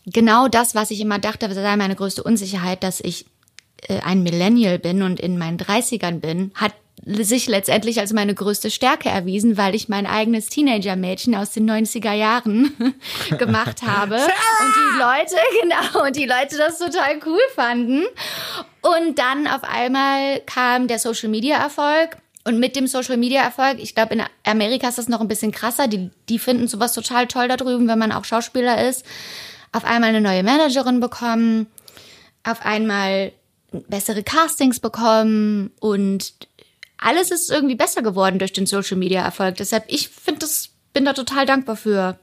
genau 0.05 0.47
das, 0.47 0.73
was 0.73 0.91
ich 0.91 1.01
immer 1.01 1.19
dachte, 1.19 1.53
sei 1.53 1.75
meine 1.75 1.95
größte 1.95 2.23
Unsicherheit, 2.23 2.83
dass 2.83 3.01
ich 3.01 3.25
äh, 3.87 3.99
ein 3.99 4.23
Millennial 4.23 4.79
bin 4.79 5.03
und 5.03 5.19
in 5.19 5.37
meinen 5.37 5.57
30ern 5.57 6.19
bin, 6.19 6.51
hat 6.55 6.73
sich 7.05 7.47
letztendlich 7.47 7.99
als 7.99 8.13
meine 8.13 8.33
größte 8.33 8.71
Stärke 8.71 9.09
erwiesen, 9.09 9.57
weil 9.57 9.75
ich 9.75 9.89
mein 9.89 10.07
eigenes 10.07 10.47
Teenager-Mädchen 10.47 11.35
aus 11.35 11.51
den 11.51 11.69
90er 11.69 12.13
Jahren 12.13 12.73
gemacht 13.37 13.83
habe. 13.83 14.15
Und 14.15 14.73
die 14.75 14.99
Leute, 14.99 15.35
genau, 15.61 16.05
und 16.05 16.15
die 16.15 16.25
Leute 16.25 16.57
das 16.57 16.79
total 16.79 17.19
cool 17.25 17.39
fanden. 17.53 18.05
Und 18.81 19.19
dann 19.19 19.47
auf 19.47 19.63
einmal 19.63 20.39
kam 20.45 20.87
der 20.87 20.99
Social-Media-Erfolg. 20.99 22.17
Und 22.47 22.59
mit 22.59 22.75
dem 22.75 22.85
Social 22.85 23.17
Media 23.17 23.41
Erfolg, 23.41 23.79
ich 23.79 23.95
glaube, 23.95 24.13
in 24.13 24.23
Amerika 24.45 24.87
ist 24.87 24.99
das 24.99 25.07
noch 25.07 25.19
ein 25.19 25.27
bisschen 25.27 25.51
krasser. 25.51 25.87
Die, 25.87 26.11
die 26.29 26.37
finden 26.37 26.67
sowas 26.67 26.93
total 26.93 27.25
toll 27.25 27.47
da 27.47 27.57
drüben, 27.57 27.87
wenn 27.87 27.97
man 27.97 28.11
auch 28.11 28.23
Schauspieler 28.23 28.87
ist. 28.87 29.03
Auf 29.71 29.83
einmal 29.83 30.09
eine 30.09 30.21
neue 30.21 30.43
Managerin 30.43 30.99
bekommen, 30.99 31.65
auf 32.43 32.63
einmal 32.63 33.31
bessere 33.71 34.21
Castings 34.21 34.79
bekommen 34.79 35.71
und 35.79 36.33
alles 36.97 37.31
ist 37.31 37.51
irgendwie 37.51 37.75
besser 37.75 38.01
geworden 38.01 38.39
durch 38.39 38.53
den 38.53 38.65
Social 38.65 38.97
Media 38.97 39.23
Erfolg. 39.23 39.55
Deshalb, 39.55 39.85
ich 39.87 40.09
finde 40.09 40.39
das, 40.41 40.69
bin 40.93 41.05
da 41.05 41.13
total 41.13 41.45
dankbar 41.45 41.75
für. 41.75 42.19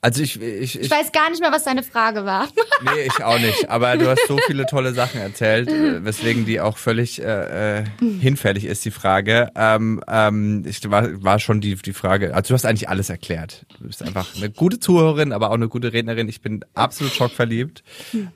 Also 0.00 0.22
ich, 0.22 0.40
ich, 0.40 0.76
ich, 0.76 0.80
ich 0.80 0.90
weiß 0.90 1.12
gar 1.12 1.30
nicht 1.30 1.40
mehr, 1.40 1.52
was 1.52 1.64
deine 1.64 1.82
Frage 1.82 2.24
war. 2.24 2.48
Nee, 2.82 3.06
ich 3.06 3.24
auch 3.24 3.38
nicht. 3.38 3.70
Aber 3.70 3.96
du 3.96 4.06
hast 4.06 4.26
so 4.28 4.36
viele 4.46 4.66
tolle 4.66 4.92
Sachen 4.92 5.18
erzählt, 5.18 5.68
äh, 5.68 6.04
weswegen 6.04 6.44
die 6.44 6.60
auch 6.60 6.76
völlig 6.76 7.22
äh, 7.22 7.78
äh, 7.78 7.84
hinfällig 8.20 8.66
ist, 8.66 8.84
die 8.84 8.90
Frage. 8.90 9.50
Ähm, 9.56 10.02
ähm, 10.06 10.62
ich 10.66 10.88
war, 10.90 11.22
war 11.22 11.38
schon 11.38 11.62
die, 11.62 11.74
die 11.76 11.94
Frage, 11.94 12.34
also 12.34 12.48
du 12.48 12.54
hast 12.54 12.66
eigentlich 12.66 12.90
alles 12.90 13.08
erklärt. 13.08 13.64
Du 13.78 13.86
bist 13.86 14.02
einfach 14.02 14.36
eine 14.36 14.50
gute 14.50 14.78
Zuhörerin, 14.78 15.32
aber 15.32 15.50
auch 15.50 15.54
eine 15.54 15.68
gute 15.68 15.94
Rednerin. 15.94 16.28
Ich 16.28 16.42
bin 16.42 16.64
absolut 16.74 17.14
schockverliebt. 17.14 17.82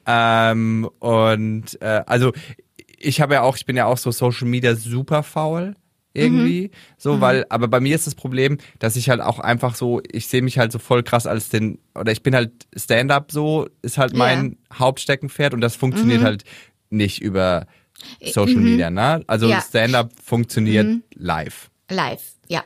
Ähm, 0.07 0.89
und 0.99 1.81
äh, 1.83 2.03
also 2.07 2.33
ich 3.01 3.21
habe 3.21 3.35
ja 3.35 3.43
auch, 3.43 3.57
ich 3.57 3.67
bin 3.67 3.77
ja 3.77 3.87
auch 3.87 3.99
so 3.99 4.13
Social 4.13 4.47
Media 4.47 4.77
super 4.77 5.23
faul 5.23 5.75
irgendwie 6.13 6.63
mhm. 6.63 6.71
so 6.99 7.15
mhm. 7.15 7.21
weil 7.21 7.47
aber 7.51 7.69
bei 7.69 7.79
mir 7.79 7.95
ist 7.95 8.07
das 8.07 8.17
Problem 8.17 8.59
dass 8.81 8.97
ich 8.97 9.11
halt 9.11 9.21
auch 9.21 9.39
einfach 9.39 9.77
so 9.77 10.01
ich 10.11 10.27
sehe 10.27 10.43
mich 10.43 10.59
halt 10.59 10.73
so 10.73 10.81
voll 10.81 11.03
krass 11.05 11.27
als 11.27 11.51
den 11.51 11.79
oder 11.95 12.11
ich 12.11 12.23
bin 12.23 12.35
halt 12.35 12.51
Stand 12.75 13.13
up 13.13 13.31
so 13.31 13.69
ist 13.83 13.97
halt 13.97 14.17
mein 14.17 14.45
yeah. 14.45 14.79
Hauptsteckenpferd 14.81 15.55
und 15.55 15.61
das 15.61 15.77
funktioniert 15.77 16.23
mhm. 16.23 16.25
halt 16.25 16.45
nicht 16.91 17.23
über 17.23 17.67
Social 18.25 18.57
mhm. 18.57 18.65
Media 18.65 18.91
ne 18.91 19.23
also 19.29 19.49
ja. 19.49 19.61
Stand 19.61 19.95
up 19.95 20.11
funktioniert 20.21 20.87
mhm. 20.87 21.05
live 21.15 21.71
live 21.89 22.23
ja 22.49 22.65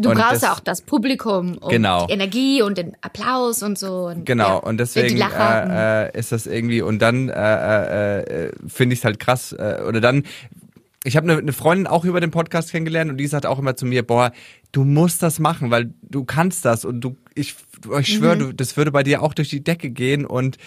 Du 0.00 0.10
und 0.10 0.16
brauchst 0.16 0.42
ja 0.42 0.52
auch 0.52 0.60
das 0.60 0.82
Publikum 0.82 1.58
und 1.58 1.70
genau. 1.70 2.06
die 2.06 2.12
Energie 2.12 2.62
und 2.62 2.78
den 2.78 2.96
Applaus 3.00 3.62
und 3.62 3.78
so. 3.78 4.06
Und, 4.08 4.26
genau, 4.26 4.48
ja, 4.48 4.54
und 4.56 4.78
deswegen 4.78 5.20
äh, 5.20 6.06
äh, 6.06 6.18
ist 6.18 6.32
das 6.32 6.46
irgendwie, 6.46 6.82
und 6.82 7.00
dann 7.00 7.28
äh, 7.28 7.32
äh, 7.34 8.20
äh 8.20 8.52
finde 8.66 8.94
ich 8.94 9.00
es 9.00 9.04
halt 9.04 9.18
krass, 9.18 9.52
äh, 9.52 9.82
oder 9.86 10.00
dann, 10.00 10.24
ich 11.04 11.16
habe 11.16 11.30
eine 11.30 11.42
ne 11.42 11.52
Freundin 11.52 11.86
auch 11.86 12.04
über 12.04 12.20
den 12.20 12.30
Podcast 12.30 12.70
kennengelernt 12.70 13.10
und 13.10 13.16
die 13.16 13.26
sagt 13.26 13.46
auch 13.46 13.58
immer 13.58 13.76
zu 13.76 13.86
mir, 13.86 14.06
boah, 14.06 14.32
du 14.72 14.84
musst 14.84 15.22
das 15.22 15.38
machen, 15.38 15.70
weil 15.70 15.92
du 16.02 16.24
kannst 16.24 16.64
das 16.64 16.84
und 16.84 17.00
du, 17.00 17.16
ich, 17.34 17.54
ich 17.98 18.14
schwöre, 18.14 18.36
mhm. 18.36 18.56
das 18.56 18.76
würde 18.76 18.92
bei 18.92 19.02
dir 19.02 19.22
auch 19.22 19.34
durch 19.34 19.48
die 19.48 19.64
Decke 19.64 19.90
gehen 19.90 20.26
und 20.26 20.58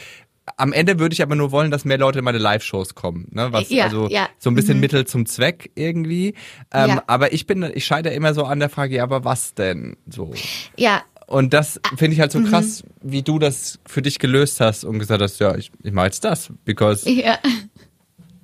am 0.58 0.74
Ende 0.74 1.00
würde 1.00 1.14
ich 1.14 1.22
aber 1.22 1.36
nur 1.36 1.52
wollen, 1.52 1.72
dass 1.72 1.86
mehr 1.86 1.98
Leute 1.98 2.20
in 2.20 2.26
meine 2.26 2.38
Live-Shows 2.38 2.96
kommen. 2.96 3.28
Ne? 3.32 3.52
Was 3.52 3.70
ja, 3.70 3.86
also 3.86 4.08
ja. 4.10 4.28
so 4.38 4.50
ein 4.50 4.56
bisschen 4.56 4.76
mhm. 4.76 4.82
Mittel 4.82 5.06
zum 5.06 5.26
Zweck 5.26 5.72
irgendwie. 5.76 6.36
Ähm, 6.74 6.90
ja. 6.90 7.04
Aber 7.08 7.34
ich 7.34 7.48
bin, 7.48 7.64
ich 7.74 7.86
scheitere 7.86 8.14
immer 8.14 8.34
so 8.34 8.44
an 8.44 8.60
der 8.60 8.70
Frage, 8.70 8.96
ja, 8.96 9.04
aber 9.04 9.24
was 9.24 9.54
denn 9.54 9.96
so? 10.08 10.34
Ja. 10.78 11.04
Und 11.28 11.54
das 11.54 11.80
finde 11.96 12.14
ich 12.14 12.20
halt 12.20 12.32
so 12.32 12.40
mhm. 12.40 12.48
krass, 12.48 12.84
wie 13.02 13.22
du 13.22 13.40
das 13.40 13.80
für 13.86 14.02
dich 14.02 14.20
gelöst 14.20 14.60
hast 14.60 14.84
und 14.84 15.00
gesagt 15.00 15.22
hast, 15.22 15.40
ja, 15.40 15.56
ich, 15.56 15.72
ich 15.82 15.94
mache 15.94 16.08
jetzt 16.08 16.26
das, 16.26 16.52
because 16.66 17.10
ja. 17.10 17.40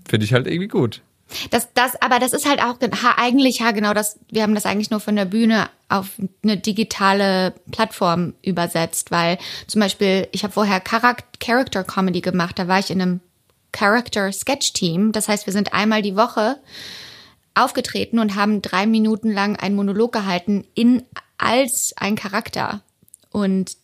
finde 0.07 0.25
ich 0.25 0.33
halt 0.33 0.47
irgendwie 0.47 0.69
gut. 0.69 1.01
Das, 1.51 1.69
das, 1.73 2.01
aber 2.01 2.19
das 2.19 2.33
ist 2.33 2.47
halt 2.47 2.61
auch 2.61 2.77
eigentlich 3.17 3.59
ja 3.59 3.71
genau 3.71 3.93
das. 3.93 4.19
Wir 4.29 4.43
haben 4.43 4.55
das 4.55 4.65
eigentlich 4.65 4.89
nur 4.89 4.99
von 4.99 5.15
der 5.15 5.25
Bühne 5.25 5.69
auf 5.87 6.07
eine 6.43 6.57
digitale 6.57 7.53
Plattform 7.71 8.33
übersetzt, 8.41 9.11
weil 9.11 9.37
zum 9.67 9.81
Beispiel 9.81 10.27
ich 10.31 10.43
habe 10.43 10.53
vorher 10.53 10.79
Character 10.79 11.83
Comedy 11.83 12.21
gemacht. 12.21 12.57
Da 12.57 12.67
war 12.67 12.79
ich 12.79 12.89
in 12.89 13.01
einem 13.01 13.19
Character 13.71 14.31
Sketch 14.31 14.73
Team. 14.73 15.11
Das 15.11 15.27
heißt, 15.27 15.45
wir 15.45 15.53
sind 15.53 15.73
einmal 15.73 16.01
die 16.01 16.15
Woche 16.15 16.57
aufgetreten 17.53 18.19
und 18.19 18.35
haben 18.35 18.61
drei 18.61 18.85
Minuten 18.85 19.31
lang 19.31 19.55
einen 19.55 19.75
Monolog 19.75 20.11
gehalten 20.11 20.65
in 20.73 21.03
als 21.37 21.93
ein 21.97 22.15
Charakter 22.15 22.81
und 23.31 23.77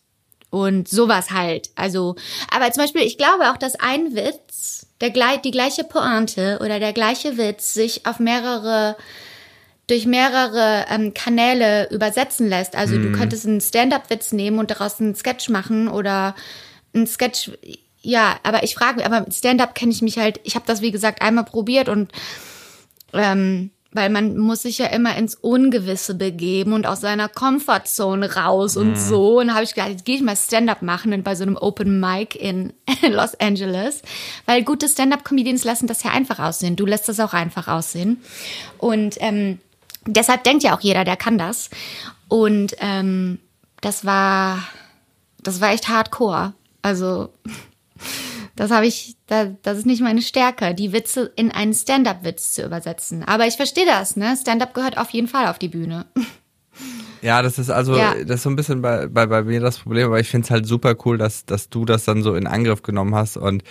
und 0.50 0.88
sowas 0.88 1.32
halt. 1.32 1.70
Also, 1.74 2.16
aber 2.50 2.70
zum 2.72 2.84
Beispiel, 2.84 3.02
ich 3.02 3.18
glaube 3.18 3.50
auch, 3.50 3.56
dass 3.56 3.74
ein 3.74 4.14
Witz 4.14 4.85
der, 5.00 5.10
die 5.38 5.50
gleiche 5.50 5.84
Pointe 5.84 6.58
oder 6.60 6.80
der 6.80 6.92
gleiche 6.92 7.36
Witz 7.36 7.74
sich 7.74 8.06
auf 8.06 8.18
mehrere 8.18 8.96
durch 9.86 10.04
mehrere 10.04 10.86
ähm, 10.90 11.14
Kanäle 11.14 11.88
übersetzen 11.90 12.48
lässt. 12.48 12.74
Also 12.74 12.96
mhm. 12.96 13.02
du 13.04 13.18
könntest 13.18 13.46
einen 13.46 13.60
Stand-up-Witz 13.60 14.32
nehmen 14.32 14.58
und 14.58 14.70
daraus 14.70 15.00
einen 15.00 15.14
Sketch 15.14 15.48
machen 15.48 15.88
oder 15.88 16.34
einen 16.92 17.06
Sketch. 17.06 17.52
Ja, 18.02 18.36
aber 18.42 18.64
ich 18.64 18.74
frage 18.74 18.96
mich, 18.96 19.06
aber 19.06 19.20
mit 19.20 19.34
Stand-up 19.34 19.74
kenne 19.74 19.92
ich 19.92 20.02
mich 20.02 20.18
halt. 20.18 20.40
Ich 20.42 20.56
habe 20.56 20.66
das 20.66 20.80
wie 20.80 20.90
gesagt 20.90 21.22
einmal 21.22 21.44
probiert 21.44 21.88
und 21.88 22.10
ähm, 23.12 23.70
weil 23.92 24.10
man 24.10 24.36
muss 24.36 24.62
sich 24.62 24.78
ja 24.78 24.86
immer 24.86 25.16
ins 25.16 25.34
Ungewisse 25.34 26.14
begeben 26.14 26.72
und 26.72 26.86
aus 26.86 27.00
seiner 27.00 27.28
Comfortzone 27.28 28.34
raus 28.34 28.76
und 28.76 28.90
mhm. 28.90 28.96
so. 28.96 29.40
Und 29.40 29.54
habe 29.54 29.64
ich 29.64 29.74
gedacht, 29.74 29.90
jetzt 29.90 30.04
gehe 30.04 30.16
ich 30.16 30.22
mal 30.22 30.36
Stand-up 30.36 30.82
machen 30.82 31.22
bei 31.22 31.34
so 31.34 31.44
einem 31.44 31.56
Open 31.56 32.00
Mic 32.00 32.36
in 32.38 32.72
Los 33.08 33.34
Angeles, 33.40 34.02
weil 34.44 34.64
gute 34.64 34.88
Stand-up-Comedians 34.88 35.64
lassen 35.64 35.86
das 35.86 36.02
ja 36.02 36.10
einfach 36.10 36.38
aussehen. 36.38 36.76
Du 36.76 36.86
lässt 36.86 37.08
das 37.08 37.20
auch 37.20 37.32
einfach 37.32 37.68
aussehen. 37.68 38.22
Und 38.78 39.16
ähm, 39.20 39.60
deshalb 40.06 40.44
denkt 40.44 40.62
ja 40.62 40.76
auch 40.76 40.80
jeder, 40.80 41.04
der 41.04 41.16
kann 41.16 41.38
das. 41.38 41.70
Und 42.28 42.76
ähm, 42.80 43.38
das 43.80 44.04
war, 44.04 44.62
das 45.42 45.60
war 45.60 45.70
echt 45.70 45.88
Hardcore. 45.88 46.54
Also 46.82 47.30
das 48.56 48.70
habe 48.70 48.86
ich, 48.86 49.16
das 49.26 49.78
ist 49.78 49.86
nicht 49.86 50.02
meine 50.02 50.22
Stärke, 50.22 50.74
die 50.74 50.92
Witze 50.92 51.32
in 51.36 51.52
einen 51.52 51.74
Stand-up-Witz 51.74 52.52
zu 52.52 52.64
übersetzen. 52.64 53.22
Aber 53.22 53.46
ich 53.46 53.56
verstehe 53.56 53.86
das, 53.86 54.16
ne? 54.16 54.36
Stand-up 54.36 54.74
gehört 54.74 54.98
auf 54.98 55.10
jeden 55.10 55.28
Fall 55.28 55.46
auf 55.46 55.58
die 55.58 55.68
Bühne. 55.68 56.06
Ja, 57.22 57.42
das 57.42 57.58
ist 57.58 57.70
also, 57.70 57.96
ja. 57.96 58.14
das 58.24 58.36
ist 58.36 58.42
so 58.42 58.50
ein 58.50 58.56
bisschen 58.56 58.82
bei, 58.82 59.06
bei, 59.08 59.26
bei 59.26 59.42
mir 59.42 59.60
das 59.60 59.78
Problem, 59.78 60.06
aber 60.06 60.20
ich 60.20 60.28
finde 60.28 60.44
es 60.44 60.50
halt 60.50 60.66
super 60.66 60.94
cool, 61.04 61.18
dass, 61.18 61.44
dass 61.44 61.68
du 61.68 61.84
das 61.84 62.04
dann 62.04 62.22
so 62.22 62.34
in 62.34 62.46
Angriff 62.46 62.82
genommen 62.82 63.14
hast 63.14 63.36
und 63.36 63.62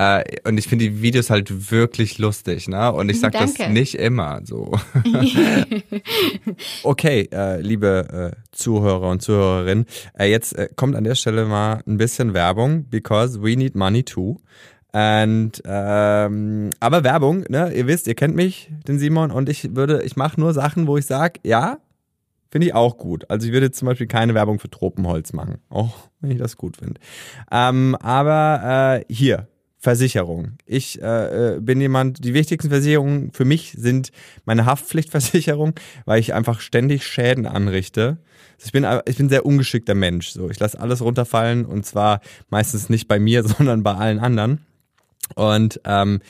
äh, 0.00 0.24
und 0.48 0.56
ich 0.56 0.66
finde 0.66 0.86
die 0.86 1.02
Videos 1.02 1.28
halt 1.28 1.70
wirklich 1.70 2.16
lustig, 2.16 2.68
ne? 2.68 2.90
Und 2.90 3.10
ich 3.10 3.20
sag 3.20 3.32
Danke. 3.32 3.52
das 3.58 3.68
nicht 3.68 3.96
immer 3.96 4.40
so. 4.44 4.72
okay, 6.84 7.28
äh, 7.30 7.60
liebe 7.60 8.32
äh, 8.32 8.36
Zuhörer 8.50 9.10
und 9.10 9.20
Zuhörerinnen, 9.20 9.84
äh, 10.18 10.30
jetzt 10.30 10.56
äh, 10.56 10.70
kommt 10.74 10.96
an 10.96 11.04
der 11.04 11.16
Stelle 11.16 11.44
mal 11.44 11.82
ein 11.86 11.98
bisschen 11.98 12.32
Werbung, 12.32 12.88
because 12.88 13.42
we 13.42 13.56
need 13.56 13.74
money 13.74 14.02
too. 14.02 14.40
Und 14.92 15.62
ähm, 15.66 16.70
aber 16.80 17.04
Werbung, 17.04 17.44
ne? 17.50 17.70
Ihr 17.74 17.86
wisst, 17.86 18.06
ihr 18.06 18.14
kennt 18.14 18.34
mich, 18.34 18.72
den 18.88 18.98
Simon, 18.98 19.30
und 19.30 19.50
ich 19.50 19.76
würde, 19.76 20.02
ich 20.02 20.16
mache 20.16 20.40
nur 20.40 20.54
Sachen, 20.54 20.86
wo 20.86 20.96
ich 20.96 21.04
sage, 21.04 21.40
ja, 21.44 21.76
Finde 22.52 22.66
ich 22.66 22.74
auch 22.74 22.96
gut. 22.98 23.30
Also 23.30 23.46
ich 23.46 23.52
würde 23.52 23.70
zum 23.70 23.86
Beispiel 23.86 24.08
keine 24.08 24.34
Werbung 24.34 24.58
für 24.58 24.68
Tropenholz 24.68 25.32
machen, 25.32 25.58
auch 25.68 26.08
wenn 26.20 26.32
ich 26.32 26.38
das 26.38 26.56
gut 26.56 26.78
finde. 26.78 27.00
Ähm, 27.52 27.94
aber 28.00 29.04
äh, 29.08 29.14
hier, 29.14 29.46
Versicherung. 29.80 30.58
Ich 30.66 31.00
äh, 31.00 31.54
äh, 31.54 31.60
bin 31.60 31.80
jemand, 31.80 32.22
die 32.22 32.34
wichtigsten 32.34 32.68
Versicherungen 32.68 33.32
für 33.32 33.46
mich 33.46 33.72
sind 33.78 34.12
meine 34.44 34.66
Haftpflichtversicherung, 34.66 35.72
weil 36.04 36.20
ich 36.20 36.34
einfach 36.34 36.60
ständig 36.60 37.06
Schäden 37.06 37.46
anrichte. 37.46 38.18
Also 38.56 38.66
ich 38.66 38.72
bin, 38.72 38.86
ich 39.06 39.16
bin 39.16 39.26
ein 39.26 39.30
sehr 39.30 39.46
ungeschickter 39.46 39.94
Mensch. 39.94 40.28
So, 40.32 40.50
ich 40.50 40.60
lasse 40.60 40.78
alles 40.78 41.00
runterfallen 41.00 41.64
und 41.64 41.86
zwar 41.86 42.20
meistens 42.50 42.90
nicht 42.90 43.08
bei 43.08 43.18
mir, 43.18 43.42
sondern 43.44 43.82
bei 43.82 43.94
allen 43.94 44.18
anderen. 44.18 44.66
Und 45.34 45.80
ähm, 45.84 46.20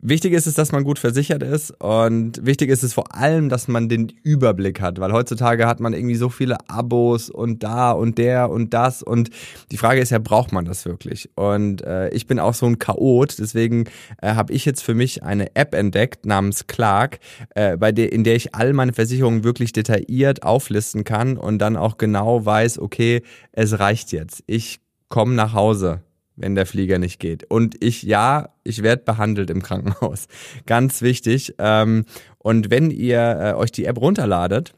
Wichtig 0.00 0.32
ist 0.32 0.46
es, 0.46 0.54
dass 0.54 0.70
man 0.70 0.84
gut 0.84 1.00
versichert 1.00 1.42
ist 1.42 1.72
und 1.82 2.46
wichtig 2.46 2.70
ist 2.70 2.84
es 2.84 2.94
vor 2.94 3.16
allem, 3.16 3.48
dass 3.48 3.66
man 3.66 3.88
den 3.88 4.12
Überblick 4.22 4.80
hat, 4.80 5.00
weil 5.00 5.12
heutzutage 5.12 5.66
hat 5.66 5.80
man 5.80 5.92
irgendwie 5.92 6.14
so 6.14 6.28
viele 6.28 6.56
Abos 6.68 7.30
und 7.30 7.64
da 7.64 7.90
und 7.90 8.16
der 8.16 8.48
und 8.48 8.74
das 8.74 9.02
und 9.02 9.30
die 9.72 9.76
Frage 9.76 10.00
ist 10.00 10.10
ja, 10.10 10.20
braucht 10.20 10.52
man 10.52 10.64
das 10.64 10.84
wirklich? 10.84 11.30
Und 11.34 11.82
äh, 11.82 12.10
ich 12.10 12.28
bin 12.28 12.38
auch 12.38 12.54
so 12.54 12.66
ein 12.66 12.78
Chaot, 12.78 13.40
deswegen 13.40 13.86
äh, 14.22 14.34
habe 14.34 14.52
ich 14.52 14.64
jetzt 14.64 14.82
für 14.82 14.94
mich 14.94 15.24
eine 15.24 15.56
App 15.56 15.74
entdeckt 15.74 16.26
namens 16.26 16.68
Clark, 16.68 17.18
äh, 17.56 17.76
bei 17.76 17.90
der 17.90 18.12
in 18.12 18.22
der 18.22 18.36
ich 18.36 18.54
all 18.54 18.74
meine 18.74 18.92
Versicherungen 18.92 19.42
wirklich 19.42 19.72
detailliert 19.72 20.44
auflisten 20.44 21.02
kann 21.02 21.36
und 21.36 21.58
dann 21.58 21.76
auch 21.76 21.98
genau 21.98 22.46
weiß, 22.46 22.78
okay, 22.78 23.22
es 23.50 23.80
reicht 23.80 24.12
jetzt. 24.12 24.44
Ich 24.46 24.78
komme 25.08 25.34
nach 25.34 25.54
Hause 25.54 26.02
wenn 26.38 26.54
der 26.54 26.66
Flieger 26.66 26.98
nicht 26.98 27.20
geht. 27.20 27.44
Und 27.50 27.82
ich, 27.82 28.02
ja, 28.02 28.50
ich 28.64 28.82
werde 28.82 29.02
behandelt 29.04 29.50
im 29.50 29.62
Krankenhaus. 29.62 30.26
Ganz 30.66 31.02
wichtig. 31.02 31.54
Ähm, 31.58 32.04
und 32.38 32.70
wenn 32.70 32.90
ihr 32.90 33.18
äh, 33.40 33.52
euch 33.54 33.72
die 33.72 33.84
App 33.84 34.00
runterladet, 34.00 34.72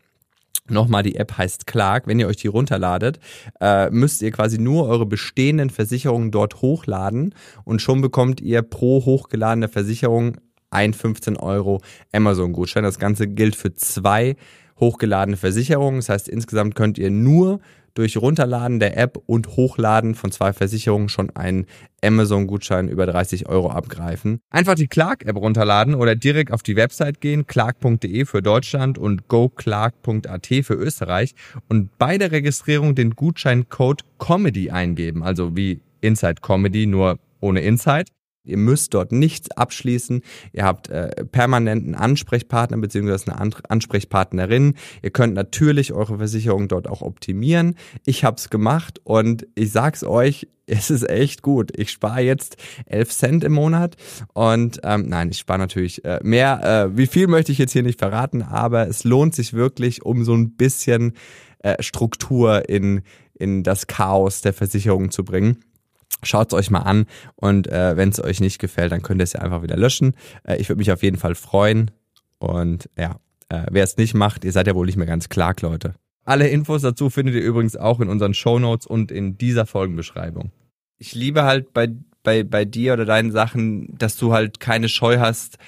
Nochmal, 0.69 1.03
die 1.03 1.17
App 1.17 1.37
heißt 1.37 1.67
Clark. 1.67 2.07
Wenn 2.07 2.21
ihr 2.21 2.29
euch 2.29 2.37
die 2.37 2.47
runterladet, 2.47 3.19
äh, 3.61 3.91
müsst 3.91 4.23
ihr 4.23 4.31
quasi 4.31 4.59
nur 4.59 4.87
eure 4.87 5.05
bestehenden 5.05 5.69
Versicherungen 5.69 6.31
dort 6.31 6.63
hochladen 6.63 7.35
und 7.65 7.83
schon 7.83 8.01
bekommt 8.01 8.41
ihr 8.41 8.63
pro 8.63 9.05
hochgeladene 9.05 9.69
Versicherung 9.69 10.37
ein 10.71 10.95
15 10.95 11.37
Euro 11.37 11.81
Amazon-Gutschein. 12.13 12.85
Das 12.85 13.01
Ganze 13.01 13.27
gilt 13.27 13.57
für 13.57 13.75
zwei 13.75 14.37
hochgeladene 14.79 15.37
Versicherungen. 15.37 15.99
Das 15.99 16.09
heißt, 16.09 16.29
insgesamt 16.29 16.75
könnt 16.75 16.99
ihr 16.99 17.11
nur 17.11 17.61
durch 17.95 18.17
Runterladen 18.17 18.81
der 18.81 18.97
App 18.97 19.19
und 19.27 19.57
Hochladen 19.57 20.15
von 20.15 20.33
zwei 20.33 20.53
Versicherungen 20.53 21.09
schon 21.09 21.31
einen 21.31 21.67
Amazon-Gutschein 22.03 22.89
über 22.89 23.07
30 23.07 23.49
Euro 23.49 23.71
abgreifen. 23.71 24.41
Einfach 24.51 24.75
die 24.75 24.89
Clark-App 24.89 25.37
runterladen 25.37 25.95
oder 25.95 26.17
direkt 26.17 26.53
auf 26.53 26.63
die 26.63 26.77
Website 26.77 27.21
gehen, 27.21 27.47
clark.de 27.47 28.25
für 28.25 28.43
Deutschland 28.43 28.99
und 28.99 29.29
goclark.at 29.29 30.47
für 30.47 30.75
Österreich 30.75 31.35
und 31.69 31.97
bei 31.99 32.19
der 32.19 32.33
Registrierung 32.33 32.95
den 32.95 33.11
Gutscheincode 33.11 34.03
COMEDY 34.19 34.71
eingeben, 34.71 35.23
also 35.23 35.57
wie 35.57 35.81
Inside 36.01 36.37
Comedy, 36.43 36.87
nur 36.87 37.19
ohne 37.41 37.61
Inside. 37.61 38.07
Ihr 38.45 38.57
müsst 38.57 38.95
dort 38.95 39.13
nichts 39.13 39.51
abschließen. 39.51 40.23
Ihr 40.53 40.65
habt 40.65 40.89
äh, 40.89 41.25
permanenten 41.27 41.95
Ansprechpartner 41.95 42.79
bzw. 42.79 43.31
eine 43.31 43.55
Ansprechpartnerin. 43.69 44.75
Ihr 45.03 45.11
könnt 45.11 45.35
natürlich 45.35 45.93
eure 45.93 46.19
Versicherung 46.19 46.69
dort 46.69 46.89
auch 46.89 47.03
optimieren. 47.03 47.77
Ich 48.07 48.25
habe 48.25 48.37
es 48.37 48.49
gemacht 48.49 49.01
und 49.05 49.47
ich 49.55 49.73
sag's 49.73 50.05
euch, 50.05 50.49
es 50.67 50.91
ist 50.91 51.09
echt 51.09 51.43
gut. 51.43 51.73
Ich 51.77 51.91
spare 51.91 52.21
jetzt 52.21 52.57
11 52.87 53.11
Cent 53.11 53.45
im 53.45 53.53
Monat 53.53 53.97
und 54.33 54.81
ähm, 54.85 55.09
nein, 55.09 55.31
ich 55.31 55.39
spare 55.39 55.59
natürlich 55.59 56.05
äh, 56.05 56.21
mehr. 56.23 56.89
Äh, 56.93 56.97
wie 56.97 57.07
viel 57.07 57.27
möchte 57.27 57.53
ich 57.53 57.59
jetzt 57.59 57.73
hier 57.73 57.83
nicht 57.83 57.99
verraten, 57.99 58.43
aber 58.43 58.89
es 58.89 59.05
lohnt 59.05 59.35
sich 59.35 59.53
wirklich, 59.53 60.05
um 60.05 60.25
so 60.25 60.35
ein 60.35 60.53
bisschen 60.53 61.15
äh, 61.59 61.83
Struktur 61.83 62.69
in, 62.69 63.03
in 63.35 63.63
das 63.65 63.87
Chaos 63.87 64.41
der 64.41 64.53
Versicherung 64.53 65.11
zu 65.11 65.25
bringen. 65.25 65.59
Schaut 66.23 66.49
es 66.49 66.59
euch 66.59 66.71
mal 66.71 66.81
an 66.81 67.07
und 67.37 67.67
äh, 67.67 67.97
wenn 67.97 68.11
es 68.11 68.23
euch 68.23 68.41
nicht 68.41 68.59
gefällt, 68.59 68.93
dann 68.93 69.03
könnt 69.03 69.21
ihr 69.21 69.25
es 69.25 69.33
ja 69.33 69.41
einfach 69.41 69.63
wieder 69.63 69.77
löschen. 69.77 70.15
Äh, 70.45 70.57
ich 70.57 70.69
würde 70.69 70.79
mich 70.79 70.93
auf 70.93 71.03
jeden 71.03 71.17
Fall 71.17 71.35
freuen 71.35 71.91
und 72.39 72.91
ja, 72.99 73.17
äh, 73.49 73.67
wer 73.71 73.85
es 73.85 73.97
nicht 73.97 74.15
macht, 74.15 74.45
ihr 74.45 74.53
seid 74.53 74.67
ja 74.67 74.75
wohl 74.75 74.87
nicht 74.87 74.97
mehr 74.97 75.07
ganz 75.07 75.29
klar, 75.29 75.55
Leute. 75.61 75.95
Alle 76.25 76.49
Infos 76.49 76.83
dazu 76.83 77.11
findet 77.11 77.35
ihr 77.35 77.43
übrigens 77.43 77.77
auch 77.77 78.01
in 78.01 78.09
unseren 78.09 78.35
Show 78.35 78.59
Notes 78.59 78.87
und 78.87 79.11
in 79.11 79.39
dieser 79.39 79.67
Folgenbeschreibung. 79.67 80.53
Ich 80.99 81.15
liebe 81.15 81.45
halt 81.45 81.73
bei, 81.73 81.89
bei, 82.23 82.43
bei 82.45 82.65
dir 82.65 82.93
oder 82.93 83.07
deinen 83.07 83.33
Sachen, 83.33 83.97
dass 83.99 84.17
du 84.17 84.33
halt 84.33 84.61
keine 84.61 84.89
Scheu 84.89 85.19
hast, 85.19 85.59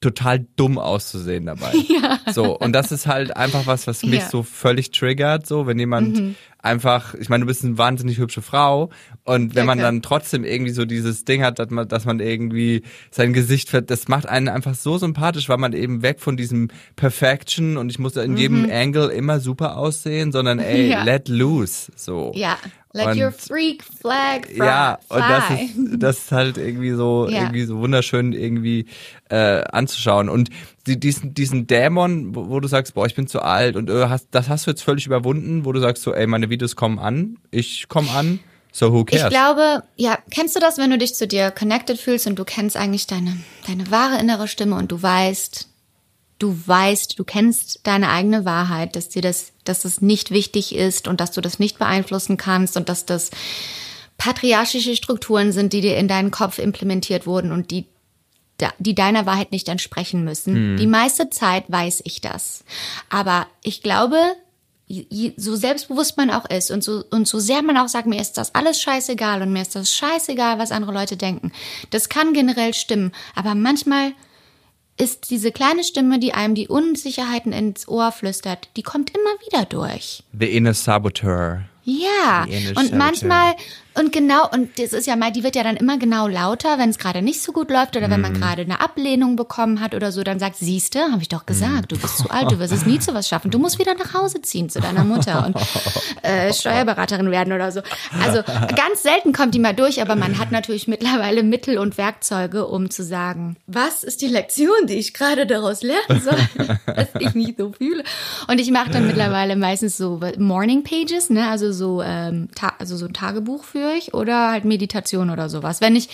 total 0.00 0.46
dumm 0.56 0.78
auszusehen 0.78 1.46
dabei. 1.46 1.72
Ja. 1.88 2.20
So, 2.32 2.56
und 2.56 2.72
das 2.72 2.92
ist 2.92 3.06
halt 3.06 3.36
einfach 3.36 3.66
was, 3.66 3.86
was 3.86 4.04
mich 4.04 4.20
ja. 4.20 4.28
so 4.28 4.42
völlig 4.42 4.90
triggert, 4.90 5.46
so, 5.46 5.66
wenn 5.66 5.78
jemand 5.78 6.16
mhm. 6.16 6.34
Einfach, 6.68 7.14
ich 7.14 7.28
meine, 7.28 7.42
du 7.42 7.46
bist 7.46 7.64
eine 7.64 7.78
wahnsinnig 7.78 8.18
hübsche 8.18 8.42
Frau 8.42 8.90
und 9.24 9.54
wenn 9.54 9.62
ja, 9.62 9.66
man 9.66 9.78
dann 9.78 10.02
trotzdem 10.02 10.44
irgendwie 10.44 10.72
so 10.72 10.84
dieses 10.84 11.24
Ding 11.24 11.42
hat, 11.42 11.58
dass 11.58 11.70
man, 11.70 11.88
dass 11.88 12.04
man 12.04 12.20
irgendwie 12.20 12.82
sein 13.10 13.32
Gesicht, 13.32 13.70
das 13.90 14.08
macht 14.08 14.28
einen 14.28 14.48
einfach 14.48 14.74
so 14.74 14.98
sympathisch, 14.98 15.48
weil 15.48 15.58
man 15.58 15.72
eben 15.72 16.02
weg 16.02 16.20
von 16.20 16.36
diesem 16.36 16.68
Perfection 16.96 17.76
und 17.76 17.90
ich 17.90 17.98
muss 17.98 18.16
in 18.16 18.36
jedem 18.36 18.62
mhm. 18.62 18.70
Angle 18.70 19.08
immer 19.08 19.40
super 19.40 19.76
aussehen, 19.76 20.30
sondern 20.30 20.58
ey, 20.60 20.94
let 21.04 21.28
loose, 21.28 21.90
so. 21.96 22.32
Ja. 22.34 22.56
Let 22.94 23.08
und, 23.08 23.18
your 23.18 23.32
freak 23.32 23.84
flag 23.84 24.46
fly. 24.46 24.56
Ja, 24.56 24.98
und 25.08 25.20
das 25.20 25.50
ist, 25.50 25.76
das 26.02 26.18
ist 26.18 26.32
halt 26.32 26.56
irgendwie 26.56 26.92
so, 26.92 27.28
ja. 27.28 27.42
irgendwie 27.42 27.64
so 27.64 27.78
wunderschön 27.78 28.32
irgendwie 28.32 28.86
äh, 29.28 29.62
anzuschauen. 29.70 30.28
Und 30.28 30.48
die, 30.86 30.98
diesen, 30.98 31.34
diesen 31.34 31.66
Dämon, 31.66 32.34
wo, 32.34 32.48
wo, 32.48 32.60
du 32.60 32.68
sagst, 32.68 32.94
boah, 32.94 33.06
ich 33.06 33.14
bin 33.14 33.26
zu 33.26 33.42
alt 33.42 33.76
und 33.76 33.90
äh, 33.90 34.08
hast, 34.08 34.28
das 34.30 34.48
hast 34.48 34.66
du 34.66 34.70
jetzt 34.70 34.82
völlig 34.82 35.06
überwunden, 35.06 35.66
wo 35.66 35.72
du 35.72 35.80
sagst 35.80 36.02
so, 36.02 36.14
ey, 36.14 36.26
meine 36.26 36.48
Videos 36.48 36.57
kommen 36.76 36.98
an, 36.98 37.38
ich 37.50 37.88
komme 37.88 38.10
an. 38.10 38.40
So 38.72 38.92
who 38.92 39.04
cares? 39.04 39.24
Ich 39.24 39.30
glaube, 39.30 39.82
ja, 39.96 40.18
kennst 40.30 40.54
du 40.54 40.60
das, 40.60 40.78
wenn 40.78 40.90
du 40.90 40.98
dich 40.98 41.14
zu 41.14 41.26
dir 41.26 41.50
connected 41.50 41.98
fühlst 41.98 42.26
und 42.26 42.38
du 42.38 42.44
kennst 42.44 42.76
eigentlich 42.76 43.06
deine, 43.06 43.36
deine 43.66 43.90
wahre 43.90 44.20
innere 44.20 44.46
Stimme 44.46 44.76
und 44.76 44.92
du 44.92 45.02
weißt, 45.02 45.68
du 46.38 46.56
weißt, 46.66 47.18
du 47.18 47.24
kennst 47.24 47.80
deine 47.84 48.10
eigene 48.10 48.44
Wahrheit, 48.44 48.94
dass 48.94 49.08
dir 49.08 49.22
das, 49.22 49.52
dass 49.64 49.82
das 49.82 50.00
nicht 50.00 50.30
wichtig 50.30 50.74
ist 50.74 51.08
und 51.08 51.20
dass 51.20 51.32
du 51.32 51.40
das 51.40 51.58
nicht 51.58 51.78
beeinflussen 51.78 52.36
kannst 52.36 52.76
und 52.76 52.88
dass 52.88 53.06
das 53.06 53.30
patriarchische 54.16 54.96
Strukturen 54.96 55.52
sind, 55.52 55.72
die 55.72 55.80
dir 55.80 55.96
in 55.96 56.08
deinen 56.08 56.30
Kopf 56.30 56.58
implementiert 56.58 57.26
wurden 57.26 57.52
und 57.52 57.70
die 57.70 57.86
die 58.78 58.96
deiner 58.96 59.24
Wahrheit 59.24 59.52
nicht 59.52 59.68
entsprechen 59.68 60.24
müssen. 60.24 60.54
Hm. 60.54 60.76
Die 60.78 60.88
meiste 60.88 61.30
Zeit 61.30 61.64
weiß 61.68 62.02
ich 62.04 62.20
das. 62.20 62.64
Aber 63.08 63.46
ich 63.62 63.82
glaube, 63.82 64.18
so 65.36 65.56
selbstbewusst 65.56 66.16
man 66.16 66.30
auch 66.30 66.48
ist 66.48 66.70
und 66.70 66.82
so, 66.82 67.04
und 67.10 67.28
so 67.28 67.38
sehr 67.38 67.62
man 67.62 67.76
auch 67.76 67.88
sagt, 67.88 68.06
mir 68.06 68.20
ist 68.20 68.38
das 68.38 68.54
alles 68.54 68.80
scheißegal 68.80 69.42
und 69.42 69.52
mir 69.52 69.62
ist 69.62 69.74
das 69.74 69.92
scheißegal, 69.92 70.58
was 70.58 70.72
andere 70.72 70.92
Leute 70.92 71.16
denken. 71.16 71.52
Das 71.90 72.08
kann 72.08 72.32
generell 72.32 72.72
stimmen. 72.72 73.12
Aber 73.34 73.54
manchmal 73.54 74.12
ist 74.96 75.30
diese 75.30 75.52
kleine 75.52 75.84
Stimme, 75.84 76.18
die 76.18 76.32
einem 76.32 76.54
die 76.54 76.68
Unsicherheiten 76.68 77.52
ins 77.52 77.86
Ohr 77.86 78.12
flüstert, 78.12 78.68
die 78.76 78.82
kommt 78.82 79.10
immer 79.10 79.30
wieder 79.46 79.64
durch. 79.64 80.24
The 80.38 80.46
inner 80.46 80.74
saboteur. 80.74 81.64
Ja, 81.84 82.46
und 82.76 82.92
manchmal, 82.92 83.54
und 83.98 84.12
genau, 84.12 84.48
und 84.48 84.78
das 84.78 84.92
ist 84.92 85.06
ja 85.06 85.16
mal, 85.16 85.32
die 85.32 85.42
wird 85.42 85.56
ja 85.56 85.62
dann 85.62 85.76
immer 85.76 85.98
genau 85.98 86.28
lauter, 86.28 86.78
wenn 86.78 86.90
es 86.90 86.98
gerade 86.98 87.20
nicht 87.20 87.42
so 87.42 87.52
gut 87.52 87.70
läuft 87.70 87.96
oder 87.96 88.10
wenn 88.10 88.20
man 88.20 88.32
mhm. 88.32 88.40
gerade 88.40 88.62
eine 88.62 88.80
Ablehnung 88.80 89.34
bekommen 89.34 89.80
hat 89.80 89.94
oder 89.94 90.12
so, 90.12 90.22
dann 90.22 90.38
sagt, 90.38 90.56
siehste, 90.56 91.00
habe 91.10 91.22
ich 91.22 91.28
doch 91.28 91.46
gesagt, 91.46 91.90
du 91.90 91.98
bist 91.98 92.18
zu 92.18 92.30
alt, 92.30 92.50
du 92.52 92.58
wirst 92.58 92.72
es 92.72 92.86
nie 92.86 93.00
zu 93.00 93.12
was 93.14 93.28
schaffen, 93.28 93.50
du 93.50 93.58
musst 93.58 93.78
wieder 93.78 93.94
nach 93.94 94.14
Hause 94.14 94.40
ziehen 94.40 94.70
zu 94.70 94.80
deiner 94.80 95.02
Mutter 95.04 95.46
und 95.46 95.56
äh, 96.22 96.52
Steuerberaterin 96.58 97.30
werden 97.30 97.52
oder 97.52 97.72
so. 97.72 97.80
Also 98.22 98.42
ganz 98.76 99.02
selten 99.02 99.32
kommt 99.32 99.54
die 99.54 99.58
mal 99.58 99.74
durch, 99.74 100.00
aber 100.00 100.14
man 100.14 100.38
hat 100.38 100.52
natürlich 100.52 100.86
mittlerweile 100.86 101.42
Mittel 101.42 101.78
und 101.78 101.98
Werkzeuge, 101.98 102.66
um 102.66 102.90
zu 102.90 103.02
sagen, 103.02 103.56
was 103.66 104.04
ist 104.04 104.22
die 104.22 104.28
Lektion, 104.28 104.86
die 104.86 104.94
ich 104.94 105.12
gerade 105.12 105.46
daraus 105.46 105.82
lernen 105.82 106.20
soll, 106.22 106.38
dass 106.86 107.08
ich 107.18 107.34
mich 107.34 107.54
so 107.58 107.72
fühle. 107.72 108.04
Und 108.46 108.60
ich 108.60 108.70
mache 108.70 108.90
dann 108.90 109.06
mittlerweile 109.06 109.56
meistens 109.56 109.96
so 109.96 110.20
Morning 110.38 110.84
Pages, 110.84 111.30
ne, 111.30 111.48
also 111.48 111.72
so, 111.72 112.00
ähm, 112.02 112.48
also 112.78 112.96
so 112.96 113.06
ein 113.06 113.12
Tagebuch 113.12 113.64
führe 113.64 113.87
ich 113.94 114.14
oder 114.14 114.50
halt 114.50 114.64
Meditation 114.64 115.30
oder 115.30 115.48
sowas. 115.48 115.80
Wenn 115.80 115.96
ich, 115.96 116.08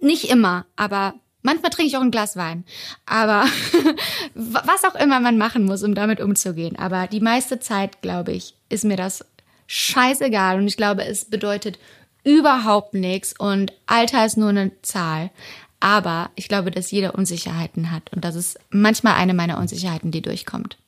nicht 0.00 0.30
immer, 0.30 0.66
aber 0.76 1.14
manchmal 1.42 1.70
trinke 1.70 1.88
ich 1.88 1.96
auch 1.96 2.02
ein 2.02 2.10
Glas 2.10 2.36
Wein. 2.36 2.64
Aber 3.06 3.44
was 4.34 4.84
auch 4.84 4.94
immer 4.96 5.20
man 5.20 5.38
machen 5.38 5.64
muss, 5.64 5.82
um 5.82 5.94
damit 5.94 6.20
umzugehen. 6.20 6.76
Aber 6.76 7.06
die 7.06 7.20
meiste 7.20 7.60
Zeit, 7.60 8.02
glaube 8.02 8.32
ich, 8.32 8.54
ist 8.68 8.84
mir 8.84 8.96
das 8.96 9.24
scheißegal 9.66 10.58
und 10.58 10.66
ich 10.66 10.76
glaube, 10.76 11.04
es 11.04 11.24
bedeutet 11.24 11.78
überhaupt 12.24 12.94
nichts 12.94 13.34
und 13.38 13.72
Alter 13.86 14.24
ist 14.24 14.36
nur 14.36 14.48
eine 14.48 14.72
Zahl. 14.82 15.30
Aber 15.80 16.30
ich 16.34 16.48
glaube, 16.48 16.70
dass 16.70 16.90
jeder 16.90 17.14
Unsicherheiten 17.14 17.90
hat 17.90 18.10
und 18.12 18.24
das 18.24 18.34
ist 18.34 18.58
manchmal 18.70 19.14
eine 19.14 19.34
meiner 19.34 19.58
Unsicherheiten, 19.58 20.10
die 20.10 20.22
durchkommt. 20.22 20.78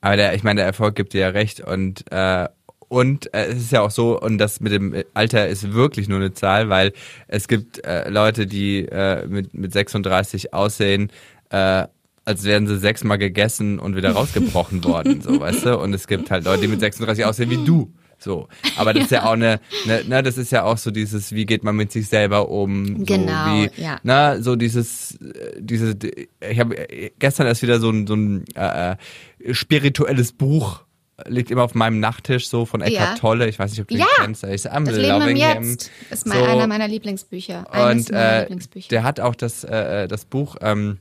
Aber 0.00 0.16
der, 0.16 0.34
ich 0.34 0.42
meine, 0.42 0.58
der 0.58 0.66
Erfolg 0.66 0.96
gibt 0.96 1.12
dir 1.12 1.20
ja 1.20 1.28
recht 1.28 1.60
und 1.60 2.10
äh, 2.10 2.48
und 2.90 3.32
äh, 3.32 3.46
es 3.46 3.58
ist 3.58 3.72
ja 3.72 3.82
auch 3.82 3.92
so, 3.92 4.20
und 4.20 4.38
das 4.38 4.58
mit 4.58 4.72
dem 4.72 4.96
Alter 5.14 5.46
ist 5.46 5.72
wirklich 5.72 6.08
nur 6.08 6.18
eine 6.18 6.32
Zahl, 6.32 6.70
weil 6.70 6.92
es 7.28 7.46
gibt 7.46 7.84
äh, 7.84 8.10
Leute, 8.10 8.48
die 8.48 8.80
äh, 8.80 9.28
mit, 9.28 9.54
mit 9.54 9.72
36 9.72 10.52
aussehen, 10.52 11.12
äh, 11.50 11.86
als 12.24 12.42
wären 12.42 12.66
sie 12.66 12.78
sechsmal 12.78 13.16
gegessen 13.16 13.78
und 13.78 13.94
wieder 13.94 14.10
rausgebrochen 14.10 14.82
worden, 14.84 15.22
so, 15.22 15.38
weißt 15.38 15.66
du? 15.66 15.78
Und 15.78 15.94
es 15.94 16.08
gibt 16.08 16.32
halt 16.32 16.44
Leute, 16.44 16.62
die 16.62 16.66
mit 16.68 16.80
36 16.80 17.24
aussehen 17.24 17.48
wie 17.50 17.64
du. 17.64 17.92
So, 18.18 18.48
aber 18.76 18.92
das 18.92 19.04
ist 19.04 19.12
ja 19.12 19.24
auch 19.24 19.32
eine, 19.34 19.60
eine 19.84 20.04
ne, 20.04 20.22
das 20.24 20.36
ist 20.36 20.50
ja 20.50 20.64
auch 20.64 20.76
so 20.76 20.90
dieses, 20.90 21.32
wie 21.32 21.46
geht 21.46 21.62
man 21.62 21.76
mit 21.76 21.92
sich 21.92 22.08
selber 22.08 22.48
um? 22.48 23.04
Genau, 23.04 23.44
so 23.44 23.52
wie, 23.52 23.70
ja. 23.80 24.00
Na, 24.02 24.42
so 24.42 24.56
dieses, 24.56 25.16
dieses, 25.58 25.94
ich 26.40 26.58
habe 26.58 26.74
gestern 27.20 27.46
erst 27.46 27.62
wieder 27.62 27.78
so 27.78 27.88
ein, 27.88 28.08
so 28.08 28.14
ein 28.14 28.44
äh, 28.56 28.90
äh 28.90 29.54
spirituelles 29.54 30.32
Buch 30.32 30.84
liegt 31.26 31.50
immer 31.50 31.62
auf 31.62 31.74
meinem 31.74 32.00
Nachttisch 32.00 32.48
so 32.48 32.64
von 32.66 32.80
Eckhart 32.80 33.08
Ja. 33.10 33.14
Tolle. 33.16 33.48
Ich 33.48 33.58
weiß 33.58 33.70
nicht, 33.70 33.80
ob 33.80 33.88
du 33.88 33.94
ihn 33.94 34.00
Ja, 34.00 34.06
kennst. 34.16 34.44
Ich 34.44 34.62
I'm 34.70 34.84
Das 34.84 34.96
Leben 34.96 35.22
im 35.22 35.36
him. 35.36 35.36
Jetzt 35.70 35.90
ist 36.10 36.26
mein, 36.26 36.38
So. 36.38 36.44
einer 36.44 36.66
meiner 36.66 36.88
Lieblingsbücher. 36.88 37.70
Eines 37.72 38.06
Und 38.06 38.12
meiner 38.14 38.24
äh, 38.32 38.40
Lieblingsbücher. 38.40 38.88
der 38.88 39.02
hat 39.02 39.20
auch 39.20 39.34
das, 39.34 39.64
äh, 39.64 40.08
das 40.08 40.24
Buch 40.24 40.56
ähm, 40.60 40.98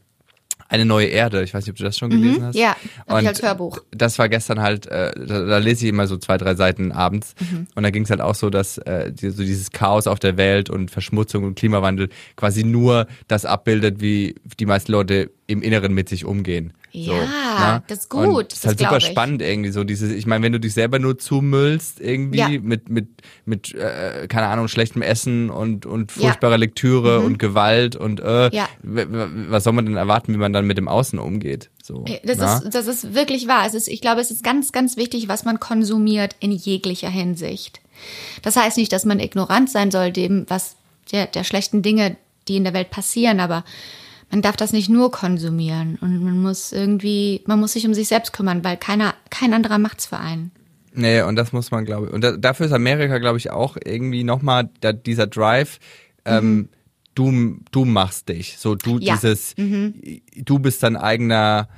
Eine 0.72 0.86
neue 0.86 1.08
Erde. 1.08 1.42
Ich 1.42 1.54
weiß 1.54 1.64
nicht, 1.66 1.72
ob 1.72 1.78
du 1.78 1.84
das 1.84 1.98
schon 1.98 2.12
gelesen 2.12 2.44
hast. 2.46 2.54
Mhm. 2.56 2.62
Ja, 2.62 2.70
hab 2.70 2.78
ich 3.08 3.14
Und 3.14 3.28
als 3.28 3.42
Hörbuch. 3.42 3.80
Das 3.90 4.20
war 4.20 4.30
gestern 4.30 4.62
halt, 4.62 4.86
äh, 4.86 5.12
da, 5.26 5.44
da 5.46 5.58
lese 5.58 5.86
ich 5.86 5.90
immer 5.90 6.06
so 6.06 6.16
zwei, 6.18 6.38
drei 6.38 6.54
Seiten 6.54 6.92
abends. 6.92 7.34
Mhm. 7.40 7.66
Und 7.74 7.82
da 7.84 7.90
ging 7.90 8.04
es 8.04 8.12
halt 8.12 8.22
auch 8.22 8.36
so, 8.36 8.52
dass 8.52 8.78
äh, 8.78 9.12
die, 9.12 9.32
so 9.32 9.42
dieses 9.42 9.72
Chaos 9.72 10.06
auf 10.06 10.20
der 10.20 10.38
Welt 10.38 10.70
und 10.70 10.92
Verschmutzung 10.92 11.44
und 11.44 11.56
Klimawandel 11.58 12.10
quasi 12.36 12.64
nur 12.64 13.08
das 13.28 13.46
abbildet, 13.46 14.00
wie 14.00 14.36
die 14.60 14.68
meisten 14.68 14.92
Leute 14.92 15.32
im 15.50 15.62
Inneren 15.62 15.94
mit 15.94 16.08
sich 16.10 16.26
umgehen. 16.26 16.74
so, 16.94 17.00
Ja, 17.14 17.74
ne? 17.78 17.84
das 17.88 18.00
ist 18.00 18.10
gut, 18.10 18.26
Und 18.28 18.52
das 18.52 18.60
ist 18.60 18.66
halt 18.68 18.80
super 18.80 19.00
spannend 19.00 19.42
irgendwie 19.42 19.72
so 19.72 19.84
dieses, 19.84 20.12
ich 20.12 20.26
meine, 20.26 20.44
wenn 20.46 20.52
du 20.54 20.60
dich 20.60 20.74
selber 20.74 21.00
nur 21.00 21.18
zumüllst 21.18 22.00
irgendwie 22.00 22.38
Ja. 22.40 22.48
mit 22.50 22.90
mit 22.90 23.08
mit 23.46 23.74
äh, 23.76 24.28
keine 24.28 24.48
Ahnung 24.48 24.68
schlechtem 24.68 25.02
Essen 25.02 25.50
und 25.50 25.86
und 25.86 26.12
Ja. 26.12 26.18
Mhm. 26.18 26.22
furchtbarer 26.22 26.58
Lektüre 26.58 27.20
und 27.22 27.38
Gewalt 27.40 27.96
und 27.96 28.20
äh, 28.20 28.50
Ja. 28.56 28.70
was 28.84 29.64
soll 29.64 29.74
man 29.74 29.86
denn 29.86 29.98
erwarten, 29.98 30.34
wie 30.34 30.38
man 30.38 30.54
dann 30.54 30.66
mit 30.66 30.78
dem 30.78 30.88
Außen 30.88 31.20
umgeht? 31.20 31.70
So, 31.84 32.06
Das 32.24 32.38
na? 32.38 32.58
ist, 32.60 32.76
das 32.76 32.88
ist 32.88 33.14
wirklich 33.16 33.48
wahr. 33.48 33.66
Es 33.66 33.74
ist, 33.74 33.88
ich 33.88 34.02
glaube, 34.02 34.22
es 34.22 34.30
ist 34.32 34.44
ganz, 34.44 34.72
ganz 34.72 34.96
wichtig, 34.98 35.28
was 35.28 35.46
man 35.46 35.60
konsumiert 35.60 36.36
in 36.40 36.52
jeglicher 36.52 37.10
Hinsicht. 37.10 37.82
Das 38.44 38.56
heißt 38.56 38.78
nicht, 38.78 38.92
dass 38.94 39.06
man 39.06 39.20
ignorant 39.20 39.70
sein 39.70 39.90
soll 39.92 40.12
dem, 40.12 40.46
was 40.48 40.76
der, 41.12 41.26
der 41.28 41.44
schlechten 41.44 41.82
Dinge, 41.82 42.16
die 42.48 42.56
in 42.58 42.64
der 42.64 42.74
Welt 42.74 42.90
passieren, 42.92 43.40
aber 43.40 43.64
man 44.32 44.42
darf 44.42 44.56
das 44.56 44.74
nicht 44.74 44.90
nur 44.90 45.12
konsumieren 45.12 45.98
und 46.02 46.24
man 46.24 46.42
muss 46.42 46.72
irgendwie, 46.72 47.42
man 47.48 47.60
muss 47.60 47.74
sich 47.74 47.86
um 47.88 47.94
sich 47.94 48.08
selbst 48.08 48.32
kümmern, 48.34 48.64
weil 48.64 48.78
keiner, 48.78 49.14
kein 49.30 49.54
anderer 49.54 49.78
macht's 49.80 50.06
für 50.06 50.18
einen. 50.18 50.52
Nee, 50.94 51.22
und 51.22 51.36
das 51.36 51.52
muss 51.54 51.72
man, 51.72 51.86
glaube 51.86 52.08
ich. 52.08 52.14
Und 52.14 52.24
da, 52.24 52.36
dafür 52.38 52.66
ist 52.66 52.72
Amerika, 52.74 53.18
glaube 53.20 53.38
ich, 53.38 53.52
auch 53.52 53.78
irgendwie 53.84 54.24
nochmal 54.24 54.70
da, 54.82 54.92
dieser 54.92 55.28
Drive, 55.28 55.80
ähm, 56.26 56.70
du, 57.16 57.58
du 57.72 57.86
machst 57.86 58.30
dich. 58.30 58.58
So, 58.58 58.76
du 58.76 58.98
Ja. 59.00 59.14
dieses, 59.16 59.56
du 59.56 60.60
bist 60.60 60.84
dein 60.84 60.98
eigener 60.98 61.70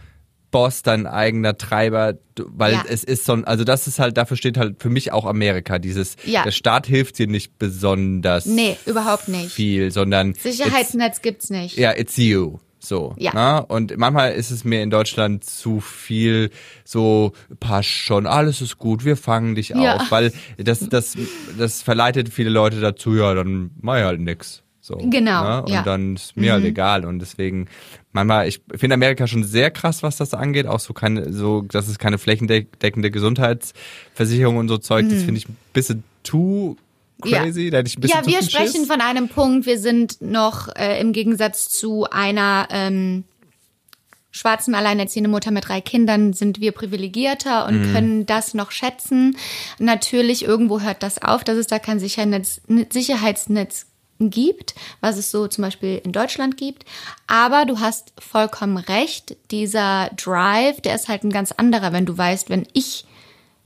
Boss, 0.51 0.83
dein 0.83 1.07
eigener 1.07 1.57
Treiber, 1.57 2.15
weil 2.37 2.73
Ja. 2.73 2.83
es 2.89 3.03
ist 3.03 3.25
so, 3.25 3.33
ein- 3.33 3.45
also 3.45 3.63
das 3.63 3.87
ist 3.87 3.99
halt, 3.99 4.17
dafür 4.17 4.35
steht 4.37 4.57
halt 4.57 4.81
für 4.81 4.89
mich 4.89 5.11
auch 5.11 5.25
Amerika, 5.25 5.79
dieses, 5.79 6.15
Ja. 6.25 6.43
der 6.43 6.51
Staat 6.51 6.87
hilft 6.87 7.17
dir 7.19 7.27
nicht 7.27 7.57
besonders 7.57 8.45
Nee, 8.45 8.77
überhaupt 8.85 9.27
nicht. 9.29 9.51
viel, 9.51 9.91
sondern 9.91 10.33
Sicherheitsnetz 10.33 11.21
gibt's 11.21 11.49
nicht. 11.49 11.77
ja, 11.77 11.93
it's 11.97 12.17
you. 12.17 12.59
So. 12.83 13.13
Ja. 13.19 13.33
Ne? 13.35 13.65
Und 13.67 13.95
manchmal 13.97 14.33
ist 14.33 14.49
es 14.49 14.63
mir 14.63 14.81
in 14.81 14.89
Deutschland 14.89 15.43
zu 15.43 15.81
viel 15.81 16.49
so, 16.83 17.31
passt 17.59 17.89
schon, 17.89 18.25
alles 18.25 18.59
ist 18.61 18.79
gut, 18.79 19.05
wir 19.05 19.17
fangen 19.17 19.53
dich 19.53 19.69
Ja. 19.69 19.97
auf. 19.97 20.09
Weil 20.11 20.33
das, 20.57 20.79
das, 20.89 21.15
das 21.59 21.83
verleitet 21.83 22.29
viele 22.29 22.49
Leute 22.49 22.79
dazu, 22.81 23.13
ja, 23.15 23.35
dann 23.35 23.69
mach 23.79 23.97
ich 23.97 24.03
halt 24.03 24.19
nix. 24.19 24.63
So, 24.83 24.95
Genau, 24.97 25.43
Ne? 25.43 25.61
Und 25.61 25.71
ja. 25.71 25.83
dann 25.83 26.15
ist 26.15 26.35
mir 26.35 26.53
halt 26.53 26.65
egal. 26.65 27.05
Und 27.05 27.19
deswegen, 27.19 27.67
manchmal, 28.11 28.47
ich 28.47 28.61
finde 28.75 28.93
Amerika 28.95 29.27
schon 29.27 29.43
sehr 29.43 29.71
krass, 29.71 30.03
was 30.03 30.17
das 30.17 30.33
angeht. 30.33 30.67
Auch 30.67 30.79
so 30.79 30.93
keine, 30.93 31.31
so, 31.33 31.61
dass 31.61 31.87
es 31.87 31.97
keine 31.99 32.17
flächendeckende 32.17 33.11
Gesundheitsversicherung 33.11 34.57
und 34.57 34.67
so 34.67 34.77
Zeug, 34.77 35.07
das 35.09 35.23
finde 35.23 35.39
ich 35.39 35.49
ein 35.49 35.57
bisschen 35.73 36.03
too 36.23 36.75
Mhm. 37.23 37.29
Ja. 37.29 37.43
crazy. 37.43 37.69
Da 37.69 37.77
hätte 37.77 37.87
ich 37.87 37.97
ein 37.97 38.01
bisschen 38.01 38.19
Ja, 38.19 38.25
wir 38.27 38.41
sprechen 38.41 38.77
Schiss. 38.81 38.87
von 38.87 38.99
einem 38.99 39.29
Punkt, 39.29 39.67
wir 39.67 39.77
sind 39.77 40.21
noch 40.21 40.69
äh, 40.75 40.99
im 40.99 41.13
Gegensatz 41.13 41.69
zu 41.69 42.05
einer 42.09 42.67
ähm, 42.71 43.25
schwarzen 44.31 44.73
alleinerziehenden 44.73 45.29
Mutter 45.29 45.51
mit 45.51 45.67
drei 45.67 45.81
Kindern, 45.81 46.33
sind 46.33 46.61
wir 46.61 46.71
privilegierter 46.71 47.67
und 47.67 47.81
Mhm. 47.89 47.93
können 47.93 48.25
das 48.25 48.53
noch 48.55 48.71
schätzen. 48.71 49.37
Natürlich, 49.77 50.43
irgendwo 50.45 50.79
hört 50.81 51.03
das 51.03 51.21
auf, 51.21 51.43
dass 51.43 51.57
es 51.57 51.67
da 51.67 51.77
kein 51.79 51.99
Sicherheitsnetz, 51.99 52.61
Sicherheitsnetz 52.89 53.85
gibt, 54.29 54.75
was 54.99 55.17
es 55.17 55.31
so 55.31 55.47
zum 55.47 55.63
Beispiel 55.63 56.01
in 56.03 56.11
Deutschland 56.11 56.57
gibt. 56.57 56.85
Aber 57.27 57.65
du 57.65 57.79
hast 57.79 58.13
vollkommen 58.19 58.77
recht, 58.77 59.35
dieser 59.49 60.09
Drive, 60.15 60.81
der 60.81 60.95
ist 60.95 61.09
halt 61.09 61.23
ein 61.23 61.31
ganz 61.31 61.51
anderer, 61.51 61.93
wenn 61.93 62.05
du 62.05 62.17
weißt, 62.17 62.49
wenn 62.49 62.67
ich 62.73 63.05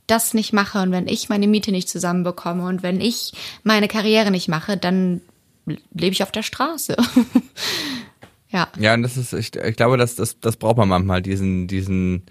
das 0.08 0.34
nicht 0.34 0.53
mache 0.53 0.82
und 0.82 0.91
wenn 0.91 1.08
ich 1.08 1.30
meine 1.30 1.47
Miete 1.47 1.72
nicht 1.72 1.89
zusammenbekomme 1.89 2.66
und 2.66 2.84
wenn 2.84 3.01
ich 3.01 3.34
meine 3.64 3.88
Karriere 3.88 4.32
nicht 4.32 4.47
mache, 4.47 4.78
dann 4.78 5.22
lebe 5.66 6.14
ich 6.14 6.24
auf 6.24 6.32
der 6.32 6.43
Straße. 6.43 6.95
ja. 8.49 8.68
Ja, 8.80 8.93
und 8.93 9.01
das 9.01 9.18
ist, 9.18 9.34
ich, 9.34 9.56
ich 9.56 9.76
glaube, 9.76 9.97
das, 9.97 10.16
das, 10.16 10.39
das 10.39 10.58
braucht 10.58 10.78
man 10.78 10.89
manchmal, 10.89 11.22
diesen, 11.22 11.68
diesen, 11.68 12.24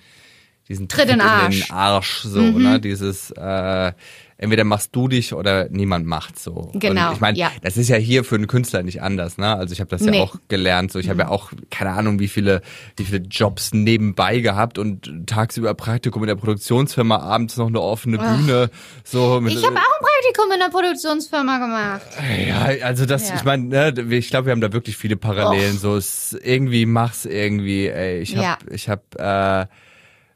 diesen 0.68 0.89
Tritt 0.89 1.09
in 1.09 1.20
Arsch. 1.20 1.66
den 1.66 1.70
Arsch, 1.70 2.22
so, 2.22 2.41
ne, 2.41 2.81
dieses, 2.81 3.33
äh, 3.33 3.93
entweder 4.37 4.64
machst 4.64 4.95
du 4.97 5.09
dich 5.09 5.32
oder 5.35 5.68
niemand 5.70 6.07
macht 6.07 6.39
so. 6.39 6.70
Genau, 6.74 7.09
Und 7.09 7.14
ich 7.14 7.20
meine, 7.20 7.39
ja. 7.39 7.51
das 7.62 7.76
ist 7.76 7.89
ja 7.89 7.97
hier 7.97 8.24
für 8.24 8.35
einen 8.35 8.47
Künstler 8.47 8.82
nicht 8.82 9.03
anders, 9.03 9.39
ne? 9.39 9.55
Also 9.57 9.72
ich 9.72 9.80
habe 9.80 9.91
das 9.91 10.01
Nee. 10.03 10.09
Mhm. 10.09 10.14
ja 10.14 10.22
auch 10.22 10.37
gelernt, 10.49 10.93
so 10.93 10.99
ich 10.99 11.09
habe 11.09 11.20
ja 11.22 11.28
auch 11.28 11.53
keine 11.70 11.91
Ahnung, 11.93 12.18
wie 12.18 12.28
viele, 12.28 12.62
wie 12.97 13.05
viele 13.05 13.18
Jobs 13.18 13.72
nebenbei 13.72 14.41
gehabt 14.41 14.78
und 14.78 15.26
tagsüber 15.26 15.74
Praktikum 15.74 16.22
in 16.22 16.28
der 16.28 16.37
Produktionsfirma, 16.37 17.18
abends 17.18 17.57
noch 17.57 17.68
eine 17.68 17.80
offene 17.80 18.18
Bühne, 18.18 18.70
so. 19.05 19.41
Mit, 19.41 19.53
Ich 19.53 19.64
habe 19.64 19.76
auch 19.76 19.78
ein 19.78 20.05
Praktikum 20.22 20.53
in 20.53 20.59
der 20.61 20.68
Produktionsfirma 20.70 21.59
gemacht. 21.59 22.03
ja, 22.49 22.85
also 22.87 23.07
das, 23.07 23.28
Ja. 23.28 23.37
ich 23.37 23.45
meine, 23.45 23.64
ne, 23.93 24.14
ich 24.16 24.28
glaube, 24.30 24.47
wir 24.47 24.53
haben 24.53 24.61
da 24.61 24.72
wirklich 24.72 24.97
viele 24.97 25.16
Parallelen. 25.16 25.78
So, 25.78 25.97
es 25.97 26.37
irgendwie 26.43 26.87
mach's 26.87 27.24
irgendwie. 27.24 27.87
Ey, 27.89 28.20
ich 28.20 28.37
hab, 28.37 28.43
Ja. 28.43 28.59
ich 28.70 28.89
hab 28.89 29.14
äh, 29.16 29.66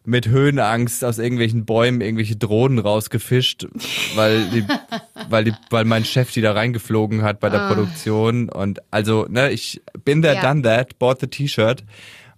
mit 0.09 0.27
Höhenangst 0.27 1.05
aus 1.05 1.19
irgendwelchen 1.19 1.65
Bäumen 1.67 2.01
irgendwelche 2.01 2.37
Drohnen 2.37 2.79
rausgefischt, 2.79 3.67
weil 4.17 4.49
die, 4.51 4.65
weil 5.29 5.45
die, 5.45 5.53
weil 5.71 5.85
mein 5.85 6.05
Chef 6.05 6.33
die 6.33 6.41
da 6.41 6.53
reingeflogen 6.53 7.23
hat 7.23 7.41
bei 7.41 7.51
der 7.51 7.69
Produktion. 7.69 8.49
Und 8.49 8.81
also, 8.91 9.27
ne, 9.29 9.51
ich 9.51 9.83
bin 10.05 10.23
there, 10.23 10.39
Ah. 10.39 10.43
Ja. 10.43 10.55
Mhm. 10.55 10.63
done 10.63 10.77
that, 10.77 10.99
bought 10.99 11.21
the 11.21 11.27
T-Shirt. 11.27 11.85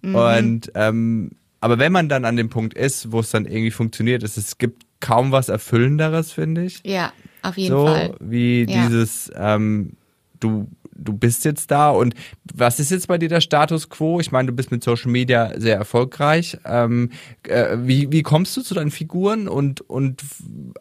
Und 0.03 0.71
ähm, 0.75 1.31
aber 1.59 1.77
wenn 1.79 1.91
man 1.91 2.09
dann 2.09 2.25
an 2.25 2.35
dem 2.35 2.49
Punkt 2.49 2.73
ist, 2.73 3.11
wo 3.11 3.19
es 3.19 3.29
dann 3.29 3.45
irgendwie 3.45 3.71
funktioniert, 3.71 4.23
ist 4.23 4.37
es 4.37 4.57
gibt 4.57 4.83
kaum 4.99 5.31
was 5.31 5.47
Erfüllenderes, 5.49 6.31
finde 6.31 6.63
ich 6.65 6.81
Ja, 6.83 7.13
auf 7.43 7.55
jeden 7.57 7.69
so 7.75 7.85
Fall. 7.85 8.15
wie 8.19 8.65
Ja. 8.67 8.87
dieses 8.87 9.31
ähm, 9.35 9.93
du 10.39 10.67
du 10.95 11.13
bist 11.13 11.45
jetzt 11.45 11.71
da 11.71 11.89
und 11.89 12.13
was 12.53 12.79
ist 12.79 12.91
jetzt 12.91 13.07
bei 13.07 13.17
dir 13.17 13.29
der 13.29 13.41
Status 13.41 13.89
quo? 13.89 14.19
Ich 14.19 14.31
meine, 14.31 14.47
du 14.47 14.53
bist 14.53 14.71
mit 14.71 14.83
Social 14.83 15.11
Media 15.11 15.51
sehr 15.59 15.75
erfolgreich. 15.75 16.57
Ähm, 16.65 17.09
äh, 17.43 17.77
wie, 17.79 18.11
wie 18.11 18.23
kommst 18.23 18.55
du 18.57 18.61
zu 18.61 18.73
deinen 18.73 18.91
Figuren 18.91 19.47
und, 19.47 19.81
und 19.81 20.23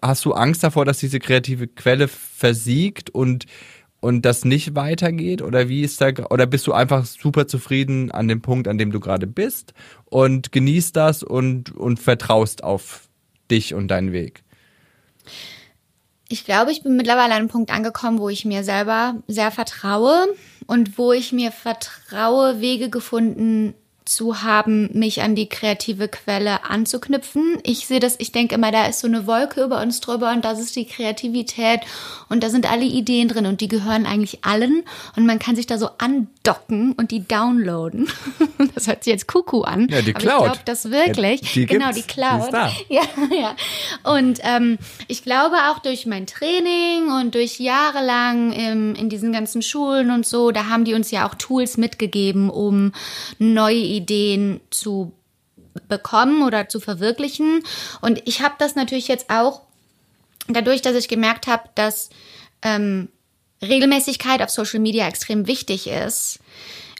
hast 0.02 0.24
du 0.24 0.32
Angst 0.32 0.62
davor, 0.62 0.84
dass 0.84 0.98
diese 0.98 1.18
kreative 1.18 1.66
Quelle 1.66 2.08
versiegt 2.08 3.10
und, 3.10 3.46
und 4.00 4.24
das 4.24 4.44
nicht 4.44 4.74
weitergeht? 4.74 5.42
Oder 5.42 5.68
wie 5.68 5.82
ist 5.82 6.00
da, 6.00 6.08
oder 6.30 6.46
bist 6.46 6.66
du 6.66 6.72
einfach 6.72 7.04
super 7.04 7.46
zufrieden 7.46 8.10
an 8.10 8.28
dem 8.28 8.42
Punkt, 8.42 8.68
an 8.68 8.78
dem 8.78 8.92
du 8.92 9.00
gerade 9.00 9.26
bist 9.26 9.74
und 10.06 10.52
genießt 10.52 10.94
das 10.96 11.22
und, 11.22 11.74
und 11.76 11.98
vertraust 12.00 12.64
auf 12.64 13.08
dich 13.50 13.74
und 13.74 13.88
deinen 13.88 14.12
Weg? 14.12 14.42
Ich 16.32 16.44
glaube, 16.44 16.70
ich 16.70 16.84
bin 16.84 16.94
mittlerweile 16.94 17.32
an 17.34 17.38
einem 17.40 17.48
Punkt 17.48 17.72
angekommen, 17.72 18.20
wo 18.20 18.28
ich 18.28 18.44
mir 18.44 18.62
selber 18.62 19.16
sehr 19.26 19.50
vertraue 19.50 20.28
und 20.68 20.96
wo 20.96 21.12
ich 21.12 21.32
mir 21.32 21.50
vertraue, 21.50 22.60
Wege 22.60 22.88
gefunden 22.88 23.74
zu 24.10 24.42
haben, 24.42 24.90
mich 24.92 25.22
an 25.22 25.36
die 25.36 25.48
kreative 25.48 26.08
Quelle 26.08 26.64
anzuknüpfen. 26.64 27.58
Ich 27.62 27.86
sehe 27.86 28.00
das, 28.00 28.16
ich 28.18 28.32
denke 28.32 28.56
immer, 28.56 28.72
da 28.72 28.86
ist 28.86 29.00
so 29.00 29.06
eine 29.06 29.26
Wolke 29.26 29.62
über 29.62 29.80
uns 29.80 30.00
drüber 30.00 30.32
und 30.32 30.44
das 30.44 30.58
ist 30.58 30.74
die 30.74 30.84
Kreativität 30.84 31.80
und 32.28 32.42
da 32.42 32.50
sind 32.50 32.70
alle 32.70 32.84
Ideen 32.84 33.28
drin 33.28 33.46
und 33.46 33.60
die 33.60 33.68
gehören 33.68 34.06
eigentlich 34.06 34.44
allen 34.44 34.82
und 35.16 35.26
man 35.26 35.38
kann 35.38 35.54
sich 35.54 35.66
da 35.66 35.78
so 35.78 35.90
andocken 35.98 36.92
und 36.92 37.12
die 37.12 37.26
downloaden. 37.26 38.08
Das 38.74 38.86
hört 38.86 39.04
sich 39.04 39.12
jetzt 39.12 39.26
Kuckuck 39.26 39.66
an. 39.66 39.88
Ja, 39.90 40.02
die 40.02 40.14
aber 40.14 40.20
Cloud. 40.20 40.40
Ich 40.40 40.44
glaube 40.44 40.60
das 40.66 40.90
wirklich. 40.90 41.40
Ja, 41.40 41.48
die 41.54 41.66
genau, 41.66 41.92
die 41.92 42.02
Cloud. 42.02 42.40
Die 42.40 42.44
ist 42.44 42.52
da. 42.52 42.72
Ja, 42.88 43.02
ja. 43.34 43.56
Und 44.04 44.38
ähm, 44.42 44.78
ich 45.08 45.24
glaube 45.24 45.56
auch 45.70 45.78
durch 45.78 46.06
mein 46.06 46.26
Training 46.26 47.10
und 47.10 47.34
durch 47.34 47.58
jahrelang 47.58 48.52
im, 48.52 48.94
in 48.94 49.08
diesen 49.08 49.32
ganzen 49.32 49.62
Schulen 49.62 50.10
und 50.10 50.26
so, 50.26 50.50
da 50.50 50.66
haben 50.66 50.84
die 50.84 50.94
uns 50.94 51.10
ja 51.10 51.26
auch 51.26 51.34
Tools 51.34 51.78
mitgegeben, 51.78 52.50
um 52.50 52.92
neue 53.38 53.76
Ideen 53.76 53.99
zu 54.70 55.12
bekommen 55.88 56.42
oder 56.42 56.68
zu 56.68 56.80
verwirklichen. 56.80 57.62
Und 58.00 58.22
ich 58.26 58.42
habe 58.42 58.54
das 58.58 58.74
natürlich 58.74 59.08
jetzt 59.08 59.30
auch 59.30 59.62
dadurch, 60.48 60.82
dass 60.82 60.94
ich 60.94 61.08
gemerkt 61.08 61.46
habe, 61.46 61.64
dass 61.74 62.10
ähm, 62.62 63.08
Regelmäßigkeit 63.62 64.42
auf 64.42 64.50
Social 64.50 64.80
Media 64.80 65.06
extrem 65.06 65.46
wichtig 65.46 65.86
ist, 65.86 66.40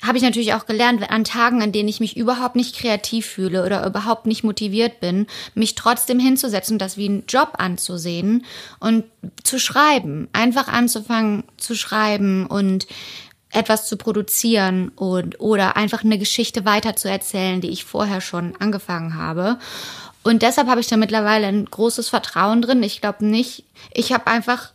habe 0.03 0.17
ich 0.17 0.25
natürlich 0.25 0.55
auch 0.55 0.65
gelernt, 0.65 1.11
an 1.11 1.25
Tagen, 1.25 1.63
an 1.63 1.73
denen 1.73 1.89
ich 1.89 2.01
mich 2.01 2.17
überhaupt 2.17 2.57
nicht 2.57 2.77
kreativ 2.77 3.27
fühle 3.27 3.65
oder 3.65 3.85
überhaupt 3.85 4.27
nicht 4.27 4.45
motiviert 4.45 5.01
bin, 5.01 5.27
mich 5.55 5.75
trotzdem 5.75 6.19
hinzusetzen 6.19 6.79
das 6.79 6.97
wie 6.97 7.07
einen 7.07 7.25
Job 7.27 7.55
anzusehen 7.59 8.47
und 8.79 9.05
zu 9.45 9.59
schreiben. 9.59 10.29
Einfach 10.33 10.69
anzufangen 10.69 11.45
zu 11.59 11.75
schreiben 11.75 12.47
und 12.47 12.87
etwas 13.53 13.87
zu 13.87 13.97
produzieren 13.97 14.91
und 14.91 15.41
oder 15.41 15.77
einfach 15.77 16.05
eine 16.05 16.19
Geschichte 16.19 16.65
weiterzuerzählen, 16.65 17.61
die 17.61 17.71
ich 17.71 17.85
vorher 17.85 18.21
schon 18.21 18.55
angefangen 18.57 19.17
habe. 19.17 19.59
Und 20.23 20.43
deshalb 20.43 20.69
habe 20.69 20.81
ich 20.81 20.87
da 20.87 20.97
mittlerweile 20.97 21.47
ein 21.47 21.65
großes 21.65 22.09
Vertrauen 22.09 22.63
drin. 22.63 22.83
Ich 22.83 23.01
glaube 23.01 23.25
nicht, 23.25 23.65
ich 23.93 24.13
habe 24.13 24.27
einfach, 24.27 24.73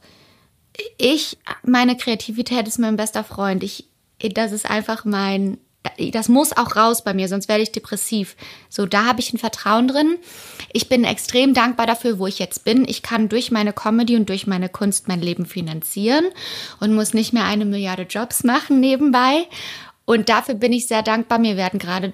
ich, 0.97 1.37
meine 1.63 1.95
Kreativität 1.95 2.67
ist 2.67 2.79
mein 2.79 2.97
bester 2.97 3.23
Freund. 3.23 3.63
Ich, 3.63 3.85
das 4.33 4.51
ist 4.51 4.69
einfach 4.69 5.05
mein, 5.05 5.57
das 6.11 6.29
muss 6.29 6.55
auch 6.55 6.75
raus 6.75 7.03
bei 7.03 7.13
mir, 7.13 7.27
sonst 7.27 7.47
werde 7.47 7.63
ich 7.63 7.71
depressiv. 7.71 8.35
So, 8.69 8.85
da 8.85 9.05
habe 9.05 9.19
ich 9.19 9.33
ein 9.33 9.37
Vertrauen 9.37 9.87
drin. 9.87 10.17
Ich 10.73 10.89
bin 10.89 11.03
extrem 11.03 11.53
dankbar 11.53 11.87
dafür, 11.87 12.19
wo 12.19 12.27
ich 12.27 12.39
jetzt 12.39 12.63
bin. 12.63 12.87
Ich 12.87 13.01
kann 13.01 13.29
durch 13.29 13.51
meine 13.51 13.73
Comedy 13.73 14.15
und 14.15 14.29
durch 14.29 14.47
meine 14.47 14.69
Kunst 14.69 15.07
mein 15.07 15.21
Leben 15.21 15.45
finanzieren 15.45 16.25
und 16.79 16.93
muss 16.93 17.13
nicht 17.13 17.33
mehr 17.33 17.45
eine 17.45 17.65
Milliarde 17.65 18.03
Jobs 18.03 18.43
machen 18.43 18.79
nebenbei. 18.79 19.47
Und 20.05 20.29
dafür 20.29 20.55
bin 20.55 20.73
ich 20.73 20.87
sehr 20.87 21.01
dankbar. 21.01 21.39
Mir 21.39 21.57
werden 21.57 21.79
gerade 21.79 22.13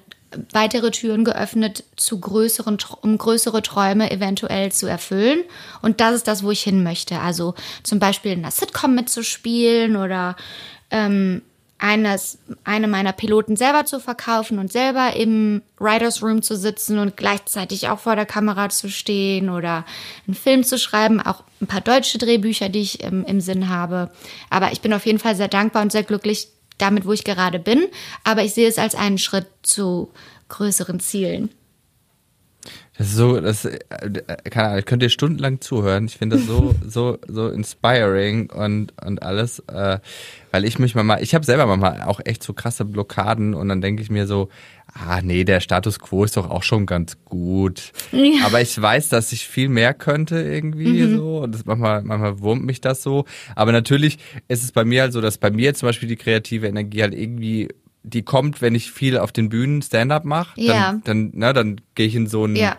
weitere 0.54 0.92
Türen 0.92 1.26
geöffnet, 1.26 1.84
zu 1.96 2.20
größeren, 2.20 2.78
um 3.02 3.18
größere 3.18 3.62
Träume 3.62 4.12
eventuell 4.12 4.72
zu 4.72 4.88
erfüllen. 4.88 5.44
Und 5.82 6.00
das 6.00 6.16
ist 6.16 6.28
das, 6.28 6.44
wo 6.44 6.52
ich 6.52 6.64
hin 6.64 6.84
möchte. 6.84 7.20
Also 7.20 7.54
zum 7.84 8.00
Beispiel 8.00 8.32
in 8.32 8.40
einer 8.40 8.52
Sitcom 8.52 8.96
mitzuspielen 8.96 9.98
oder 9.98 10.36
ähm, 10.90 11.42
eines, 11.82 12.38
eine 12.64 12.88
meiner 12.88 13.12
Piloten 13.12 13.58
selber 13.58 13.86
zu 13.86 14.00
verkaufen 14.00 14.60
und 14.60 14.72
selber 14.72 15.16
im 15.16 15.64
Writers 15.80 16.22
Room 16.22 16.44
zu 16.44 16.56
sitzen 16.56 17.00
und 17.00 17.18
gleichzeitig 17.18 17.90
auch 17.90 18.00
vor 18.00 18.16
der 18.16 18.28
Kamera 18.28 18.70
zu 18.70 18.90
stehen 18.90 19.50
oder 19.50 19.84
einen 20.28 20.36
Film 20.36 20.64
zu 20.64 20.78
schreiben, 20.78 21.20
auch 21.20 21.44
ein 21.60 21.68
paar 21.68 21.82
deutsche 21.82 22.20
Drehbücher, 22.20 22.70
die 22.70 22.82
ich 22.82 23.04
im, 23.04 23.26
im 23.26 23.42
Sinn 23.42 23.68
habe. 23.68 24.12
Aber 24.52 24.72
ich 24.72 24.82
bin 24.82 24.94
auf 24.94 25.08
jeden 25.08 25.20
Fall 25.20 25.36
sehr 25.36 25.48
dankbar 25.48 25.82
und 25.82 25.92
sehr 25.92 26.04
glücklich 26.04 26.50
damit, 26.78 27.06
wo 27.06 27.14
ich 27.14 27.24
gerade 27.24 27.58
bin. 27.58 27.88
Aber 28.24 28.44
ich 28.44 28.54
sehe 28.54 28.68
es 28.68 28.78
als 28.78 28.94
einen 28.94 29.18
Schritt 29.18 29.48
zu 29.64 30.12
größeren 30.50 31.00
Zielen. 31.00 31.50
Das 33.02 33.10
ist 33.10 33.16
so, 33.16 33.42
das, 33.42 33.66
äh, 33.66 33.80
keine 34.52 34.68
Ahnung, 34.68 34.86
könnt 34.86 35.02
ihr 35.02 35.10
stundenlang 35.10 35.60
zuhören. 35.60 36.06
Ich 36.06 36.18
finde 36.18 36.36
das 36.36 36.46
so, 36.46 36.76
so, 36.88 37.18
so 37.28 37.50
inspiring 37.50 38.52
und, 38.52 38.94
und 39.04 39.24
alles, 39.24 39.58
äh, 39.70 39.98
weil 40.52 40.66
ich 40.66 40.78
mich 40.78 40.94
mal, 40.94 41.18
ich 41.24 41.34
habe 41.34 41.44
selber 41.44 41.66
manchmal 41.66 42.04
auch 42.04 42.20
echt 42.24 42.44
so 42.44 42.54
krasse 42.54 42.86
Blockaden 42.86 43.56
und 43.56 43.70
dann 43.70 43.82
denke 43.82 44.04
ich 44.04 44.12
mir 44.12 44.28
so, 44.28 44.50
ah 44.94 45.20
nee, 45.24 45.44
der 45.46 45.62
Status 45.62 45.98
quo 45.98 46.26
ist 46.26 46.38
doch 46.38 46.48
auch 46.48 46.62
schon 46.62 46.86
ganz 46.86 47.18
gut. 47.26 47.92
Ja. 48.12 48.46
Aber 48.46 48.62
ich 48.62 48.80
weiß, 48.80 49.10
dass 49.10 49.32
ich 49.32 49.48
viel 49.48 49.70
mehr 49.70 49.96
könnte 49.96 50.40
irgendwie 50.40 51.02
mhm. 51.02 51.18
so 51.18 51.38
und 51.40 51.56
das 51.56 51.66
manchmal, 51.66 52.04
manchmal 52.04 52.40
wurmt 52.40 52.64
mich 52.64 52.82
das 52.82 53.02
so. 53.02 53.26
Aber 53.56 53.72
natürlich 53.72 54.20
ist 54.48 54.64
es 54.64 54.72
bei 54.74 54.86
mir 54.86 55.02
halt 55.02 55.14
so, 55.14 55.22
dass 55.22 55.40
bei 55.40 55.50
mir 55.50 55.74
zum 55.74 55.88
Beispiel 55.88 56.08
die 56.08 56.18
kreative 56.18 56.68
Energie 56.68 57.02
halt 57.02 57.16
irgendwie 57.16 57.70
die 58.04 58.22
kommt, 58.22 58.62
wenn 58.62 58.76
ich 58.76 58.92
viel 58.92 59.18
auf 59.18 59.32
den 59.32 59.50
Bühnen 59.50 59.82
Stand-up 59.82 60.24
mache. 60.24 60.60
Ja. 60.62 61.00
Dann, 61.04 61.32
dann, 61.34 61.56
dann 61.56 61.82
gehe 61.96 62.06
ich 62.06 62.16
in 62.16 62.28
so 62.28 62.46
ein 62.46 62.56
ja 62.56 62.78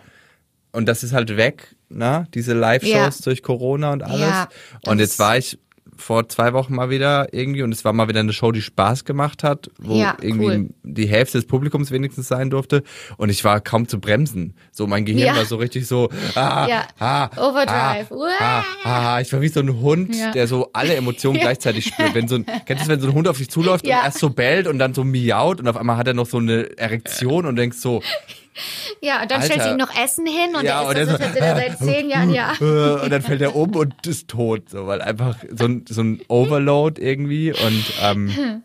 und 0.73 0.87
das 0.87 1.03
ist 1.03 1.13
halt 1.13 1.37
weg, 1.37 1.75
ne? 1.89 2.27
Diese 2.33 2.53
Live-Shows 2.53 3.19
ja. 3.19 3.23
durch 3.23 3.43
Corona 3.43 3.93
und 3.93 4.03
alles. 4.03 4.19
Ja, 4.19 4.49
und 4.85 4.99
jetzt 4.99 5.19
war 5.19 5.37
ich 5.37 5.59
vor 5.97 6.27
zwei 6.27 6.53
Wochen 6.53 6.73
mal 6.75 6.89
wieder 6.89 7.33
irgendwie 7.33 7.61
und 7.63 7.71
es 7.71 7.85
war 7.85 7.93
mal 7.93 8.07
wieder 8.07 8.19
eine 8.19 8.33
Show, 8.33 8.51
die 8.51 8.61
Spaß 8.61 9.05
gemacht 9.05 9.43
hat, 9.43 9.69
wo 9.79 9.95
ja, 9.95 10.17
irgendwie 10.21 10.45
cool. 10.45 10.69
die 10.83 11.07
Hälfte 11.07 11.37
des 11.37 11.47
Publikums 11.47 11.91
wenigstens 11.91 12.27
sein 12.27 12.49
durfte 12.49 12.83
und 13.17 13.29
ich 13.29 13.43
war 13.43 13.61
kaum 13.61 13.87
zu 13.87 13.99
bremsen. 13.99 14.55
So 14.71 14.87
mein 14.87 15.05
Gehirn 15.05 15.27
ja. 15.27 15.35
war 15.35 15.45
so 15.45 15.57
richtig 15.57 15.87
so 15.87 16.09
ah, 16.35 16.67
ja. 16.67 16.87
ah, 16.99 17.29
Overdrive. 17.37 18.11
Ah, 18.39 18.63
ah, 18.83 19.15
ah, 19.15 19.21
ich 19.21 19.31
war 19.31 19.41
wie 19.41 19.47
so 19.49 19.59
ein 19.59 19.79
Hund, 19.79 20.15
der 20.33 20.47
so 20.47 20.69
alle 20.73 20.95
Emotionen 20.95 21.39
gleichzeitig 21.41 21.85
spürt. 21.85 22.15
Wenn 22.15 22.27
so 22.27 22.35
ein 22.35 22.45
kennst 22.65 22.85
du, 22.85 22.89
wenn 22.89 22.99
so 22.99 23.07
ein 23.07 23.13
Hund 23.13 23.27
auf 23.27 23.37
dich 23.37 23.49
zuläuft 23.49 23.85
und 23.85 23.91
erst 23.91 24.19
so 24.19 24.29
bellt 24.29 24.67
und 24.67 24.79
dann 24.79 24.93
so 24.93 25.03
miaut 25.03 25.59
und 25.59 25.67
auf 25.67 25.77
einmal 25.77 25.97
hat 25.97 26.07
er 26.07 26.13
noch 26.13 26.27
so 26.27 26.37
eine 26.37 26.77
Erektion 26.77 27.45
und 27.45 27.55
denkst 27.55 27.77
so 27.77 28.01
ja, 29.01 29.21
und 29.21 29.31
dann 29.31 29.41
Alter. 29.41 29.53
stellt 29.53 29.63
sie 29.63 29.71
ihm 29.71 29.77
noch 29.77 29.95
Essen 29.95 30.25
hin 30.25 30.55
und 30.55 30.63
ja, 30.63 30.83
er 30.83 31.01
ist 31.01 31.11
das 31.11 31.33
so, 31.33 31.39
seit 31.39 31.79
zehn 31.79 32.09
Jahren, 32.09 32.33
ja. 32.33 32.53
Und 33.03 33.09
dann 33.09 33.21
fällt 33.21 33.41
er 33.41 33.55
um 33.55 33.75
und 33.75 34.05
ist 34.05 34.27
tot, 34.27 34.69
so, 34.69 34.87
weil 34.87 35.01
einfach 35.01 35.37
so 35.55 35.65
ein, 35.65 35.85
so 35.87 36.01
ein 36.01 36.21
Overload 36.27 37.01
irgendwie 37.01 37.51
und 37.51 37.83
ähm, 38.01 38.63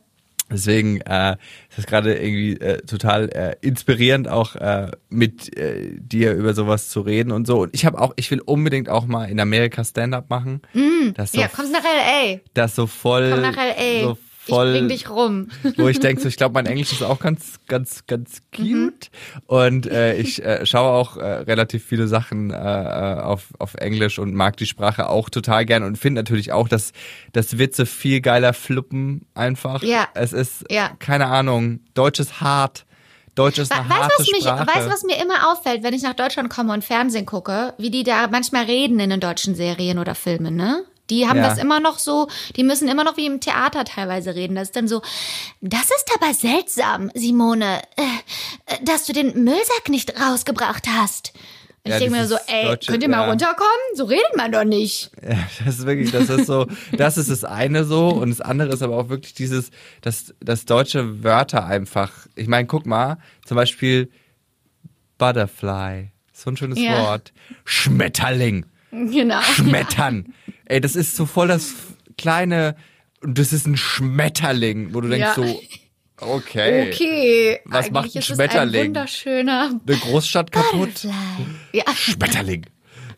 Deswegen 0.50 1.00
äh, 1.02 1.32
ist 1.68 1.76
das 1.78 1.86
gerade 1.86 2.14
irgendwie 2.16 2.54
äh, 2.54 2.78
total 2.82 3.28
äh, 3.28 3.56
inspirierend, 3.60 4.28
auch 4.28 4.56
äh, 4.56 4.90
mit 5.10 5.54
äh, 5.58 5.90
dir 5.98 6.32
über 6.32 6.54
sowas 6.54 6.88
zu 6.88 7.02
reden 7.02 7.32
und 7.32 7.46
so. 7.46 7.60
Und 7.60 7.74
ich 7.74 7.84
habe 7.84 8.00
auch, 8.00 8.14
ich 8.16 8.30
will 8.30 8.40
unbedingt 8.40 8.88
auch 8.88 9.06
mal 9.06 9.28
in 9.28 9.40
Amerika 9.40 9.84
Stand-up 9.84 10.30
machen. 10.30 10.62
Mm, 10.72 11.10
so, 11.22 11.38
ja, 11.38 11.48
kommst 11.48 11.72
nach 11.72 11.84
LA. 11.84 12.38
Das 12.54 12.74
so 12.74 12.86
voll, 12.86 13.30
Komm 13.30 13.42
nach 13.42 13.56
LA. 13.56 14.02
so 14.02 14.18
voll. 14.48 14.68
Ich 14.68 14.78
bring 14.78 14.88
dich 14.88 15.10
rum. 15.10 15.48
Wo 15.76 15.88
ich 15.88 16.00
denke, 16.00 16.22
so, 16.22 16.28
ich 16.28 16.36
glaube, 16.36 16.54
mein 16.54 16.66
Englisch 16.66 16.92
ist 16.92 17.02
auch 17.02 17.18
ganz, 17.20 17.60
ganz, 17.66 18.06
ganz 18.06 18.40
cute. 18.54 18.66
Mhm. 18.66 19.42
Und 19.46 19.86
äh, 19.86 20.16
ich 20.16 20.44
äh, 20.44 20.66
schaue 20.66 20.90
auch 20.90 21.16
äh, 21.16 21.24
relativ 21.24 21.84
viele 21.84 22.08
Sachen 22.08 22.50
äh, 22.50 22.56
äh, 22.56 23.20
auf, 23.20 23.48
auf 23.58 23.74
Englisch 23.74 24.18
und 24.18 24.34
mag 24.34 24.56
die 24.56 24.66
Sprache 24.66 25.08
auch 25.08 25.30
total 25.30 25.64
gern 25.66 25.82
und 25.82 25.96
finde 25.96 26.20
natürlich 26.20 26.52
auch, 26.52 26.68
dass, 26.68 26.92
dass 27.32 27.58
Witze 27.58 27.86
viel 27.86 28.20
geiler 28.20 28.52
fluppen 28.52 29.26
einfach. 29.34 29.82
Ja. 29.82 30.08
Es 30.14 30.32
ist, 30.32 30.64
ja. 30.70 30.90
keine 30.98 31.26
Ahnung, 31.26 31.80
Deutsch 31.94 32.20
ist 32.20 32.40
hart. 32.40 32.84
Deutsch 33.38 33.58
ist 33.58 33.70
eine 33.70 33.88
weißt, 33.88 34.00
harte 34.00 34.14
was 34.18 34.30
mich, 34.32 34.42
Sprache. 34.42 34.66
Weißt 34.66 34.86
du, 34.86 34.90
was 34.90 35.02
mir 35.04 35.22
immer 35.22 35.52
auffällt, 35.52 35.84
wenn 35.84 35.94
ich 35.94 36.02
nach 36.02 36.14
Deutschland 36.14 36.50
komme 36.50 36.72
und 36.72 36.84
Fernsehen 36.84 37.24
gucke, 37.24 37.72
wie 37.78 37.90
die 37.90 38.02
da 38.02 38.26
manchmal 38.26 38.64
reden 38.64 38.98
in 38.98 39.10
den 39.10 39.20
deutschen 39.20 39.54
Serien 39.54 39.98
oder 40.00 40.16
Filmen, 40.16 40.56
ne? 40.56 40.82
Die 41.10 41.26
haben 41.26 41.38
ja. 41.38 41.48
das 41.48 41.58
immer 41.58 41.80
noch 41.80 41.98
so, 41.98 42.28
die 42.56 42.64
müssen 42.64 42.88
immer 42.88 43.04
noch 43.04 43.16
wie 43.16 43.26
im 43.26 43.40
Theater 43.40 43.84
teilweise 43.84 44.34
reden. 44.34 44.54
Das 44.54 44.68
ist 44.68 44.76
dann 44.76 44.88
so, 44.88 45.02
das 45.60 45.84
ist 45.84 46.10
aber 46.20 46.34
seltsam, 46.34 47.10
Simone, 47.14 47.82
äh, 47.96 48.84
dass 48.84 49.06
du 49.06 49.12
den 49.12 49.44
Müllsack 49.44 49.88
nicht 49.88 50.20
rausgebracht 50.20 50.86
hast. 50.88 51.32
Und 51.84 51.92
ja, 51.92 51.96
ich 51.96 52.02
denke 52.02 52.18
mir 52.18 52.26
so, 52.26 52.36
ey, 52.48 52.64
Deutsche, 52.64 52.90
könnt 52.90 53.02
ihr 53.02 53.08
mal 53.08 53.22
ja. 53.22 53.30
runterkommen? 53.30 53.68
So 53.94 54.04
redet 54.04 54.36
man 54.36 54.52
doch 54.52 54.64
nicht. 54.64 55.10
Ja, 55.22 55.38
das 55.64 55.78
ist 55.78 55.86
wirklich, 55.86 56.10
das 56.10 56.28
ist 56.28 56.46
so, 56.46 56.66
das 56.92 57.16
ist 57.16 57.30
das 57.30 57.44
eine 57.44 57.84
so 57.84 58.08
und 58.08 58.30
das 58.30 58.40
andere 58.40 58.72
ist 58.72 58.82
aber 58.82 58.96
auch 58.96 59.08
wirklich 59.08 59.32
dieses, 59.34 59.70
dass, 60.02 60.34
dass 60.40 60.64
deutsche 60.64 61.22
Wörter 61.22 61.64
einfach, 61.64 62.12
ich 62.34 62.48
meine, 62.48 62.66
guck 62.66 62.84
mal, 62.84 63.18
zum 63.46 63.56
Beispiel 63.56 64.10
Butterfly, 65.18 66.10
so 66.32 66.50
ein 66.50 66.56
schönes 66.56 66.78
Wort, 66.78 67.32
Schmetterling. 67.64 68.66
Genau. 68.90 69.40
Schmettern. 69.42 70.34
Ey, 70.64 70.80
das 70.80 70.96
ist 70.96 71.16
so 71.16 71.26
voll 71.26 71.48
das 71.48 71.74
kleine, 72.16 72.76
das 73.22 73.52
ist 73.52 73.66
ein 73.66 73.76
Schmetterling, 73.76 74.94
wo 74.94 75.00
du 75.00 75.08
denkst 75.08 75.26
ja. 75.26 75.34
so, 75.34 75.60
okay. 76.20 76.90
Okay. 76.90 77.60
Was 77.64 77.86
Eigentlich 77.86 77.92
macht 77.92 78.16
ein 78.16 78.22
Schmetterling? 78.22 78.80
Ein 78.80 78.86
wunderschöner. 78.88 79.80
Eine 79.86 79.96
Großstadt 79.96 80.52
kaputt? 80.52 81.06
Ja. 81.72 81.84
Schmetterling. 81.94 82.66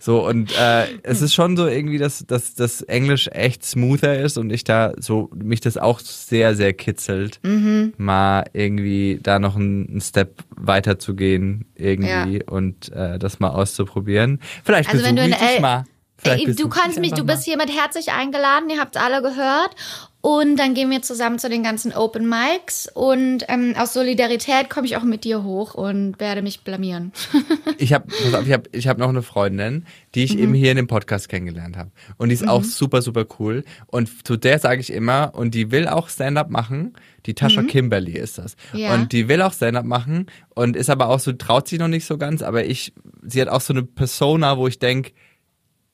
So, 0.02 0.26
und 0.26 0.50
äh, 0.58 0.86
es 1.02 1.20
ist 1.20 1.34
schon 1.34 1.58
so 1.58 1.66
irgendwie, 1.66 1.98
dass, 1.98 2.24
dass 2.26 2.54
das 2.54 2.80
Englisch 2.80 3.28
echt 3.32 3.62
smoother 3.64 4.18
ist 4.18 4.38
und 4.38 4.50
ich 4.50 4.64
da 4.64 4.94
so, 4.98 5.28
mich 5.34 5.60
das 5.60 5.76
auch 5.76 6.00
sehr, 6.00 6.56
sehr 6.56 6.72
kitzelt, 6.72 7.38
mhm. 7.42 7.92
mal 7.98 8.44
irgendwie 8.54 9.20
da 9.22 9.38
noch 9.38 9.56
einen 9.56 10.00
Step 10.00 10.42
weiter 10.56 10.98
zu 10.98 11.14
gehen 11.14 11.66
irgendwie 11.74 12.38
ja. 12.38 12.44
und 12.46 12.90
äh, 12.92 13.18
das 13.18 13.40
mal 13.40 13.50
auszuprobieren. 13.50 14.40
Vielleicht 14.64 14.88
also 14.88 15.04
wenn 15.04 15.16
du 15.16 15.22
in 15.22 15.32
ich 15.32 15.60
mal. 15.60 15.84
Ey, 16.22 16.54
du 16.54 16.68
kannst 16.68 16.98
mich, 16.98 17.12
du 17.12 17.24
bist 17.24 17.44
hiermit 17.44 17.70
herzlich 17.70 18.12
eingeladen, 18.12 18.68
ihr 18.68 18.78
habt 18.78 18.96
es 18.96 19.02
alle 19.02 19.22
gehört. 19.22 19.74
Und 20.22 20.56
dann 20.56 20.74
gehen 20.74 20.90
wir 20.90 21.00
zusammen 21.00 21.38
zu 21.38 21.48
den 21.48 21.62
ganzen 21.62 21.92
Open 21.94 22.28
Mics 22.28 22.90
und 22.92 23.44
ähm, 23.48 23.74
aus 23.78 23.94
Solidarität 23.94 24.68
komme 24.68 24.86
ich 24.86 24.96
auch 24.98 25.02
mit 25.02 25.24
dir 25.24 25.44
hoch 25.44 25.74
und 25.74 26.20
werde 26.20 26.42
mich 26.42 26.60
blamieren. 26.62 27.12
ich 27.78 27.94
habe 27.94 28.06
ich 28.10 28.52
hab, 28.52 28.68
ich 28.72 28.86
hab 28.86 28.98
noch 28.98 29.08
eine 29.08 29.22
Freundin, 29.22 29.86
die 30.14 30.24
ich 30.24 30.34
mhm. 30.34 30.42
eben 30.42 30.54
hier 30.54 30.72
in 30.72 30.76
dem 30.76 30.88
Podcast 30.88 31.30
kennengelernt 31.30 31.78
habe. 31.78 31.90
Und 32.18 32.28
die 32.28 32.34
ist 32.34 32.42
mhm. 32.42 32.50
auch 32.50 32.64
super, 32.64 33.00
super 33.00 33.24
cool. 33.38 33.64
Und 33.86 34.26
zu 34.26 34.36
der 34.36 34.58
sage 34.58 34.80
ich 34.80 34.92
immer, 34.92 35.32
und 35.34 35.54
die 35.54 35.70
will 35.70 35.88
auch 35.88 36.10
Stand-up 36.10 36.50
machen. 36.50 36.92
Die 37.24 37.34
Tascha 37.34 37.62
mhm. 37.62 37.68
Kimberly 37.68 38.12
ist 38.12 38.36
das. 38.36 38.56
Ja. 38.74 38.94
Und 38.94 39.12
die 39.12 39.28
will 39.28 39.40
auch 39.40 39.54
Stand-up 39.54 39.86
machen 39.86 40.26
und 40.54 40.76
ist 40.76 40.90
aber 40.90 41.08
auch 41.08 41.20
so, 41.20 41.32
traut 41.32 41.66
sich 41.66 41.78
noch 41.78 41.88
nicht 41.88 42.04
so 42.04 42.18
ganz, 42.18 42.42
aber 42.42 42.66
ich, 42.66 42.92
sie 43.22 43.40
hat 43.40 43.48
auch 43.48 43.60
so 43.62 43.72
eine 43.72 43.84
Persona, 43.84 44.58
wo 44.58 44.66
ich 44.66 44.78
denk 44.78 45.12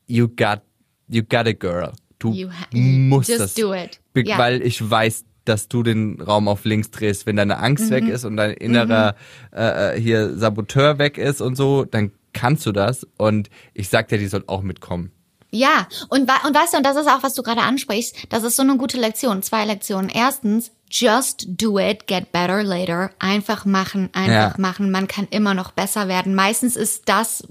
you 0.08 0.28
got, 0.28 0.62
you 1.08 1.22
got 1.22 1.46
a 1.46 1.52
girl. 1.52 1.92
Du 2.32 2.78
musst 2.78 3.28
just 3.28 3.40
das. 3.40 3.54
do 3.54 3.74
it. 3.74 4.00
Ja. 4.14 4.38
Weil 4.38 4.62
ich 4.62 4.88
weiß, 4.88 5.24
dass 5.44 5.68
du 5.68 5.82
den 5.82 6.20
Raum 6.20 6.48
auf 6.48 6.64
links 6.64 6.90
drehst. 6.90 7.26
Wenn 7.26 7.36
deine 7.36 7.58
Angst 7.58 7.86
mhm. 7.86 7.90
weg 7.90 8.08
ist 8.08 8.24
und 8.24 8.36
dein 8.36 8.52
innerer 8.52 9.14
mhm. 9.52 9.58
äh, 9.58 9.94
äh, 9.94 10.00
hier 10.00 10.36
Saboteur 10.36 10.98
weg 10.98 11.18
ist 11.18 11.40
und 11.40 11.56
so, 11.56 11.84
dann 11.84 12.12
kannst 12.32 12.66
du 12.66 12.72
das. 12.72 13.06
Und 13.16 13.48
ich 13.72 13.88
sag 13.88 14.08
dir, 14.08 14.18
die 14.18 14.26
soll 14.26 14.44
auch 14.46 14.62
mitkommen. 14.62 15.12
Ja, 15.50 15.86
und, 16.08 16.22
und 16.22 16.54
weißt 16.54 16.74
du, 16.74 16.78
und 16.78 16.82
das 16.84 16.96
ist 16.96 17.08
auch, 17.08 17.22
was 17.22 17.34
du 17.34 17.42
gerade 17.42 17.62
ansprichst, 17.62 18.14
das 18.28 18.42
ist 18.42 18.56
so 18.56 18.62
eine 18.62 18.76
gute 18.76 18.98
Lektion, 18.98 19.42
zwei 19.42 19.64
Lektionen. 19.64 20.10
Erstens, 20.10 20.72
just 20.90 21.46
do 21.48 21.78
it, 21.78 22.06
get 22.06 22.32
better 22.32 22.62
later. 22.62 23.10
Einfach 23.18 23.64
machen, 23.64 24.10
einfach 24.12 24.54
ja. 24.56 24.60
machen. 24.60 24.90
Man 24.90 25.08
kann 25.08 25.28
immer 25.30 25.54
noch 25.54 25.70
besser 25.72 26.08
werden. 26.08 26.34
Meistens 26.34 26.76
ist 26.76 27.08
das, 27.08 27.44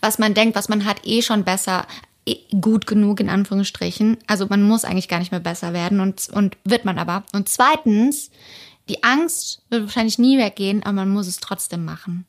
was 0.00 0.18
man 0.18 0.34
denkt, 0.34 0.56
was 0.56 0.68
man 0.68 0.84
hat, 0.84 1.04
eh 1.04 1.22
schon 1.22 1.44
besser 1.44 1.86
gut 2.60 2.86
genug 2.86 3.20
in 3.20 3.28
Anführungsstrichen. 3.28 4.18
Also 4.26 4.46
man 4.48 4.62
muss 4.62 4.84
eigentlich 4.84 5.08
gar 5.08 5.18
nicht 5.18 5.30
mehr 5.30 5.40
besser 5.40 5.72
werden 5.72 6.00
und, 6.00 6.28
und 6.32 6.56
wird 6.64 6.84
man 6.84 6.98
aber. 6.98 7.24
Und 7.32 7.48
zweitens, 7.48 8.30
die 8.88 9.02
Angst 9.04 9.62
wird 9.70 9.82
wahrscheinlich 9.84 10.18
nie 10.18 10.38
weggehen, 10.38 10.82
aber 10.82 10.92
man 10.94 11.10
muss 11.10 11.26
es 11.26 11.38
trotzdem 11.38 11.84
machen. 11.84 12.26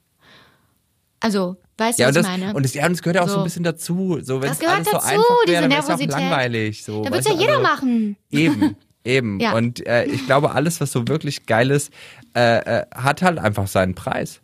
Also, 1.21 1.57
weißt 1.77 1.99
du, 1.99 2.03
Ja, 2.03 2.09
was 2.09 2.15
ich 2.17 2.23
meine? 2.23 2.53
und 2.53 2.63
das, 2.63 2.73
ja, 2.73 2.85
und 2.85 2.93
das 2.93 3.01
gehört 3.01 3.15
ja 3.17 3.23
auch 3.23 3.27
so, 3.27 3.33
So. 3.35 3.39
ein 3.39 3.43
bisschen 3.43 3.63
dazu. 3.63 4.19
So, 4.21 4.35
wenn 4.41 4.47
Das 4.49 4.53
es 4.53 4.59
gehört 4.59 4.75
alles 4.77 4.87
so 4.87 4.91
dazu, 4.93 5.05
einfach 5.07 5.25
diese 5.45 5.53
wäre, 5.53 5.69
wäre 5.69 5.79
es 5.79 5.85
auch 5.85 5.87
Nervosität. 5.89 6.11
langweilig. 6.11 6.83
So, 6.83 7.03
da 7.03 7.11
weißt 7.11 7.13
wird's 7.13 7.27
ja 7.27 7.33
jeder 7.47 7.57
also, 7.57 7.63
machen. 7.63 8.17
Eben, 8.31 8.75
eben. 9.03 9.39
Ja. 9.39 9.53
Und 9.53 9.85
äh, 9.85 10.05
ich 10.05 10.25
glaube, 10.25 10.51
alles, 10.51 10.79
was 10.79 10.91
so 10.91 11.07
wirklich 11.07 11.45
geil 11.45 11.71
ist, 11.71 11.91
äh, 12.35 12.57
äh, 12.81 12.85
hat 12.95 13.21
halt 13.21 13.37
einfach 13.37 13.67
seinen 13.67 13.95
Preis. 13.95 14.39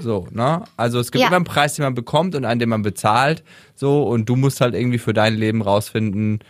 So, 0.00 0.28
ne? 0.30 0.62
Also 0.76 0.98
es 1.00 1.10
gibt 1.12 1.20
Mhm. 1.20 1.22
Ja. 1.22 1.26
immer 1.28 1.36
einen 1.36 1.44
Preis, 1.44 1.74
den 1.74 1.84
man 1.84 1.94
bekommt 1.94 2.34
und 2.34 2.44
einen, 2.44 2.60
den 2.60 2.68
man 2.68 2.82
bezahlt. 2.82 3.42
So, 3.74 4.02
und 4.02 4.28
du 4.28 4.36
musst 4.36 4.60
halt 4.60 4.74
irgendwie 4.74 4.98
für 4.98 5.12
dein 5.14 5.34
Leben 5.34 5.62
rausfinden, 5.62 6.40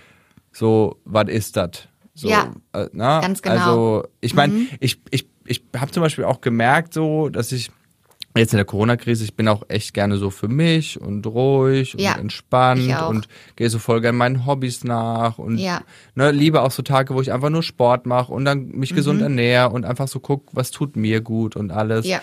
so, 0.53 0.97
was 1.05 1.29
ist 1.29 1.57
das? 1.57 1.70
So, 2.14 2.29
Ja. 2.29 2.53
äh, 2.73 2.89
ne? 2.93 3.20
Ganz 3.23 3.41
genau. 3.43 3.55
Also, 3.55 4.05
ich 4.20 4.35
meine, 4.35 4.66
ich, 4.81 5.01
ich, 5.11 5.27
ich 5.47 5.62
habe 5.77 5.91
zum 5.93 6.03
Beispiel 6.03 6.25
auch 6.25 6.41
gemerkt, 6.41 6.93
so, 6.95 7.29
dass 7.29 7.53
ich 7.53 7.70
jetzt 8.37 8.55
in 8.55 8.57
der 8.57 8.64
Corona-Krise, 8.64 9.25
ich 9.25 9.35
bin 9.35 9.47
auch 9.47 9.62
echt 9.68 9.93
gerne 9.93 10.16
so 10.16 10.31
für 10.31 10.49
mich 10.49 10.99
und 11.01 11.27
ruhig 11.27 11.95
und 11.95 12.01
Ja, 12.01 12.14
entspannt 12.16 12.81
und 13.09 13.29
gehe 13.57 13.68
so 13.68 13.79
voll 13.79 14.01
gerne 14.01 14.16
meinen 14.16 14.47
Hobbys 14.47 14.85
nach 14.85 15.37
und 15.39 15.59
Ja. 15.59 15.83
ne, 16.14 16.31
liebe 16.31 16.62
auch 16.62 16.70
so 16.70 16.83
Tage, 16.83 17.14
wo 17.14 17.20
ich 17.20 17.31
einfach 17.31 17.51
nur 17.51 17.62
Sport 17.62 18.07
mache 18.07 18.33
und 18.33 18.47
dann 18.47 18.68
mich 18.68 18.95
gesund 18.95 19.18
Mhm. 19.18 19.25
ernähre 19.25 19.68
und 19.70 19.85
einfach 19.85 20.09
so 20.09 20.18
guck, 20.18 20.49
was 20.53 20.70
tut 20.70 20.97
mir 20.97 21.20
gut 21.20 21.57
und 21.57 21.73
alles. 21.73 22.07
Ja. 22.07 22.20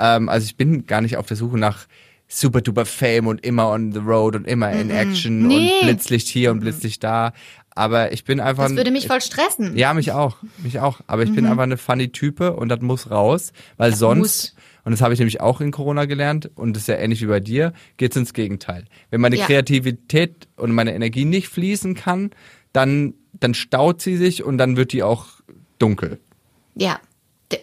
Ähm, 0.00 0.28
also 0.28 0.44
ich 0.46 0.56
bin 0.56 0.86
gar 0.86 1.00
nicht 1.00 1.16
auf 1.16 1.26
der 1.26 1.36
Suche 1.36 1.58
nach 1.58 1.86
super 2.26 2.60
duper 2.60 2.86
Fame 2.86 3.26
und 3.26 3.44
immer 3.44 3.68
on 3.70 3.92
the 3.92 3.98
road 3.98 4.36
und 4.36 4.46
immer 4.46 4.70
in 4.72 4.90
Action 4.90 5.42
Mhm. 5.42 5.48
Nee. 5.48 5.70
und 5.80 5.86
Blitzlicht 5.86 6.28
hier 6.28 6.50
und 6.52 6.60
Blitzlicht 6.60 7.02
da. 7.04 7.32
Aber 7.74 8.12
ich 8.12 8.24
bin 8.24 8.40
einfach. 8.40 8.64
Das 8.64 8.76
würde 8.76 8.90
mich 8.90 9.02
ich- 9.04 9.08
voll 9.08 9.20
stressen. 9.20 9.76
ja, 9.76 9.94
mich 9.94 10.12
auch. 10.12 10.36
Mich 10.58 10.80
auch. 10.80 11.00
Aber 11.06 11.22
ich 11.22 11.32
bin 11.32 11.46
einfach 11.46 11.62
eine 11.62 11.76
funny 11.76 12.08
Type 12.10 12.54
und 12.54 12.68
das 12.68 12.80
muss 12.80 13.10
raus, 13.10 13.52
weil 13.76 13.94
sonst, 13.94 14.54
muss. 14.54 14.54
und 14.84 14.92
das 14.92 15.00
habe 15.02 15.12
ich 15.14 15.20
nämlich 15.20 15.40
auch 15.40 15.60
in 15.60 15.70
Corona 15.70 16.04
gelernt 16.04 16.50
und 16.56 16.74
das 16.74 16.82
ist 16.84 16.88
ja 16.88 16.96
ähnlich 16.96 17.20
wie 17.22 17.26
bei 17.26 17.40
dir, 17.40 17.72
geht's 17.96 18.16
ins 18.16 18.32
Gegenteil. 18.34 18.84
Wenn 19.10 19.20
meine 19.20 19.36
Ja. 19.36 19.46
Kreativität 19.46 20.48
und 20.56 20.72
meine 20.72 20.94
Energie 20.94 21.24
nicht 21.24 21.48
fließen 21.48 21.94
kann, 21.94 22.30
dann, 22.72 23.14
dann 23.32 23.54
staut 23.54 24.00
sie 24.02 24.16
sich 24.16 24.42
und 24.44 24.58
dann 24.58 24.76
wird 24.76 24.92
die 24.92 25.02
auch 25.02 25.26
dunkel. 25.78 26.18
Ja. 26.76 27.00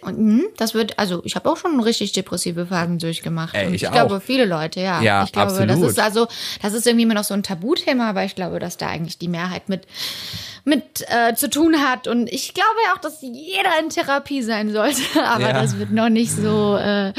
Hm, 0.04 0.46
Das 0.56 0.74
wird, 0.74 0.98
also 0.98 1.22
ich 1.24 1.34
habe 1.34 1.48
auch 1.50 1.56
schon 1.56 1.80
richtig 1.80 2.12
depressive 2.12 2.66
Phasen 2.66 2.98
durchgemacht. 2.98 3.54
Ey, 3.54 3.74
ich 3.74 3.82
ich 3.84 3.90
glaube, 3.90 4.20
viele 4.20 4.44
Leute, 4.44 4.80
ja. 4.80 5.00
Ja, 5.02 5.24
ich 5.24 5.32
glaube, 5.32 5.48
absolut. 5.52 5.70
das 5.70 5.80
ist 5.80 5.98
also, 5.98 6.26
das 6.62 6.74
ist 6.74 6.86
irgendwie 6.86 7.04
immer 7.04 7.14
noch 7.14 7.24
so 7.24 7.34
ein 7.34 7.42
Tabuthema, 7.42 8.10
aber 8.10 8.24
ich 8.24 8.34
glaube, 8.34 8.58
dass 8.58 8.76
da 8.76 8.88
eigentlich 8.88 9.18
die 9.18 9.28
Mehrheit 9.28 9.68
mit, 9.68 9.86
mit 10.64 11.04
äh, 11.08 11.34
zu 11.34 11.48
tun 11.48 11.76
hat. 11.82 12.06
Und 12.06 12.30
ich 12.32 12.54
glaube 12.54 12.76
ja 12.86 12.94
auch, 12.94 13.00
dass 13.00 13.22
jeder 13.22 13.70
in 13.82 13.88
Therapie 13.90 14.42
sein 14.42 14.70
sollte. 14.72 15.00
Aber 15.24 15.42
Ja. 15.48 15.52
das 15.54 15.78
wird 15.78 15.90
noch 15.90 16.08
nicht 16.10 16.32
so. 16.32 16.76
Äh, 16.76 17.12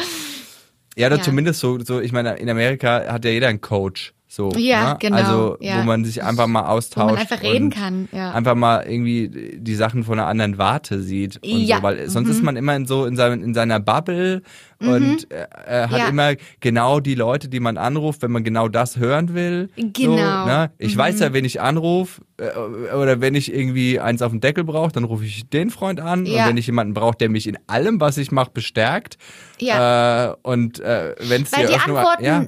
Ja, 0.96 1.08
oder 1.08 1.18
Ja. 1.18 1.22
zumindest 1.24 1.60
so, 1.62 1.80
so, 1.80 2.00
ich 2.02 2.12
meine, 2.12 2.36
in 2.38 2.50
Amerika 2.50 3.06
hat 3.12 3.24
ja 3.26 3.32
jeder 3.32 3.48
einen 3.48 3.62
Coach. 3.62 4.14
So, 4.32 4.52
Ja, 4.58 4.92
ne? 4.94 4.98
genau, 5.00 5.16
Also, 5.18 5.58
ja. 5.60 5.80
wo 5.80 5.84
man 5.86 6.06
sich 6.06 6.24
einfach 6.24 6.46
mal 6.46 6.68
austauscht. 6.68 7.18
einfach 7.18 7.42
reden 7.42 7.72
kann, 7.72 8.08
ja. 8.12 8.32
Einfach 8.32 8.54
mal 8.54 8.86
irgendwie 8.88 9.58
die 9.58 9.74
Sachen 9.74 10.04
von 10.04 10.20
einer 10.20 10.28
anderen 10.28 10.60
Warte 10.60 11.02
sieht. 11.02 11.38
Und 11.44 11.50
Ja. 11.62 11.78
so, 11.78 11.84
weil 11.84 12.08
sonst 12.12 12.30
ist 12.30 12.44
man 12.44 12.56
immer 12.56 12.76
in 12.76 12.86
so 12.86 13.06
in, 13.06 13.16
seinem, 13.16 13.44
in 13.44 13.56
seiner 13.56 13.80
Bubble 13.80 14.44
und 14.80 15.32
äh, 15.32 15.48
hat 15.68 15.90
Mhm. 15.92 15.98
Ja. 15.98 16.08
immer 16.10 16.34
genau 16.60 17.00
die 17.00 17.16
Leute, 17.16 17.50
die 17.50 17.60
man 17.60 17.78
anruft, 17.80 18.22
wenn 18.22 18.30
man 18.32 18.44
genau 18.44 18.68
das 18.68 18.98
hören 18.98 19.34
will. 19.34 19.70
So, 19.76 19.88
Genau. 19.94 20.46
ne? 20.46 20.72
Ich 20.78 20.96
weiß 20.96 21.20
ja, 21.22 21.34
wen 21.34 21.44
ich 21.44 21.60
anrufe 21.60 22.22
äh, 22.38 22.94
oder 22.96 23.22
wenn 23.22 23.34
ich 23.34 23.52
irgendwie 23.52 24.00
eins 24.00 24.22
auf 24.22 24.32
den 24.32 24.42
Deckel 24.42 24.64
brauche, 24.64 24.92
dann 24.92 25.06
rufe 25.06 25.26
ich 25.26 25.50
den 25.50 25.72
Freund 25.72 26.00
an. 26.00 26.20
Und 26.28 26.36
wenn 26.36 26.58
ich 26.58 26.68
jemanden 26.68 26.94
brauche, 26.94 27.18
der 27.18 27.30
mich 27.30 27.48
in 27.48 27.58
allem, 27.66 28.00
was 28.00 28.20
ich 28.20 28.32
mache, 28.32 28.52
bestärkt. 28.54 29.18
Ja. 29.60 30.34
Äh, 30.34 30.36
und 30.44 30.80
äh, 30.82 31.16
wenn 31.28 31.42
es 31.42 31.50
die 31.50 31.66
auch 31.66 31.88
nur- 31.88 31.98
Antworten, 31.98 32.24
ja, 32.24 32.46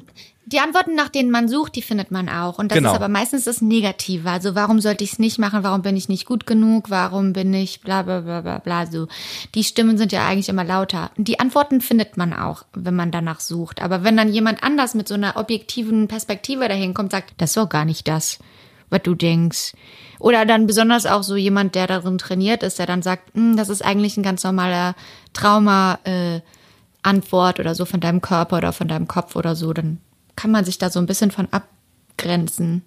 die 0.52 0.60
Antworten, 0.60 0.96
nach 0.96 1.10
denen 1.10 1.32
man 1.32 1.48
sucht, 1.48 1.76
die 1.76 1.82
findet 1.82 2.12
man 2.12 2.30
auch. 2.30 2.60
Und 2.60 2.72
das 2.72 2.78
Genau. 2.78 2.90
ist 2.92 2.96
aber 2.96 3.08
meistens 3.08 3.46
das 3.46 3.62
Negative. 3.62 4.30
Also 4.30 4.56
warum 4.56 4.80
sollte 4.82 5.04
ich 5.04 5.14
es 5.14 5.20
nicht 5.20 5.40
machen? 5.40 5.64
Warum 5.64 5.82
bin 5.82 5.96
ich 5.98 6.10
nicht 6.10 6.26
gut 6.26 6.46
genug? 6.46 6.90
Warum 6.90 7.34
bin 7.34 7.54
ich 7.54 7.82
bla 7.82 8.02
bla 8.02 8.22
bla 8.22 8.42
bla 8.42 8.58
bla 8.60 8.86
so. 8.86 9.08
Die 9.56 9.64
Stimmen 9.64 9.98
sind 9.98 10.12
ja 10.12 10.28
eigentlich 10.28 10.50
immer 10.50 10.64
lauter. 10.64 11.12
Und 11.18 11.28
die 11.28 11.40
Antworten 11.40 11.82
findet 11.82 12.18
man 12.18 12.34
auch, 12.34 12.64
wenn 12.74 12.96
man 12.96 13.12
danach 13.12 13.40
sucht. 13.40 13.82
Aber 13.82 14.04
wenn 14.04 14.18
dann 14.18 14.32
jemand 14.34 14.64
anders 14.64 14.94
mit 14.94 15.08
so 15.08 15.14
einer 15.16 15.38
objektiven 15.38 16.08
Perspektive 16.08 16.68
dahin 16.68 16.94
kommt, 16.94 17.12
sagt, 17.12 17.34
das 17.38 17.52
ist 17.52 17.58
doch 17.58 17.70
gar 17.70 17.86
nicht 17.86 18.08
das, 18.08 18.40
was 18.90 19.02
du 19.04 19.16
denkst. 19.16 19.74
Oder 20.20 20.46
dann 20.46 20.68
besonders 20.68 21.06
auch 21.06 21.24
so 21.24 21.36
jemand, 21.36 21.76
der 21.76 21.88
darin 21.88 22.18
trainiert 22.18 22.62
ist, 22.64 22.78
der 22.78 22.86
dann 22.86 23.02
sagt, 23.02 23.34
"Hm, 23.34 23.58
das 23.58 23.70
ist 23.70 23.84
eigentlich 23.84 24.18
ein 24.18 24.24
ganz 24.24 24.44
normaler 24.44 24.96
Trauma. 25.34 25.98
Äh, 26.04 26.42
Antwort 27.04 27.60
oder 27.60 27.74
so 27.74 27.86
von 27.86 28.00
deinem 28.00 28.22
Körper 28.22 28.58
oder 28.58 28.74
von 28.74 28.88
deinem 28.88 29.08
Kopf 29.08 29.36
oder 29.36 29.56
so, 29.56 29.74
dann 29.74 29.98
kann 30.36 30.52
man 30.52 30.66
sich 30.66 30.78
da 30.78 30.90
so 30.90 31.00
ein 31.00 31.06
bisschen 31.06 31.32
von 31.32 31.48
abgrenzen. 31.52 32.84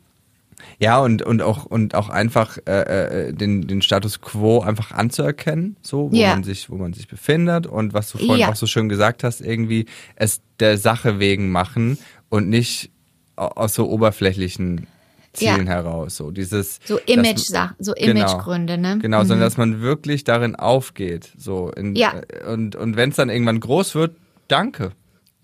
ja 0.78 0.98
und 0.98 1.22
und 1.22 1.42
auch 1.42 1.64
und 1.66 1.94
auch 1.94 2.08
einfach 2.08 2.58
äh, 2.66 3.28
äh, 3.28 3.32
den 3.32 3.66
den 3.66 3.82
Status 3.82 4.20
quo 4.20 4.60
einfach 4.60 4.92
anzuerkennen, 4.92 5.76
so 5.82 6.10
wo 6.12 6.16
Ja. 6.16 6.30
man 6.30 6.44
sich 6.44 6.70
wo 6.70 6.76
man 6.76 6.92
sich 6.92 7.08
befindet 7.08 7.66
und 7.66 7.92
was 7.92 8.10
du 8.12 8.18
vorhin 8.18 8.38
Ja. 8.38 8.50
auch 8.50 8.56
so 8.56 8.66
schön 8.66 8.88
gesagt 8.88 9.24
hast, 9.24 9.40
irgendwie 9.40 9.86
es 10.16 10.40
der 10.60 10.78
Sache 10.78 11.18
wegen 11.18 11.50
machen 11.50 11.98
und 12.30 12.48
nicht 12.48 12.90
au- 13.36 13.46
aus 13.48 13.74
so 13.74 13.88
oberflächlichen 13.90 14.86
Zielen 15.32 15.66
Ja. 15.66 15.72
heraus, 15.72 16.16
so 16.16 16.30
dieses 16.30 16.78
So 16.84 16.96
dass- 16.98 17.04
Image-Sachen, 17.06 17.74
so 17.80 17.92
Genau. 17.98 18.20
Imagegründe, 18.20 18.78
ne? 18.78 18.98
Genau, 19.02 19.18
sondern 19.24 19.40
dass 19.40 19.56
man 19.56 19.80
wirklich 19.80 20.22
darin 20.22 20.54
aufgeht, 20.54 21.32
so 21.36 21.72
in, 21.72 21.96
Ja. 21.96 22.14
äh, 22.28 22.46
und 22.52 22.76
und 22.76 22.94
wenn 22.96 23.10
es 23.10 23.16
dann 23.16 23.28
irgendwann 23.30 23.58
groß 23.58 23.96
wird, 23.96 24.16
danke. 24.46 24.92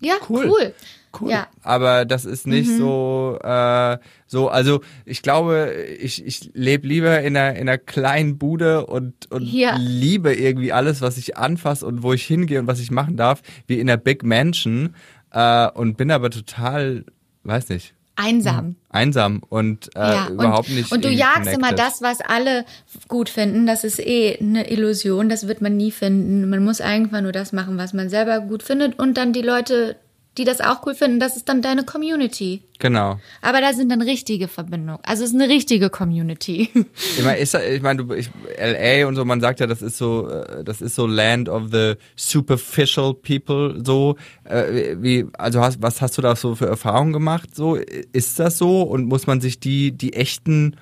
Ja, 0.01 0.15
Cool. 0.29 0.47
cool. 0.49 0.73
Cool. 1.19 1.29
Ja. 1.29 1.47
Aber 1.61 2.05
das 2.05 2.23
ist 2.23 2.47
nicht 2.47 2.69
Mhm. 2.71 2.77
so, 2.77 3.39
äh, 3.43 3.97
so, 4.27 4.47
also 4.47 4.79
ich 5.05 5.21
glaube, 5.21 5.73
ich, 5.99 6.25
ich 6.25 6.51
lebe 6.53 6.87
lieber 6.87 7.19
in 7.21 7.35
einer, 7.35 7.53
in 7.57 7.67
einer 7.67 7.77
kleinen 7.77 8.37
Bude 8.37 8.85
und, 8.85 9.29
und 9.29 9.43
Ja. 9.43 9.75
liebe 9.77 10.33
irgendwie 10.33 10.71
alles, 10.71 11.01
was 11.01 11.17
ich 11.17 11.35
anfasse 11.37 11.85
und 11.85 12.01
wo 12.01 12.13
ich 12.13 12.23
hingehe 12.23 12.59
und 12.59 12.67
was 12.67 12.79
ich 12.79 12.91
machen 12.91 13.17
darf, 13.17 13.41
wie 13.67 13.79
in 13.79 13.89
einer 13.89 13.97
Big 13.97 14.23
Mansion 14.23 14.95
äh, 15.31 15.69
und 15.71 15.97
bin 15.97 16.11
aber 16.11 16.29
total, 16.29 17.03
weiß 17.43 17.67
nicht, 17.69 17.93
Einsam. 18.21 18.75
einsam 18.89 19.41
und 19.49 19.89
äh, 19.95 19.99
ja. 19.99 20.27
überhaupt 20.29 20.69
und, 20.69 20.75
nicht 20.75 20.91
Und 20.91 21.03
du 21.03 21.09
jagst 21.09 21.43
connected. 21.43 21.57
immer 21.57 21.73
das, 21.73 22.01
was 22.01 22.21
alle 22.21 22.65
gut 23.07 23.29
finden. 23.29 23.65
Das 23.65 23.83
ist 23.83 23.99
eh 23.99 24.37
eine 24.39 24.69
Illusion. 24.69 25.29
Das 25.29 25.47
wird 25.47 25.61
man 25.61 25.75
nie 25.77 25.91
finden. 25.91 26.49
Man 26.49 26.63
muss 26.63 26.81
einfach 26.81 27.21
nur 27.21 27.31
das 27.31 27.51
machen, 27.51 27.77
was 27.77 27.93
man 27.93 28.09
selber 28.09 28.39
gut 28.41 28.63
findet. 28.63 28.99
Und 28.99 29.17
dann 29.17 29.33
die 29.33 29.41
Leute, 29.41 29.95
die 30.37 30.45
das 30.45 30.61
auch 30.61 30.85
cool 30.85 30.95
finden, 30.95 31.19
das 31.19 31.35
ist 31.35 31.49
dann 31.49 31.61
deine 31.61 31.83
Community. 31.83 32.61
Genau. 32.79 33.19
Aber 33.41 33.59
da 33.59 33.73
sind 33.73 33.91
dann 33.91 34.01
richtige 34.01 34.47
Verbindungen. 34.47 35.01
Also 35.03 35.23
es 35.23 35.31
ist 35.31 35.35
eine 35.39 35.49
richtige 35.49 35.89
Community. 35.89 36.69
Ich 37.17 37.23
meine, 37.23 37.37
ist, 37.37 37.53
ich 37.53 37.81
meine, 37.81 38.05
du, 38.05 38.13
ich, 38.13 38.29
LA 38.57 39.07
und 39.07 39.15
so, 39.15 39.25
man 39.25 39.41
sagt 39.41 39.59
ja, 39.59 39.67
das 39.67 39.81
ist 39.81 39.97
so, 39.97 40.29
äh, 40.29 40.63
das 40.63 40.81
ist 40.81 40.95
so 40.95 41.05
Land 41.05 41.49
of 41.49 41.63
the 41.71 41.95
superficial 42.15 43.13
people, 43.13 43.81
so, 43.85 44.15
äh, 44.45 44.95
wie, 44.99 45.25
also 45.33 45.59
hast, 45.59 45.81
was 45.81 46.01
hast 46.01 46.17
du 46.17 46.21
da 46.21 46.35
so 46.35 46.55
für 46.55 46.67
Erfahrungen 46.67 47.11
gemacht, 47.11 47.53
so, 47.53 47.75
ist 47.75 48.39
das 48.39 48.57
so 48.57 48.83
und 48.83 49.05
muss 49.05 49.27
man 49.27 49.41
sich 49.41 49.59
die, 49.59 49.91
die 49.91 50.13
echten 50.13 50.77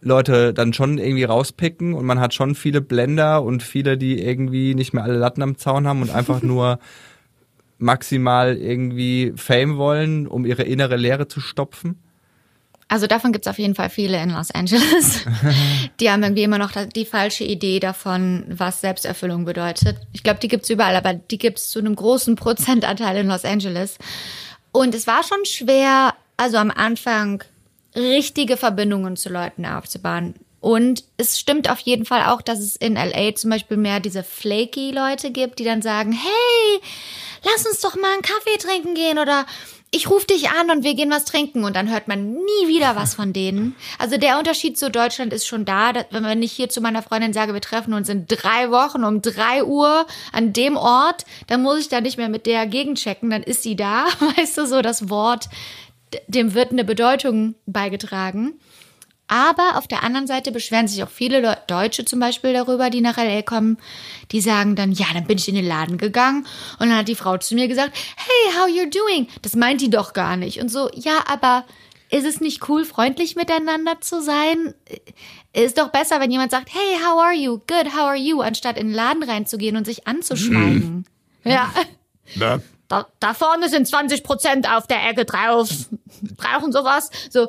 Leute 0.00 0.52
dann 0.52 0.72
schon 0.72 0.98
irgendwie 0.98 1.24
rauspicken 1.24 1.94
und 1.94 2.04
man 2.04 2.18
hat 2.18 2.34
schon 2.34 2.56
viele 2.56 2.80
Blender 2.80 3.42
und 3.42 3.62
viele, 3.62 3.96
die 3.96 4.20
irgendwie 4.20 4.74
nicht 4.74 4.92
mehr 4.92 5.04
alle 5.04 5.16
Latten 5.16 5.42
am 5.42 5.56
Zaun 5.56 5.86
haben 5.86 6.02
und 6.02 6.10
einfach 6.10 6.42
nur 6.42 6.80
maximal 7.78 8.56
irgendwie 8.56 9.32
Fame 9.36 9.76
wollen, 9.76 10.26
um 10.26 10.44
ihre 10.44 10.62
innere 10.62 10.96
Leere 10.96 11.28
zu 11.28 11.40
stopfen? 11.40 11.98
Also 12.90 13.06
davon 13.06 13.32
gibt's 13.32 13.46
auf 13.46 13.58
jeden 13.58 13.74
Fall 13.74 13.90
viele 13.90 14.20
in 14.22 14.30
Los 14.30 14.50
Angeles. 14.50 15.26
Die 16.00 16.10
haben 16.10 16.22
irgendwie 16.22 16.42
immer 16.42 16.56
noch 16.56 16.72
die 16.94 17.04
falsche 17.04 17.44
Idee 17.44 17.80
davon, 17.80 18.44
was 18.48 18.80
Selbsterfüllung 18.80 19.44
bedeutet. 19.44 19.98
Ich 20.12 20.22
glaube, 20.22 20.40
die 20.40 20.48
gibt's 20.48 20.70
überall, 20.70 20.96
aber 20.96 21.12
die 21.12 21.36
gibt's 21.36 21.68
zu 21.68 21.80
einem 21.80 21.94
großen 21.94 22.34
Prozentanteil 22.34 23.18
in 23.18 23.28
Los 23.28 23.44
Angeles. 23.44 23.98
Und 24.72 24.94
es 24.94 25.06
war 25.06 25.22
schon 25.22 25.44
schwer, 25.44 26.14
also 26.38 26.56
am 26.56 26.70
Anfang 26.70 27.44
richtige 27.94 28.56
Verbindungen 28.56 29.16
zu 29.16 29.28
Leuten 29.28 29.66
aufzubauen. 29.66 30.34
Und 30.60 31.04
es 31.18 31.38
stimmt 31.38 31.70
auf 31.70 31.80
jeden 31.80 32.04
Fall 32.04 32.32
auch, 32.32 32.42
dass 32.42 32.58
es 32.58 32.74
in 32.74 32.94
LA 32.94 33.34
zum 33.34 33.50
Beispiel 33.50 33.76
mehr 33.76 34.00
diese 34.00 34.24
flaky 34.24 34.90
Leute 34.92 35.30
gibt, 35.30 35.58
die 35.58 35.64
dann 35.64 35.82
sagen, 35.82 36.12
hey, 36.12 36.80
lass 37.44 37.66
uns 37.66 37.80
doch 37.80 37.96
mal 37.96 38.12
einen 38.12 38.22
Kaffee 38.22 38.58
trinken 38.58 38.94
gehen 38.94 39.18
oder 39.18 39.46
ich 39.90 40.10
rufe 40.10 40.26
dich 40.26 40.50
an 40.50 40.70
und 40.70 40.84
wir 40.84 40.94
gehen 40.94 41.10
was 41.10 41.24
trinken 41.24 41.64
und 41.64 41.74
dann 41.74 41.90
hört 41.90 42.08
man 42.08 42.32
nie 42.32 42.68
wieder 42.68 42.94
was 42.94 43.14
von 43.14 43.32
denen. 43.32 43.74
Also 43.98 44.18
der 44.18 44.38
Unterschied 44.38 44.78
zu 44.78 44.90
Deutschland 44.90 45.32
ist 45.32 45.46
schon 45.46 45.64
da, 45.64 45.92
dass, 45.94 46.04
wenn 46.10 46.42
ich 46.42 46.52
hier 46.52 46.68
zu 46.68 46.80
meiner 46.80 47.02
Freundin 47.02 47.32
sage, 47.32 47.54
wir 47.54 47.60
treffen 47.62 47.94
uns 47.94 48.08
in 48.08 48.26
drei 48.26 48.70
Wochen 48.70 49.04
um 49.04 49.22
drei 49.22 49.64
Uhr 49.64 50.06
an 50.32 50.52
dem 50.52 50.76
Ort, 50.76 51.24
dann 51.46 51.62
muss 51.62 51.80
ich 51.80 51.88
da 51.88 52.00
nicht 52.02 52.18
mehr 52.18 52.28
mit 52.28 52.44
der 52.44 52.66
gegenchecken, 52.66 53.30
dann 53.30 53.42
ist 53.42 53.62
sie 53.62 53.76
da. 53.76 54.06
Weißt 54.36 54.58
du, 54.58 54.66
so 54.66 54.82
das 54.82 55.08
Wort, 55.08 55.48
dem 56.26 56.52
wird 56.52 56.72
eine 56.72 56.84
Bedeutung 56.84 57.54
beigetragen. 57.66 58.60
Aber 59.28 59.76
auf 59.76 59.86
der 59.86 60.02
anderen 60.02 60.26
Seite 60.26 60.50
beschweren 60.52 60.88
sich 60.88 61.02
auch 61.02 61.10
viele 61.10 61.40
Leu 61.40 61.54
Deutsche 61.66 62.04
zum 62.04 62.18
Beispiel 62.18 62.54
darüber, 62.54 62.90
die 62.90 63.02
nach 63.02 63.18
LA 63.18 63.42
kommen. 63.42 63.78
Die 64.32 64.40
sagen 64.40 64.74
dann, 64.74 64.92
ja, 64.92 65.06
dann 65.12 65.26
bin 65.26 65.38
ich 65.38 65.48
in 65.48 65.54
den 65.54 65.66
Laden 65.66 65.98
gegangen 65.98 66.46
und 66.78 66.88
dann 66.88 66.98
hat 66.98 67.08
die 67.08 67.14
Frau 67.14 67.36
zu 67.36 67.54
mir 67.54 67.68
gesagt, 67.68 67.96
hey, 68.16 68.54
how 68.58 68.68
you 68.68 68.88
doing? 68.90 69.28
Das 69.42 69.54
meint 69.54 69.80
die 69.80 69.90
doch 69.90 70.14
gar 70.14 70.36
nicht. 70.36 70.60
Und 70.60 70.70
so, 70.70 70.90
ja, 70.94 71.24
aber 71.26 71.64
ist 72.10 72.26
es 72.26 72.40
nicht 72.40 72.68
cool, 72.68 72.84
freundlich 72.84 73.36
miteinander 73.36 74.00
zu 74.00 74.22
sein? 74.22 74.74
Ist 75.52 75.78
doch 75.78 75.88
besser, 75.88 76.20
wenn 76.20 76.30
jemand 76.30 76.50
sagt, 76.50 76.70
hey, 76.72 76.98
how 77.04 77.20
are 77.20 77.34
you? 77.34 77.58
Good, 77.58 77.92
how 77.94 78.06
are 78.06 78.16
you? 78.16 78.40
Anstatt 78.40 78.78
in 78.78 78.88
den 78.88 78.94
Laden 78.94 79.22
reinzugehen 79.22 79.76
und 79.76 79.84
sich 79.84 80.06
anzuschweigen. 80.06 81.04
Ja. 81.44 81.72
Ne? 82.34 82.62
Da, 82.88 83.06
da 83.20 83.34
vorne 83.34 83.68
sind 83.68 83.86
20 83.86 84.22
Prozent 84.22 84.70
auf 84.70 84.86
der 84.86 85.06
Ecke 85.08 85.24
drauf. 85.26 85.68
Brauchen 86.36 86.72
sowas. 86.72 87.10
So. 87.30 87.46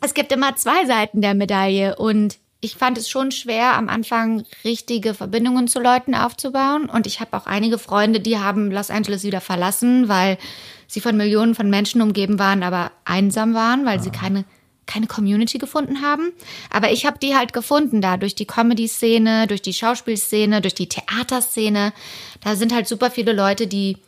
Es 0.00 0.14
gibt 0.14 0.32
immer 0.32 0.56
zwei 0.56 0.86
Seiten 0.86 1.20
der 1.22 1.34
Medaille 1.34 1.96
und 1.96 2.38
ich 2.60 2.76
fand 2.76 2.96
es 2.96 3.10
schon 3.10 3.32
schwer, 3.32 3.74
am 3.74 3.88
Anfang 3.88 4.44
richtige 4.64 5.14
Verbindungen 5.14 5.66
zu 5.66 5.80
Leuten 5.80 6.14
aufzubauen. 6.14 6.88
Und 6.88 7.08
ich 7.08 7.18
habe 7.20 7.36
auch 7.36 7.46
einige 7.46 7.76
Freunde, 7.76 8.20
die 8.20 8.38
haben 8.38 8.70
Los 8.70 8.88
Angeles 8.88 9.24
wieder 9.24 9.40
verlassen, 9.40 10.08
weil 10.08 10.38
sie 10.86 11.00
von 11.00 11.16
Millionen 11.16 11.56
von 11.56 11.68
Menschen 11.68 12.00
umgeben 12.00 12.38
waren, 12.38 12.62
aber 12.62 12.92
einsam 13.04 13.54
waren, 13.54 13.84
weil 13.84 14.00
sie 14.00 14.10
keine 14.10 14.44
keine 14.86 15.06
Community 15.06 15.58
gefunden 15.58 16.02
haben. 16.02 16.32
Aber 16.70 16.90
ich 16.90 17.06
habe 17.06 17.18
die 17.18 17.34
halt 17.34 17.52
gefunden 17.52 18.00
da 18.00 18.16
durch 18.16 18.34
die 18.34 18.46
Comedy-Szene, 18.46 19.46
durch 19.46 19.62
die 19.62 19.72
Schauspielszene, 19.72 20.60
durch 20.60 20.74
die 20.74 20.88
Theaterszene. 20.88 21.92
Da 22.40 22.56
sind 22.56 22.74
halt 22.74 22.88
super 22.88 23.10
viele 23.10 23.32
Leute, 23.32 23.66
die 23.66 23.98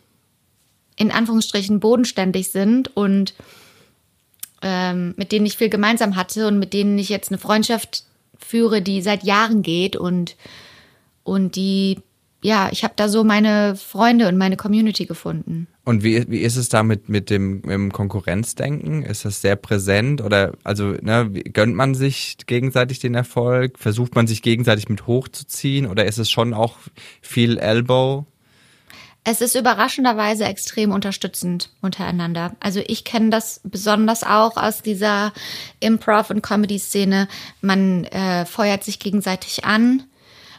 in 0.96 1.10
Anführungsstrichen 1.10 1.80
bodenständig 1.80 2.50
sind 2.50 2.94
und 2.96 3.34
ähm, 4.64 5.12
mit 5.18 5.30
denen 5.30 5.44
ich 5.44 5.58
viel 5.58 5.68
gemeinsam 5.68 6.16
hatte 6.16 6.48
und 6.48 6.58
mit 6.58 6.72
denen 6.72 6.98
ich 6.98 7.10
jetzt 7.10 7.30
eine 7.30 7.38
Freundschaft 7.38 8.04
führe, 8.38 8.80
die 8.80 9.02
seit 9.02 9.22
Jahren 9.22 9.62
geht 9.62 9.94
und, 9.94 10.36
und 11.22 11.54
die, 11.54 11.98
ja, 12.42 12.70
ich 12.72 12.82
habe 12.82 12.94
da 12.96 13.10
so 13.10 13.24
meine 13.24 13.76
Freunde 13.76 14.26
und 14.26 14.38
meine 14.38 14.56
Community 14.56 15.04
gefunden. 15.04 15.68
Und 15.84 16.02
wie, 16.02 16.24
wie 16.30 16.38
ist 16.38 16.56
es 16.56 16.70
da 16.70 16.82
mit, 16.82 17.10
dem, 17.28 17.56
mit 17.56 17.70
dem 17.70 17.92
Konkurrenzdenken? 17.92 19.02
Ist 19.02 19.26
das 19.26 19.42
sehr 19.42 19.56
präsent 19.56 20.22
oder 20.22 20.54
also 20.64 20.94
ne, 21.02 21.30
gönnt 21.30 21.74
man 21.74 21.94
sich 21.94 22.38
gegenseitig 22.46 23.00
den 23.00 23.14
Erfolg? 23.14 23.78
Versucht 23.78 24.14
man 24.14 24.26
sich 24.26 24.40
gegenseitig 24.40 24.88
mit 24.88 25.06
hochzuziehen 25.06 25.86
oder 25.86 26.06
ist 26.06 26.16
es 26.18 26.30
schon 26.30 26.54
auch 26.54 26.78
viel 27.20 27.58
Elbow? 27.58 28.24
Es 29.26 29.40
ist 29.40 29.54
überraschenderweise 29.54 30.44
extrem 30.44 30.92
unterstützend 30.92 31.70
untereinander. 31.80 32.54
Also 32.60 32.82
ich 32.86 33.04
kenne 33.04 33.30
das 33.30 33.62
besonders 33.64 34.22
auch 34.22 34.58
aus 34.58 34.82
dieser 34.82 35.32
Improv- 35.80 36.30
und 36.30 36.42
Comedy-Szene. 36.42 37.28
Man 37.62 38.04
äh, 38.04 38.44
feuert 38.44 38.84
sich 38.84 38.98
gegenseitig 38.98 39.64
an, 39.64 40.02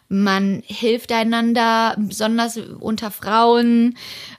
man 0.08 0.64
hilft 0.66 1.12
einander, 1.12 1.96
besonders 1.98 2.58
unter 2.58 3.12
Frauen. 3.12 3.98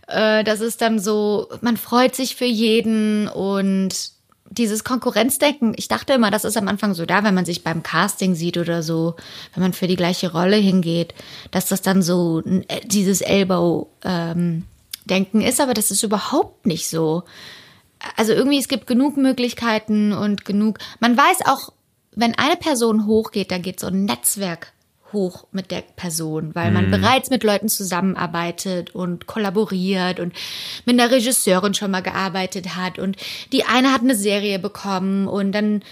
Äh, 0.09 0.43
das 0.43 0.61
ist 0.61 0.81
dann 0.81 0.99
so, 0.99 1.49
man 1.61 1.77
freut 1.77 2.17
sich 2.17 2.35
für 2.35 2.45
jeden 2.45 3.29
und 3.29 4.16
dieses 4.51 4.85
Konkurrenzdenken, 4.85 5.75
ich 5.77 5.89
dachte 5.89 6.13
immer, 6.13 6.31
das 6.31 6.45
ist 6.45 6.57
am 6.57 6.69
Anfang 6.69 6.95
so 6.95 7.05
da, 7.07 7.25
wenn 7.25 7.35
man 7.35 7.45
sich 7.45 7.65
beim 7.65 7.83
Casting 7.83 8.35
sieht 8.35 8.57
oder 8.59 8.83
so, 8.83 9.17
wenn 9.55 9.63
man 9.63 9.73
für 9.73 9.87
die 9.87 9.97
gleiche 9.97 10.33
Rolle 10.33 10.57
hingeht, 10.57 11.15
dass 11.51 11.67
das 11.67 11.83
dann 11.83 12.03
so 12.03 12.43
äh, 12.45 12.81
dieses 12.85 13.21
Elbow-Denken 13.21 14.63
ist, 15.41 15.61
aber 15.61 15.75
das 15.75 15.91
ist 15.91 16.03
überhaupt 16.03 16.67
nicht 16.67 16.89
so. 16.89 17.25
Also 18.17 18.33
irgendwie, 18.33 18.59
es 18.59 18.69
gibt 18.69 18.87
genug 18.87 19.17
Möglichkeiten 19.17 20.13
und 20.13 20.45
genug, 20.45 20.79
man 21.01 21.17
weiß 21.17 21.47
auch, 21.47 21.73
wenn 22.13 22.37
eine 22.37 22.57
Person 22.57 23.07
hochgeht, 23.07 23.51
dann 23.51 23.63
geht 23.63 23.81
so 23.81 23.89
ein 23.89 24.05
Netzwerk 24.05 24.73
hoch 25.17 25.47
mit 25.51 25.71
der 25.71 25.81
Person, 25.81 26.55
weil 26.55 26.71
man 26.71 26.91
bereits 26.91 27.31
mit 27.31 27.43
Leuten 27.43 27.69
zusammenarbeitet 27.69 28.95
und 28.95 29.27
kollaboriert 29.27 30.21
und 30.21 30.35
mit 30.85 31.01
einer 31.01 31.11
Regisseurin 31.11 31.75
schon 31.75 31.91
mal 31.91 32.03
gearbeitet 32.03 32.77
hat 32.77 32.99
und 32.99 33.17
die 33.53 33.65
eine 33.65 33.93
hat 33.93 34.03
eine 34.03 34.15
Serie 34.15 34.59
bekommen 34.59 35.27
und 35.27 35.53
dann 35.53 35.83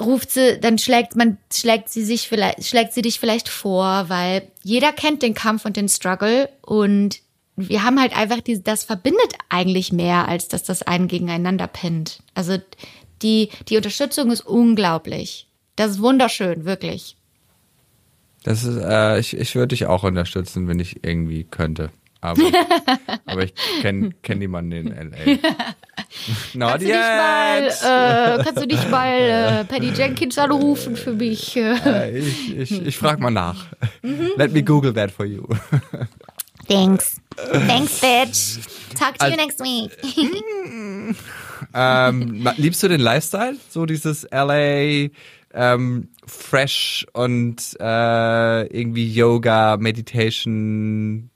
ruft 0.00 0.30
sie, 0.30 0.58
dann 0.58 0.78
schlägt 0.78 1.14
man, 1.14 1.36
schlägt 1.52 1.90
sie 1.90 2.04
sich 2.04 2.26
vielleicht, 2.26 2.64
schlägt 2.64 2.92
sie 2.92 3.02
dich 3.02 3.20
vielleicht 3.20 3.48
vor, 3.48 4.06
weil 4.08 4.48
jeder 4.62 4.92
kennt 4.92 5.22
den 5.22 5.34
Kampf 5.34 5.64
und 5.64 5.76
den 5.76 5.88
Struggle 5.88 6.48
und 6.62 7.20
wir 7.56 7.84
haben 7.84 8.00
halt 8.00 8.16
einfach 8.16 8.40
die, 8.40 8.62
das 8.62 8.84
verbindet 8.84 9.34
eigentlich 9.48 9.92
mehr, 9.92 10.26
als 10.28 10.48
dass 10.48 10.62
das 10.62 10.82
einen 10.82 11.08
gegeneinander 11.08 11.66
pinnt. 11.66 12.20
Also 12.34 12.56
die, 13.22 13.50
die 13.68 13.76
Unterstützung 13.76 14.30
ist 14.30 14.46
unglaublich. 14.46 15.48
Das 15.76 15.92
ist 15.92 16.02
wunderschön, 16.02 16.64
wirklich. 16.64 17.17
Das 18.44 18.64
ist, 18.64 18.76
äh, 18.82 19.18
ich, 19.18 19.36
ich 19.36 19.54
würde 19.54 19.68
dich 19.68 19.86
auch 19.86 20.04
unterstützen, 20.04 20.68
wenn 20.68 20.78
ich 20.80 21.04
irgendwie 21.04 21.44
könnte. 21.44 21.90
Aber, 22.20 22.42
aber 23.26 23.44
ich 23.44 23.54
kenne 23.80 24.10
kenn 24.22 24.38
niemanden 24.38 24.72
in 24.72 24.92
L.A. 24.92 25.38
Not 26.54 26.80
Kannst 26.80 26.82
du 26.82 26.86
dich 26.88 26.96
mal, 26.96 27.62
yet. 27.62 27.72
äh, 28.40 28.44
kannst 28.44 28.62
du 28.62 28.66
dich 28.66 28.88
mal 28.88 29.12
äh, 29.60 29.64
Patty 29.64 29.90
Jenkins 29.90 30.38
anrufen 30.38 30.96
für 30.96 31.12
mich? 31.12 31.56
Äh, 31.56 32.18
ich 32.18 32.56
ich, 32.56 32.86
ich 32.86 32.96
frage 32.96 33.22
mal 33.22 33.30
nach. 33.30 33.66
Mhm. 34.02 34.30
Let 34.36 34.52
me 34.52 34.62
Google 34.64 34.92
that 34.94 35.10
for 35.12 35.26
you. 35.26 35.44
Thanks. 36.66 37.20
Thanks, 37.36 38.00
bitch. 38.00 38.58
Talk 38.98 39.16
to 39.18 39.26
you 39.26 39.32
Also- 39.32 39.36
next 39.36 39.60
week. 39.60 39.90
ähm, 41.74 42.48
liebst 42.56 42.82
du 42.82 42.88
den 42.88 43.00
Lifestyle? 43.00 43.56
So 43.68 43.86
dieses 43.86 44.26
LA 44.30 45.08
ähm, 45.54 46.08
fresh 46.28 47.06
und 47.12 47.56
äh, 47.80 48.66
irgendwie 48.66 49.12
Yoga, 49.12 49.76
Meditation, 49.78 51.30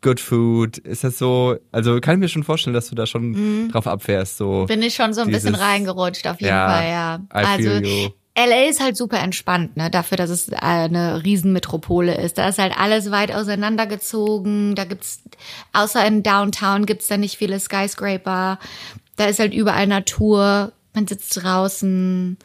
Good 0.00 0.20
Food. 0.20 0.78
Ist 0.78 1.04
das 1.04 1.18
so? 1.18 1.56
Also 1.72 2.00
kann 2.00 2.14
ich 2.16 2.20
mir 2.20 2.28
schon 2.28 2.44
vorstellen, 2.44 2.74
dass 2.74 2.88
du 2.88 2.94
da 2.94 3.06
schon 3.06 3.68
drauf 3.70 3.86
abfährst. 3.86 4.36
So 4.38 4.62
Mhm. 4.62 4.66
Bin 4.66 4.82
ich 4.82 4.94
schon 4.94 5.12
so 5.12 5.20
ein 5.22 5.30
bisschen 5.30 5.52
Dieses- 5.54 5.66
reingerutscht, 5.66 6.26
auf 6.26 6.40
jeden 6.40 6.48
Ja, 6.54 6.68
Fall, 6.70 6.88
ja. 6.88 7.20
Also. 7.30 8.12
LA 8.40 8.68
ist 8.68 8.80
halt 8.80 8.96
super 8.96 9.18
entspannt, 9.18 9.76
ne, 9.76 9.90
dafür, 9.90 10.16
dass 10.16 10.30
es 10.30 10.52
eine 10.52 11.24
Riesenmetropole 11.24 12.14
ist. 12.14 12.38
Da 12.38 12.48
ist 12.48 12.60
halt 12.60 12.72
alles 12.78 13.10
weit 13.10 13.32
auseinandergezogen. 13.34 14.76
Da 14.76 14.84
gibt's, 14.84 15.22
außer 15.72 16.06
in 16.06 16.22
Downtown 16.22 16.86
gibt's 16.86 17.08
da 17.08 17.16
nicht 17.16 17.36
viele 17.36 17.58
Skyscraper. 17.58 18.60
Da 19.16 19.24
ist 19.24 19.40
halt 19.40 19.52
überall 19.54 19.88
Natur. 19.88 20.70
Man 20.94 21.08
sitzt 21.08 21.42
draußen. 21.42 22.36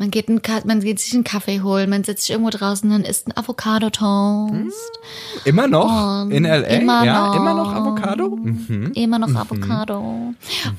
Man 0.00 0.10
geht, 0.10 0.30
einen, 0.30 0.40
man 0.64 0.80
geht 0.80 0.98
sich 0.98 1.12
einen 1.12 1.24
Kaffee 1.24 1.60
holen, 1.60 1.90
man 1.90 2.04
sitzt 2.04 2.22
sich 2.22 2.30
irgendwo 2.30 2.48
draußen 2.48 2.90
und 2.90 3.06
isst 3.06 3.26
einen 3.26 3.36
Avocado-Toast. 3.36 4.98
immer 5.44 5.68
noch 5.68 6.22
Und 6.22 6.30
in 6.30 6.44
LA? 6.44 6.56
immer 6.68 7.04
ja, 7.04 7.26
noch. 7.26 7.36
immer 7.36 7.52
noch 7.52 7.70
Avocado. 7.70 8.34
Mhm. 8.34 8.92
Immer 8.94 9.18
noch 9.18 9.34
Avocado. 9.34 10.32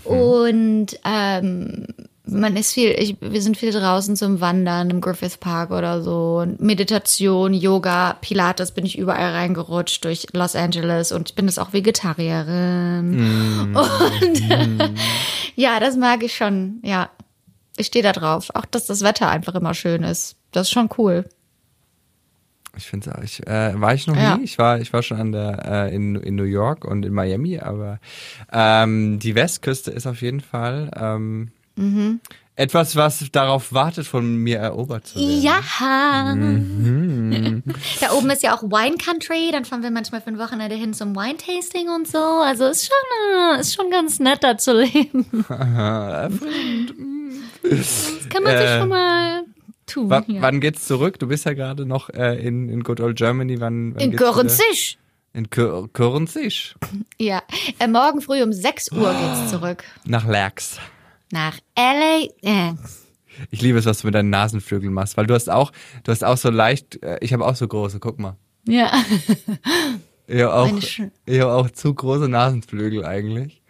Und 0.06 0.88
ähm, 1.06 1.86
man 2.26 2.56
ist 2.56 2.74
viel, 2.74 2.96
ich, 2.98 3.18
wir 3.22 3.44
sind 3.44 3.58
viel 3.58 3.72
draußen 3.72 4.16
zum 4.16 4.42
Wandern 4.42 4.90
im 4.90 5.02
Griffith 5.02 5.40
Park 5.40 5.70
oder 5.70 6.02
so. 6.02 6.40
Und 6.42 6.60
Meditation, 6.60 7.54
Yoga, 7.54 8.18
Pilates 8.22 8.72
bin 8.72 8.88
ich 8.88 8.98
überall 8.98 9.34
reingerutscht 9.34 10.04
durch 10.04 10.26
Los 10.34 10.56
Angeles 10.56 11.12
und 11.12 11.30
ich 11.30 11.36
bin 11.36 11.46
jetzt 11.46 11.60
auch 11.60 11.74
Vegetarierin. 11.74 13.72
Und 13.76 14.92
ja, 15.56 15.80
das 15.80 15.96
mag 15.96 16.24
ich 16.24 16.36
schon, 16.36 16.80
ja. 16.82 17.12
Ich 17.78 17.88
stehe 17.88 18.04
da 18.04 18.12
drauf. 18.12 18.50
Auch, 18.54 18.66
dass 18.66 18.86
das 18.86 19.02
Wetter 19.04 19.30
einfach 19.30 19.56
immer 19.56 19.74
schön 19.74 20.04
ist. 20.04 20.36
Das 20.52 20.68
ist 20.68 20.72
schon 20.72 20.90
cool. 20.98 21.26
Ich 22.78 22.86
finde 22.88 23.14
ich 23.24 23.46
äh, 23.48 23.80
war 23.80 23.94
ich 23.94 24.08
noch 24.08 24.16
Ja. 24.16 24.38
nie. 24.38 24.44
Ich 24.46 24.58
war 24.58 24.80
ich 24.80 24.94
war 24.94 25.04
schon 25.04 25.20
an 25.20 25.32
der 25.34 25.66
äh, 25.90 25.96
in, 25.96 26.16
in 26.16 26.36
New 26.36 26.44
York 26.46 26.86
und 26.86 27.06
in 27.06 27.14
Miami, 27.14 27.60
aber 27.60 28.00
ähm, 28.52 29.20
die 29.20 29.36
Westküste 29.36 29.92
ist 29.92 30.08
auf 30.08 30.22
jeden 30.22 30.40
Fall 30.42 30.90
ähm, 30.96 31.52
Mhm. 31.76 32.20
Etwas, 32.62 32.96
was 32.96 33.26
darauf 33.32 33.74
wartet, 33.74 34.06
von 34.08 34.36
mir 34.38 34.58
erobert 34.60 35.08
zu 35.08 35.20
werden. 35.20 35.42
Ja. 35.42 36.36
Mhm. 36.36 37.64
Da 38.00 38.12
oben 38.12 38.30
ist 38.30 38.44
ja 38.44 38.56
auch 38.56 38.64
Wine 38.64 38.98
Country. 38.98 39.50
Dann 39.52 39.66
fahren 39.66 39.84
wir 39.84 39.92
manchmal 39.92 40.22
für 40.22 40.28
ein 40.28 40.38
Wochenende 40.38 40.76
hin 40.76 40.94
zum 40.94 41.16
Wine 41.16 41.38
Tasting 41.38 41.90
und 41.90 42.08
so. 42.08 42.18
Also 42.20 42.66
ist 42.68 42.86
schon, 42.88 43.56
äh, 43.58 43.60
ist 43.62 43.74
schon 43.76 43.90
ganz 43.90 44.20
nett 44.20 44.44
da 44.44 44.58
zu 44.58 44.74
leben. 44.82 45.26
Das 47.64 48.30
kann 48.30 48.44
man 48.44 48.58
sich 48.58 48.66
Äh, 48.68 48.80
schon 48.80 48.90
mal 48.90 49.44
tun. 49.86 50.10
Wa- 50.10 50.24
ja. 50.28 50.42
Wann 50.42 50.60
geht's 50.62 50.88
zurück? 50.88 51.20
Du 51.20 51.28
bist 51.28 51.46
ja 51.46 51.54
gerade 51.54 51.86
noch 51.86 52.10
äh, 52.10 52.40
in, 52.46 52.70
in 52.70 52.84
Good 52.84 53.00
Old 53.00 53.18
Germany. 53.18 53.60
Wann, 53.60 53.94
wann 53.96 54.02
In? 54.04 54.16
Görenzig. 54.16 54.98
In 55.34 55.48
Kör- 55.48 55.88
Körnzig. 55.94 56.76
Ja. 57.20 57.42
Äh, 57.80 57.88
morgen 57.88 58.22
früh 58.22 58.42
um 58.44 58.52
6 58.52 58.92
Uhr 58.92 59.14
geht's 59.14 59.52
zurück. 59.52 59.84
Nach 60.06 60.26
Lerx. 60.28 60.78
Nach 61.32 61.58
L.A. 61.76 62.76
Ich 63.50 63.62
liebe 63.62 63.80
es, 63.80 63.86
was 63.86 64.00
du 64.00 64.08
mit 64.08 64.16
deinen 64.16 64.30
Nasenflügeln 64.30 64.94
machst, 64.94 65.16
weil 65.16 65.26
du 65.26 65.34
hast 65.34 65.50
auch, 65.50 65.72
du 66.04 66.12
hast 66.12 66.24
auch 66.24 66.36
so 66.36 66.50
leicht, 66.50 67.02
äh, 67.04 67.20
ich 67.22 67.32
habe 67.32 67.46
auch 67.46 67.56
so 67.56 67.68
große, 67.68 68.00
guck 68.00 68.20
mal. 68.20 68.36
ja. 68.68 68.92
Ich 70.28 70.42
habe 70.42 70.54
auch, 70.54 70.78
ich 71.26 71.40
hab 71.40 71.50
auch 71.50 71.70
zu 71.72 71.94
große 71.94 72.30
Nasenflügel 72.30 73.06
eigentlich. 73.06 73.62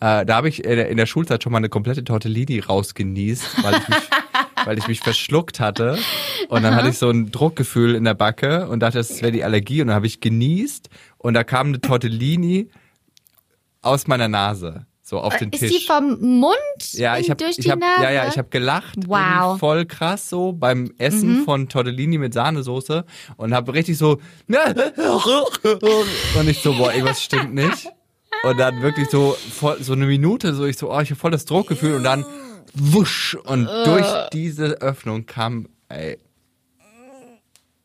Äh, 0.00 0.26
da 0.26 0.36
habe 0.36 0.48
ich 0.48 0.64
in 0.64 0.96
der, 0.96 1.06
Schulzeit 1.06 1.42
schon 1.42 1.52
mal 1.52 1.58
eine 1.58 1.68
komplette 1.68 2.04
Tortellini 2.04 2.60
rausgenießt, 2.60 3.64
weil 3.64 3.74
ich 3.74 3.88
mich, 3.88 3.98
weil 4.64 4.78
ich 4.78 4.88
mich 4.88 5.00
verschluckt 5.00 5.58
hatte. 5.58 5.98
Und 6.48 6.62
dann 6.62 6.74
hatte 6.74 6.88
ich 6.88 6.98
so 6.98 7.08
ein 7.08 7.30
Druckgefühl 7.30 7.94
in 7.94 8.04
der 8.04 8.14
Backe 8.14 8.68
und 8.68 8.80
dachte, 8.80 8.98
das 8.98 9.22
wäre 9.22 9.32
die 9.32 9.42
Allergie. 9.42 9.80
Und 9.80 9.88
dann 9.88 9.96
habe 9.96 10.06
ich 10.06 10.20
genießt 10.20 10.90
und 11.18 11.34
da 11.34 11.44
kam 11.44 11.68
eine 11.68 11.80
Tortellini 11.80 12.68
aus 13.82 14.06
meiner 14.06 14.28
Nase. 14.28 14.86
So 15.08 15.20
auf 15.20 15.36
den 15.36 15.50
Ist 15.50 15.60
Tisch. 15.60 15.70
die 15.70 15.86
vom 15.86 16.18
Mund 16.20 16.56
Ja, 16.94 17.16
ich 17.16 17.30
habe 17.30 17.44
durch 17.44 17.56
ich 17.60 17.70
hab, 17.70 17.80
ja, 17.80 18.10
ja, 18.10 18.26
ich 18.26 18.36
habe 18.38 18.48
gelacht, 18.48 18.96
Wow. 19.06 19.54
Mhm. 19.54 19.58
voll 19.60 19.86
krass 19.86 20.28
so 20.28 20.52
beim 20.52 20.92
Essen 20.98 21.44
von 21.44 21.68
Tortellini 21.68 22.18
mit 22.18 22.34
Sahnesoße 22.34 23.04
und 23.36 23.54
habe 23.54 23.72
richtig 23.72 23.98
so 23.98 24.18
und 24.48 26.48
ich 26.48 26.60
so 26.60 26.74
boah, 26.74 26.92
irgendwas 26.92 27.22
stimmt 27.22 27.54
nicht. 27.54 27.88
Und 28.42 28.58
dann 28.58 28.82
wirklich 28.82 29.08
so 29.08 29.36
voll, 29.52 29.80
so 29.80 29.92
eine 29.92 30.06
Minute 30.06 30.52
so 30.56 30.66
ich 30.66 30.76
so 30.76 30.92
oh, 30.92 30.98
ich 31.00 31.10
habe 31.10 31.20
voll 31.20 31.30
das 31.30 31.44
Druckgefühl 31.44 31.94
und 31.94 32.02
dann 32.02 32.26
wusch 32.74 33.36
und 33.44 33.66
durch 33.84 34.06
diese 34.32 34.80
Öffnung 34.80 35.24
kam 35.24 35.68
ey, 35.88 36.18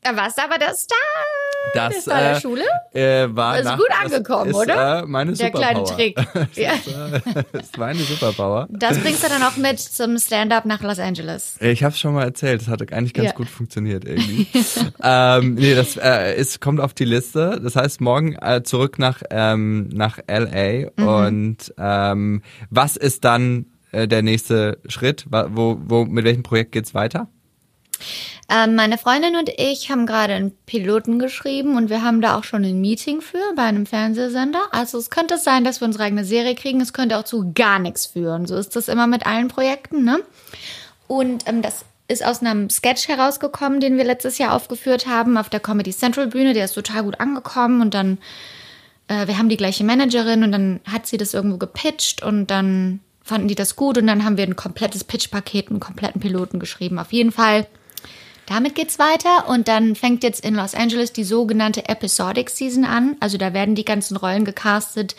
Da 0.01 0.15
warst 0.15 0.43
aber 0.43 0.57
der 0.57 0.73
Star. 0.73 0.97
das 1.73 1.93
Der 1.93 2.01
Star 2.01 2.19
der 2.19 2.31
äh, 2.37 2.41
Schule? 2.41 2.63
Äh, 2.93 3.27
war 3.35 3.57
Ist 3.59 3.65
nach, 3.65 3.77
gut 3.77 3.87
das 3.89 4.11
angekommen, 4.13 4.49
ist, 4.51 4.55
oder? 4.55 4.99
Äh, 4.99 5.05
meine 5.05 5.33
Der 5.33 5.51
kleine 5.51 5.85
Superpower. 5.85 5.97
Trick. 5.97 6.17
Ja. 6.55 6.73
Das 7.51 7.77
war 7.77 7.87
eine 7.87 7.99
Superpower. 7.99 8.67
Das 8.71 8.99
bringst 8.99 9.23
du 9.23 9.29
dann 9.29 9.43
auch 9.43 9.57
mit 9.57 9.79
zum 9.79 10.17
Stand-up 10.17 10.65
nach 10.65 10.81
Los 10.81 10.99
Angeles. 10.99 11.57
Ich 11.59 11.83
habe 11.83 11.93
es 11.93 11.99
schon 11.99 12.13
mal 12.13 12.23
erzählt, 12.23 12.61
das 12.61 12.67
hat 12.67 12.81
eigentlich 12.91 13.13
ganz 13.13 13.29
Ja. 13.29 13.33
gut 13.33 13.47
funktioniert 13.49 14.05
irgendwie. 14.05 14.47
ähm, 15.03 15.55
nee, 15.55 15.75
das 15.75 15.97
äh, 15.97 16.35
ist, 16.35 16.61
kommt 16.61 16.79
auf 16.79 16.93
die 16.93 17.05
Liste. 17.05 17.59
Das 17.63 17.75
heißt, 17.75 18.01
morgen 18.01 18.35
äh, 18.35 18.63
zurück 18.63 18.99
nach, 18.99 19.21
ähm, 19.29 19.89
nach 19.93 20.19
LA. 20.27 20.89
Mhm. 20.97 21.07
Und 21.07 21.73
ähm, 21.77 22.41
was 22.69 22.97
ist 22.97 23.23
dann 23.23 23.65
äh, 23.91 24.07
der 24.07 24.21
nächste 24.21 24.79
Schritt? 24.87 25.25
Wo, 25.29 25.77
wo, 25.85 26.05
mit 26.05 26.25
welchem 26.25 26.43
Projekt 26.43 26.71
geht's 26.73 26.93
weiter? 26.93 27.27
Ähm, 28.49 28.75
meine 28.75 28.97
Freundin 28.97 29.35
und 29.35 29.49
ich 29.57 29.89
haben 29.89 30.05
gerade 30.05 30.33
einen 30.33 30.51
Piloten 30.65 31.19
geschrieben 31.19 31.77
und 31.77 31.89
wir 31.89 32.03
haben 32.03 32.21
da 32.21 32.37
auch 32.37 32.43
schon 32.43 32.63
ein 32.63 32.81
Meeting 32.81 33.21
für 33.21 33.53
bei 33.55 33.63
einem 33.63 33.85
Fernsehsender. 33.85 34.61
Also 34.71 34.97
es 34.97 35.09
könnte 35.09 35.37
sein, 35.37 35.63
dass 35.63 35.81
wir 35.81 35.85
unsere 35.85 36.03
eigene 36.03 36.25
Serie 36.25 36.55
kriegen. 36.55 36.81
Es 36.81 36.93
könnte 36.93 37.17
auch 37.17 37.23
zu 37.23 37.53
gar 37.53 37.79
nichts 37.79 38.07
führen. 38.07 38.45
So 38.45 38.55
ist 38.55 38.75
das 38.75 38.87
immer 38.87 39.07
mit 39.07 39.25
allen 39.25 39.47
Projekten, 39.47 40.03
ne? 40.03 40.19
Und 41.07 41.47
ähm, 41.47 41.61
das 41.61 41.85
ist 42.11 42.25
aus 42.25 42.41
einem 42.41 42.69
Sketch 42.69 43.07
herausgekommen, 43.07 43.79
den 43.79 43.97
wir 43.97 44.03
letztes 44.03 44.37
Jahr 44.37 44.53
aufgeführt 44.53 45.07
haben 45.07 45.37
auf 45.37 45.49
der 45.49 45.61
Comedy 45.61 45.91
Central 45.91 46.27
Bühne. 46.27 46.53
Der 46.53 46.65
ist 46.65 46.73
total 46.73 47.03
gut 47.03 47.19
angekommen 47.19 47.81
und 47.81 47.93
dann, 47.93 48.17
äh, 49.07 49.27
wir 49.27 49.37
haben 49.37 49.49
die 49.49 49.57
gleiche 49.57 49.83
Managerin 49.83 50.43
und 50.43 50.51
dann 50.51 50.81
hat 50.91 51.07
sie 51.07 51.17
das 51.17 51.33
irgendwo 51.33 51.57
gepitcht 51.57 52.21
und 52.21 52.47
dann 52.47 52.99
fanden 53.23 53.47
die 53.47 53.55
das 53.55 53.75
gut 53.75 53.97
und 53.97 54.07
dann 54.07 54.25
haben 54.25 54.37
wir 54.37 54.43
ein 54.43 54.55
komplettes 54.55 55.03
Pitchpaket, 55.03 55.69
einen 55.69 55.79
kompletten 55.79 56.19
Piloten 56.19 56.59
geschrieben. 56.59 56.99
Auf 56.99 57.13
jeden 57.13 57.31
Fall 57.31 57.65
damit 58.51 58.75
geht's 58.75 58.99
weiter 58.99 59.47
und 59.47 59.69
dann 59.69 59.95
fängt 59.95 60.23
jetzt 60.23 60.43
in 60.43 60.55
Los 60.55 60.75
Angeles 60.75 61.13
die 61.13 61.23
sogenannte 61.23 61.87
Episodic 61.87 62.49
Season 62.49 62.83
an. 62.83 63.15
Also 63.21 63.37
da 63.37 63.53
werden 63.53 63.75
die 63.75 63.85
ganzen 63.85 64.17
Rollen 64.17 64.43
gecastet, 64.43 65.15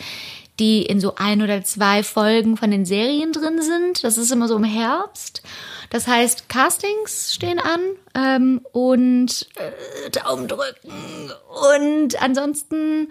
die 0.58 0.82
in 0.82 1.00
so 1.00 1.14
ein 1.16 1.40
oder 1.40 1.64
zwei 1.64 2.02
Folgen 2.02 2.58
von 2.58 2.70
den 2.70 2.84
Serien 2.84 3.32
drin 3.32 3.62
sind. 3.62 4.04
Das 4.04 4.18
ist 4.18 4.30
immer 4.32 4.48
so 4.48 4.56
im 4.56 4.64
Herbst. 4.64 5.42
Das 5.88 6.06
heißt, 6.06 6.50
Castings 6.50 7.34
stehen 7.34 7.58
an 7.58 7.80
ähm, 8.14 8.60
und 8.72 9.46
äh, 9.56 10.10
Daumen 10.10 10.46
drücken 10.46 11.32
und 11.78 12.22
ansonsten 12.22 13.08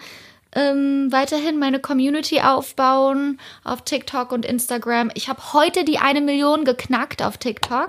ähm, 0.53 1.07
weiterhin 1.11 1.57
meine 1.57 1.79
Community 1.79 2.41
aufbauen 2.41 3.39
auf 3.63 3.81
TikTok 3.85 4.31
und 4.31 4.45
Instagram. 4.45 5.09
Ich 5.15 5.29
habe 5.29 5.53
heute 5.53 5.83
die 5.83 5.97
eine 5.97 6.21
Million 6.21 6.63
geknackt 6.63 7.23
auf 7.23 7.37
TikTok. 7.37 7.87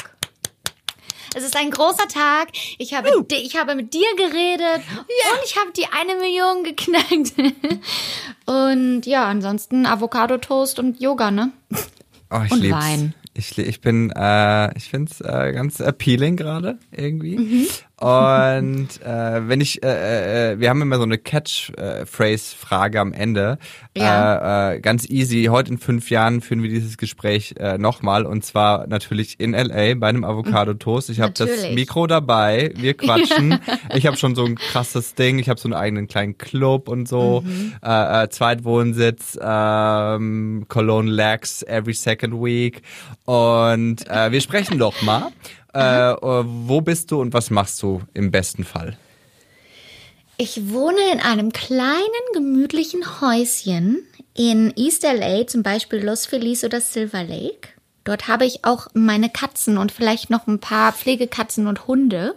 Es 1.34 1.44
ist 1.44 1.56
ein 1.56 1.70
großer 1.70 2.08
Tag. 2.08 2.48
Ich 2.78 2.94
habe, 2.94 3.08
di- 3.30 3.36
ich 3.36 3.56
habe 3.56 3.74
mit 3.74 3.94
dir 3.94 4.06
geredet 4.16 4.82
und 4.98 5.44
ich 5.44 5.56
habe 5.56 5.70
die 5.76 5.86
eine 5.86 6.16
Million 6.20 6.62
geknackt. 6.64 7.32
und 8.46 9.06
ja, 9.06 9.26
ansonsten 9.26 9.86
Avocado 9.86 10.38
Toast 10.38 10.78
und 10.78 11.00
Yoga, 11.00 11.30
ne? 11.30 11.52
Oh, 12.30 12.40
ich 12.44 12.52
Und 12.52 12.60
lieb's. 12.60 12.76
Wein. 12.76 13.14
Ich, 13.34 13.56
ich 13.56 13.80
bin, 13.80 14.10
äh, 14.10 14.76
ich 14.76 14.90
find's 14.90 15.22
äh, 15.22 15.52
ganz 15.54 15.80
appealing 15.80 16.36
gerade 16.36 16.78
irgendwie. 16.90 17.38
Mhm. 17.38 17.66
Und 18.02 18.88
äh, 19.04 19.48
wenn 19.48 19.60
ich, 19.60 19.80
äh, 19.84 20.54
äh, 20.54 20.58
wir 20.58 20.70
haben 20.70 20.82
immer 20.82 20.96
so 20.96 21.04
eine 21.04 21.18
Catchphrase-Frage 21.18 22.98
am 22.98 23.12
Ende. 23.12 23.58
Ja. 23.96 24.70
Äh, 24.70 24.76
äh, 24.76 24.80
ganz 24.80 25.08
easy. 25.08 25.44
Heute 25.44 25.70
in 25.70 25.78
fünf 25.78 26.10
Jahren 26.10 26.40
führen 26.40 26.64
wir 26.64 26.68
dieses 26.68 26.96
Gespräch 26.96 27.54
äh, 27.60 27.78
nochmal 27.78 28.26
und 28.26 28.44
zwar 28.44 28.88
natürlich 28.88 29.38
in 29.38 29.52
LA 29.52 29.94
bei 29.94 30.08
einem 30.08 30.24
Avocado-Toast. 30.24 31.10
Ich 31.10 31.20
habe 31.20 31.32
das. 31.32 31.48
Mikro 31.74 32.08
dabei. 32.08 32.72
Wir 32.74 32.94
quatschen. 32.94 33.60
ich 33.94 34.04
habe 34.06 34.16
schon 34.16 34.34
so 34.34 34.46
ein 34.46 34.56
krasses 34.56 35.14
Ding. 35.14 35.38
Ich 35.38 35.48
habe 35.48 35.60
so 35.60 35.68
einen 35.68 35.74
eigenen 35.74 36.08
kleinen 36.08 36.38
Club 36.38 36.88
und 36.88 37.06
so. 37.06 37.42
Mhm. 37.44 37.74
Äh, 37.84 38.24
äh, 38.24 38.28
Zweitwohnsitz, 38.30 39.38
ähm, 39.40 40.64
Cologne 40.66 41.08
Lax 41.08 41.62
every 41.62 41.94
second 41.94 42.34
week. 42.34 42.82
Und 43.26 44.10
äh, 44.10 44.32
wir 44.32 44.40
sprechen 44.40 44.80
doch 44.80 45.02
mal. 45.02 45.30
Äh, 45.74 46.12
äh, 46.12 46.44
wo 46.46 46.80
bist 46.80 47.10
du 47.10 47.20
und 47.20 47.32
was 47.32 47.50
machst 47.50 47.82
du 47.82 48.02
im 48.14 48.30
besten 48.30 48.64
Fall? 48.64 48.96
Ich 50.36 50.70
wohne 50.70 51.00
in 51.12 51.20
einem 51.20 51.52
kleinen, 51.52 52.02
gemütlichen 52.34 53.20
Häuschen 53.20 54.02
in 54.34 54.72
East 54.76 55.02
LA, 55.02 55.46
zum 55.46 55.62
Beispiel 55.62 56.04
Los 56.04 56.26
Feliz 56.26 56.64
oder 56.64 56.80
Silver 56.80 57.22
Lake. 57.22 57.68
Dort 58.04 58.28
habe 58.28 58.44
ich 58.44 58.64
auch 58.64 58.88
meine 58.94 59.30
Katzen 59.30 59.78
und 59.78 59.92
vielleicht 59.92 60.30
noch 60.30 60.46
ein 60.46 60.58
paar 60.58 60.92
Pflegekatzen 60.92 61.66
und 61.66 61.86
Hunde. 61.86 62.34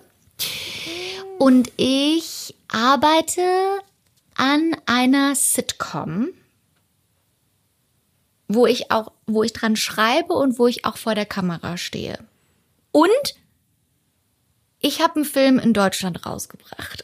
Und 1.40 1.72
ich 1.78 2.56
arbeite 2.68 3.42
an 4.36 4.76
einer 4.86 5.34
Sitcom, 5.34 6.30
wo 8.48 8.68
ich 8.68 8.92
auch, 8.92 9.12
wo 9.26 9.44
ich 9.44 9.54
dran 9.54 9.76
schreibe 9.76 10.34
und 10.34 10.60
wo 10.60 10.68
ich 10.68 10.86
auch 10.86 10.98
vor 10.98 11.16
der 11.16 11.26
Kamera 11.26 11.78
stehe. 11.78 12.20
Und 12.96 13.36
ich 14.80 15.02
habe 15.02 15.16
einen 15.18 15.26
Film 15.26 15.60
in 15.60 15.74
Deutschland 15.74 16.26
rausgebracht. 16.26 17.04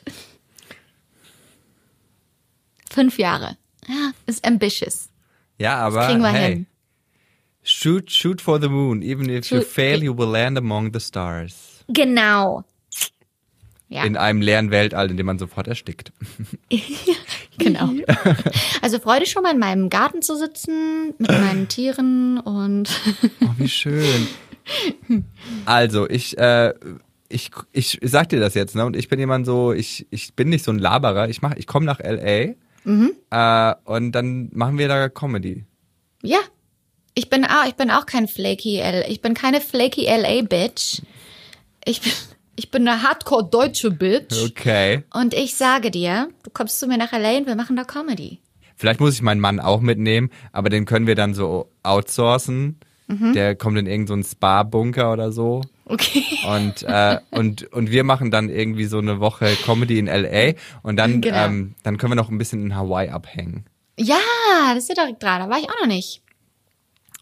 Fünf 2.89 3.17
Jahre. 3.17 3.57
Ja, 3.89 4.11
ist 4.25 4.45
ambitious. 4.47 5.09
Ja, 5.57 5.75
aber 5.79 6.07
kriegen 6.07 6.21
wir 6.21 6.29
hey, 6.29 6.53
hin. 6.53 6.67
shoot, 7.61 8.09
shoot 8.09 8.39
for 8.41 8.61
the 8.61 8.69
moon. 8.69 9.01
Even 9.01 9.27
if 9.29 9.51
you 9.51 9.57
Shoot- 9.57 9.67
fail, 9.67 10.01
you 10.01 10.17
will 10.17 10.29
land 10.29 10.57
among 10.57 10.93
the 10.93 10.99
stars. 11.01 11.83
Genau. 11.89 12.63
Ja, 13.89 14.05
In 14.05 14.15
einem 14.15 14.41
leeren 14.41 14.71
Weltall, 14.71 15.11
in 15.11 15.17
dem 15.17 15.25
man 15.25 15.37
sofort 15.39 15.67
erstickt. 15.67 16.13
genau. 17.57 17.89
Also 18.81 18.97
freu 18.99 19.19
dich 19.19 19.29
schon 19.31 19.43
mal 19.43 19.51
in 19.51 19.59
meinem 19.59 19.89
Garten 19.89 20.21
zu 20.21 20.37
sitzen 20.37 21.13
mit 21.17 21.29
meinen 21.29 21.67
Tieren 21.67 22.39
und 22.39 22.89
Oh, 23.41 23.49
wie 23.57 23.67
schön. 23.67 24.27
Also, 25.65 26.09
ich, 26.09 26.37
äh, 26.37 26.73
ich, 27.29 27.51
ich 27.71 27.99
sag 28.01 28.29
dir 28.29 28.39
das 28.39 28.53
jetzt, 28.53 28.75
ne? 28.75 28.85
Und 28.85 28.95
ich 28.95 29.07
bin 29.07 29.19
jemand 29.19 29.45
so, 29.45 29.73
ich, 29.73 30.07
ich 30.09 30.33
bin 30.33 30.49
nicht 30.49 30.63
so 30.65 30.71
ein 30.71 30.79
Laberer. 30.79 31.29
Ich 31.29 31.41
mach, 31.41 31.55
ich 31.55 31.67
komme 31.67 31.85
nach 31.85 31.99
LA 31.99 32.55
äh, 32.83 33.75
und 33.85 34.11
dann 34.11 34.49
machen 34.53 34.77
wir 34.77 34.87
da 34.87 35.09
Comedy. 35.09 35.65
ja. 36.23 36.39
Ich 37.13 37.29
bin 37.29 37.43
auch, 37.43 37.65
ich 37.67 37.75
bin 37.75 37.91
auch 37.91 38.05
kein 38.05 38.29
flaky 38.29 38.77
L, 38.79 39.03
ich 39.09 39.21
bin 39.21 39.33
keine 39.33 39.59
flaky 39.59 40.05
LA 40.05 40.43
Bitch. 40.43 41.01
Ich 41.83 41.99
bin, 41.99 42.13
ich 42.55 42.71
bin 42.71 42.87
eine 42.87 43.03
Hardcore 43.03 43.49
deutsche 43.51 43.91
Bitch. 43.91 44.33
Okay. 44.45 45.03
Und 45.13 45.33
ich 45.33 45.55
sage 45.55 45.91
dir, 45.91 46.29
du 46.43 46.49
kommst 46.51 46.79
zu 46.79 46.87
mir 46.87 46.97
nach 46.97 47.11
LA 47.11 47.39
und 47.39 47.47
wir 47.47 47.57
machen 47.57 47.75
da 47.75 47.83
Comedy. 47.83 48.39
Vielleicht 48.77 49.01
muss 49.01 49.13
ich 49.13 49.21
meinen 49.21 49.41
Mann 49.41 49.59
auch 49.59 49.81
mitnehmen, 49.81 50.29
aber 50.53 50.69
den 50.69 50.85
können 50.85 51.05
wir 51.05 51.15
dann 51.15 51.33
so 51.33 51.69
outsourcen. 51.83 52.79
Der 53.33 53.55
kommt 53.55 53.77
in 53.77 53.85
irgendeinen 53.87 54.23
so 54.23 54.29
Spa-Bunker 54.29 55.11
oder 55.13 55.31
so. 55.31 55.61
Okay. 55.85 56.23
Und, 56.47 56.83
äh, 56.83 57.17
und, 57.31 57.63
und 57.73 57.91
wir 57.91 58.03
machen 58.03 58.31
dann 58.31 58.49
irgendwie 58.49 58.85
so 58.85 58.97
eine 58.99 59.19
Woche 59.19 59.55
Comedy 59.65 59.99
in 59.99 60.07
LA 60.07 60.53
und 60.83 60.95
dann, 60.97 61.19
Genau. 61.21 61.45
ähm, 61.45 61.75
dann 61.83 61.97
können 61.97 62.11
wir 62.11 62.15
noch 62.15 62.29
ein 62.29 62.37
bisschen 62.37 62.63
in 62.63 62.75
Hawaii 62.75 63.09
abhängen. 63.09 63.65
Ja, 63.99 64.15
das 64.73 64.83
ist 64.83 64.89
ja 64.89 64.95
direkt 65.03 65.21
dran. 65.21 65.41
Da 65.41 65.49
war 65.49 65.59
ich 65.59 65.69
auch 65.69 65.79
noch 65.81 65.87
nicht. 65.87 66.21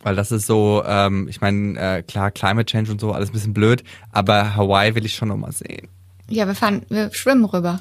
Weil 0.04 0.16
das 0.16 0.32
ist 0.32 0.46
so, 0.48 0.84
ähm, 0.86 1.28
ich 1.28 1.42
meine, 1.42 1.78
äh, 1.98 2.04
klar, 2.04 2.32
Climate 2.32 2.66
Change 2.66 2.92
und 2.92 3.02
so, 3.02 3.12
alles 3.12 3.30
ein 3.30 3.34
bisschen 3.34 3.54
blöd, 3.54 3.84
aber 4.12 4.56
Hawaii 4.56 4.96
will 4.96 5.04
ich 5.06 5.16
schon 5.16 5.28
noch 5.30 5.38
mal 5.38 5.52
sehen. 5.52 5.90
Ja, 6.30 6.46
wir 6.48 6.56
fahren, 6.56 6.86
wir 6.90 7.12
schwimmen 7.12 7.44
rüber. 7.46 7.80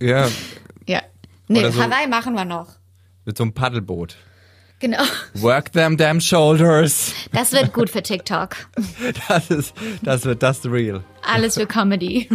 Ja, 0.00 0.28
Ja. 0.86 1.02
Nee, 1.48 1.68
so- 1.70 1.82
Hawaii 1.82 2.06
machen 2.08 2.34
wir 2.34 2.44
noch. 2.44 2.68
mit 3.24 3.36
so 3.36 3.42
einem 3.44 3.52
Paddelboot. 3.52 4.16
Genau. 4.80 5.02
Work 5.34 5.72
them 5.72 5.96
damn 5.98 6.20
shoulders. 6.20 7.12
Das 7.32 7.52
wird 7.52 7.72
gut 7.72 7.90
für 7.90 8.02
TikTok. 8.02 8.56
Das 9.28 9.50
ist, 9.50 9.74
das 10.02 10.24
wird 10.24 10.42
das 10.42 10.64
real. 10.64 11.04
Alles 11.22 11.54
für 11.54 11.66
Comedy. 11.66 12.28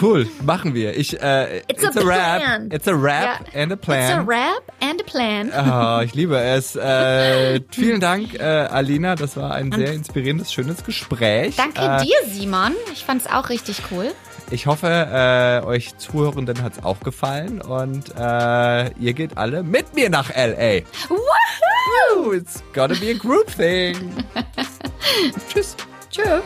Cool, 0.00 0.26
machen 0.42 0.74
wir. 0.74 0.96
Ich, 0.96 1.20
äh, 1.20 1.58
It's 1.68 1.84
a 1.84 1.90
rap. 2.00 2.40
plan. 2.40 2.70
It's 2.72 2.88
a 2.88 2.92
rap 2.94 3.40
Ja. 3.52 3.60
and 3.62 3.72
a 3.72 3.74
It's 3.74 3.82
a 3.82 3.86
plan. 3.86 4.26
rap 4.26 4.62
and 4.80 5.00
a 5.00 5.04
plan. 5.04 5.52
Oh, 5.54 6.02
ich 6.02 6.14
liebe 6.14 6.38
es. 6.38 6.76
Äh, 6.76 7.60
vielen 7.70 8.00
Dank, 8.00 8.34
äh, 8.34 8.42
Alina. 8.42 9.14
Das 9.14 9.36
war 9.36 9.54
ein 9.54 9.70
sehr 9.72 9.92
inspirierendes, 9.92 10.52
schönes 10.52 10.82
Gespräch. 10.84 11.56
Danke 11.56 11.80
äh, 11.82 12.04
dir, 12.04 12.16
Simon. 12.32 12.72
Ich 12.92 13.04
fand's 13.04 13.26
auch 13.26 13.48
richtig 13.50 13.82
cool. 13.90 14.12
Ich 14.50 14.66
hoffe, 14.66 14.86
äh, 14.88 15.66
euch 15.66 15.94
Zuhörenden 15.98 16.62
hat's 16.62 16.82
auch 16.82 17.00
gefallen 17.00 17.60
und 17.60 18.14
äh, 18.16 18.90
ihr 18.94 19.12
geht 19.12 19.36
alle 19.36 19.62
mit 19.62 19.94
mir 19.94 20.08
nach 20.08 20.30
LA. 20.30 20.80
Woohoo! 21.08 22.32
It's 22.32 22.62
gotta 22.72 22.94
be 22.94 23.10
a 23.10 23.14
group 23.14 23.46
thing. 23.54 23.94
Tschüss. 25.52 25.76
Tschö. 26.10 26.40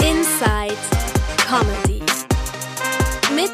Inside 0.00 0.78
Comedy. 1.48 2.02
Mit 3.34 3.50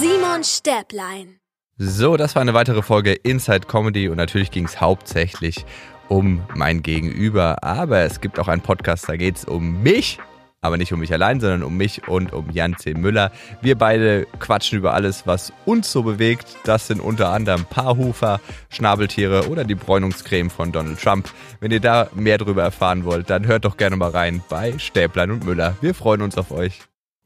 Simon 0.00 0.44
Stäblein. 0.44 1.40
So, 1.76 2.16
das 2.16 2.36
war 2.36 2.42
eine 2.42 2.54
weitere 2.54 2.82
Folge 2.82 3.14
Inside 3.14 3.66
Comedy 3.66 4.08
und 4.08 4.18
natürlich 4.18 4.52
ging 4.52 4.66
es 4.66 4.80
hauptsächlich 4.80 5.64
um 6.10 6.42
mein 6.54 6.82
Gegenüber. 6.82 7.62
Aber 7.64 8.00
es 8.00 8.20
gibt 8.20 8.38
auch 8.38 8.48
einen 8.48 8.60
Podcast, 8.60 9.08
da 9.08 9.16
geht 9.16 9.36
es 9.36 9.44
um 9.46 9.82
mich. 9.82 10.18
Aber 10.62 10.76
nicht 10.76 10.92
um 10.92 11.00
mich 11.00 11.10
allein, 11.10 11.40
sondern 11.40 11.62
um 11.62 11.74
mich 11.78 12.06
und 12.06 12.34
um 12.34 12.50
Jan 12.50 12.76
C. 12.76 12.92
Müller. 12.92 13.32
Wir 13.62 13.78
beide 13.78 14.26
quatschen 14.40 14.76
über 14.76 14.92
alles, 14.92 15.26
was 15.26 15.54
uns 15.64 15.90
so 15.90 16.02
bewegt. 16.02 16.54
Das 16.64 16.86
sind 16.86 17.00
unter 17.00 17.30
anderem 17.30 17.64
Paarhufer, 17.64 18.40
Schnabeltiere 18.68 19.48
oder 19.48 19.64
die 19.64 19.74
Bräunungscreme 19.74 20.50
von 20.50 20.70
Donald 20.70 21.00
Trump. 21.00 21.30
Wenn 21.60 21.70
ihr 21.70 21.80
da 21.80 22.08
mehr 22.14 22.36
darüber 22.36 22.62
erfahren 22.62 23.04
wollt, 23.04 23.30
dann 23.30 23.46
hört 23.46 23.64
doch 23.64 23.78
gerne 23.78 23.96
mal 23.96 24.10
rein 24.10 24.42
bei 24.50 24.78
Stäblein 24.78 25.30
und 25.30 25.46
Müller. 25.46 25.76
Wir 25.80 25.94
freuen 25.94 26.20
uns 26.20 26.36
auf 26.36 26.50
euch. 26.50 26.89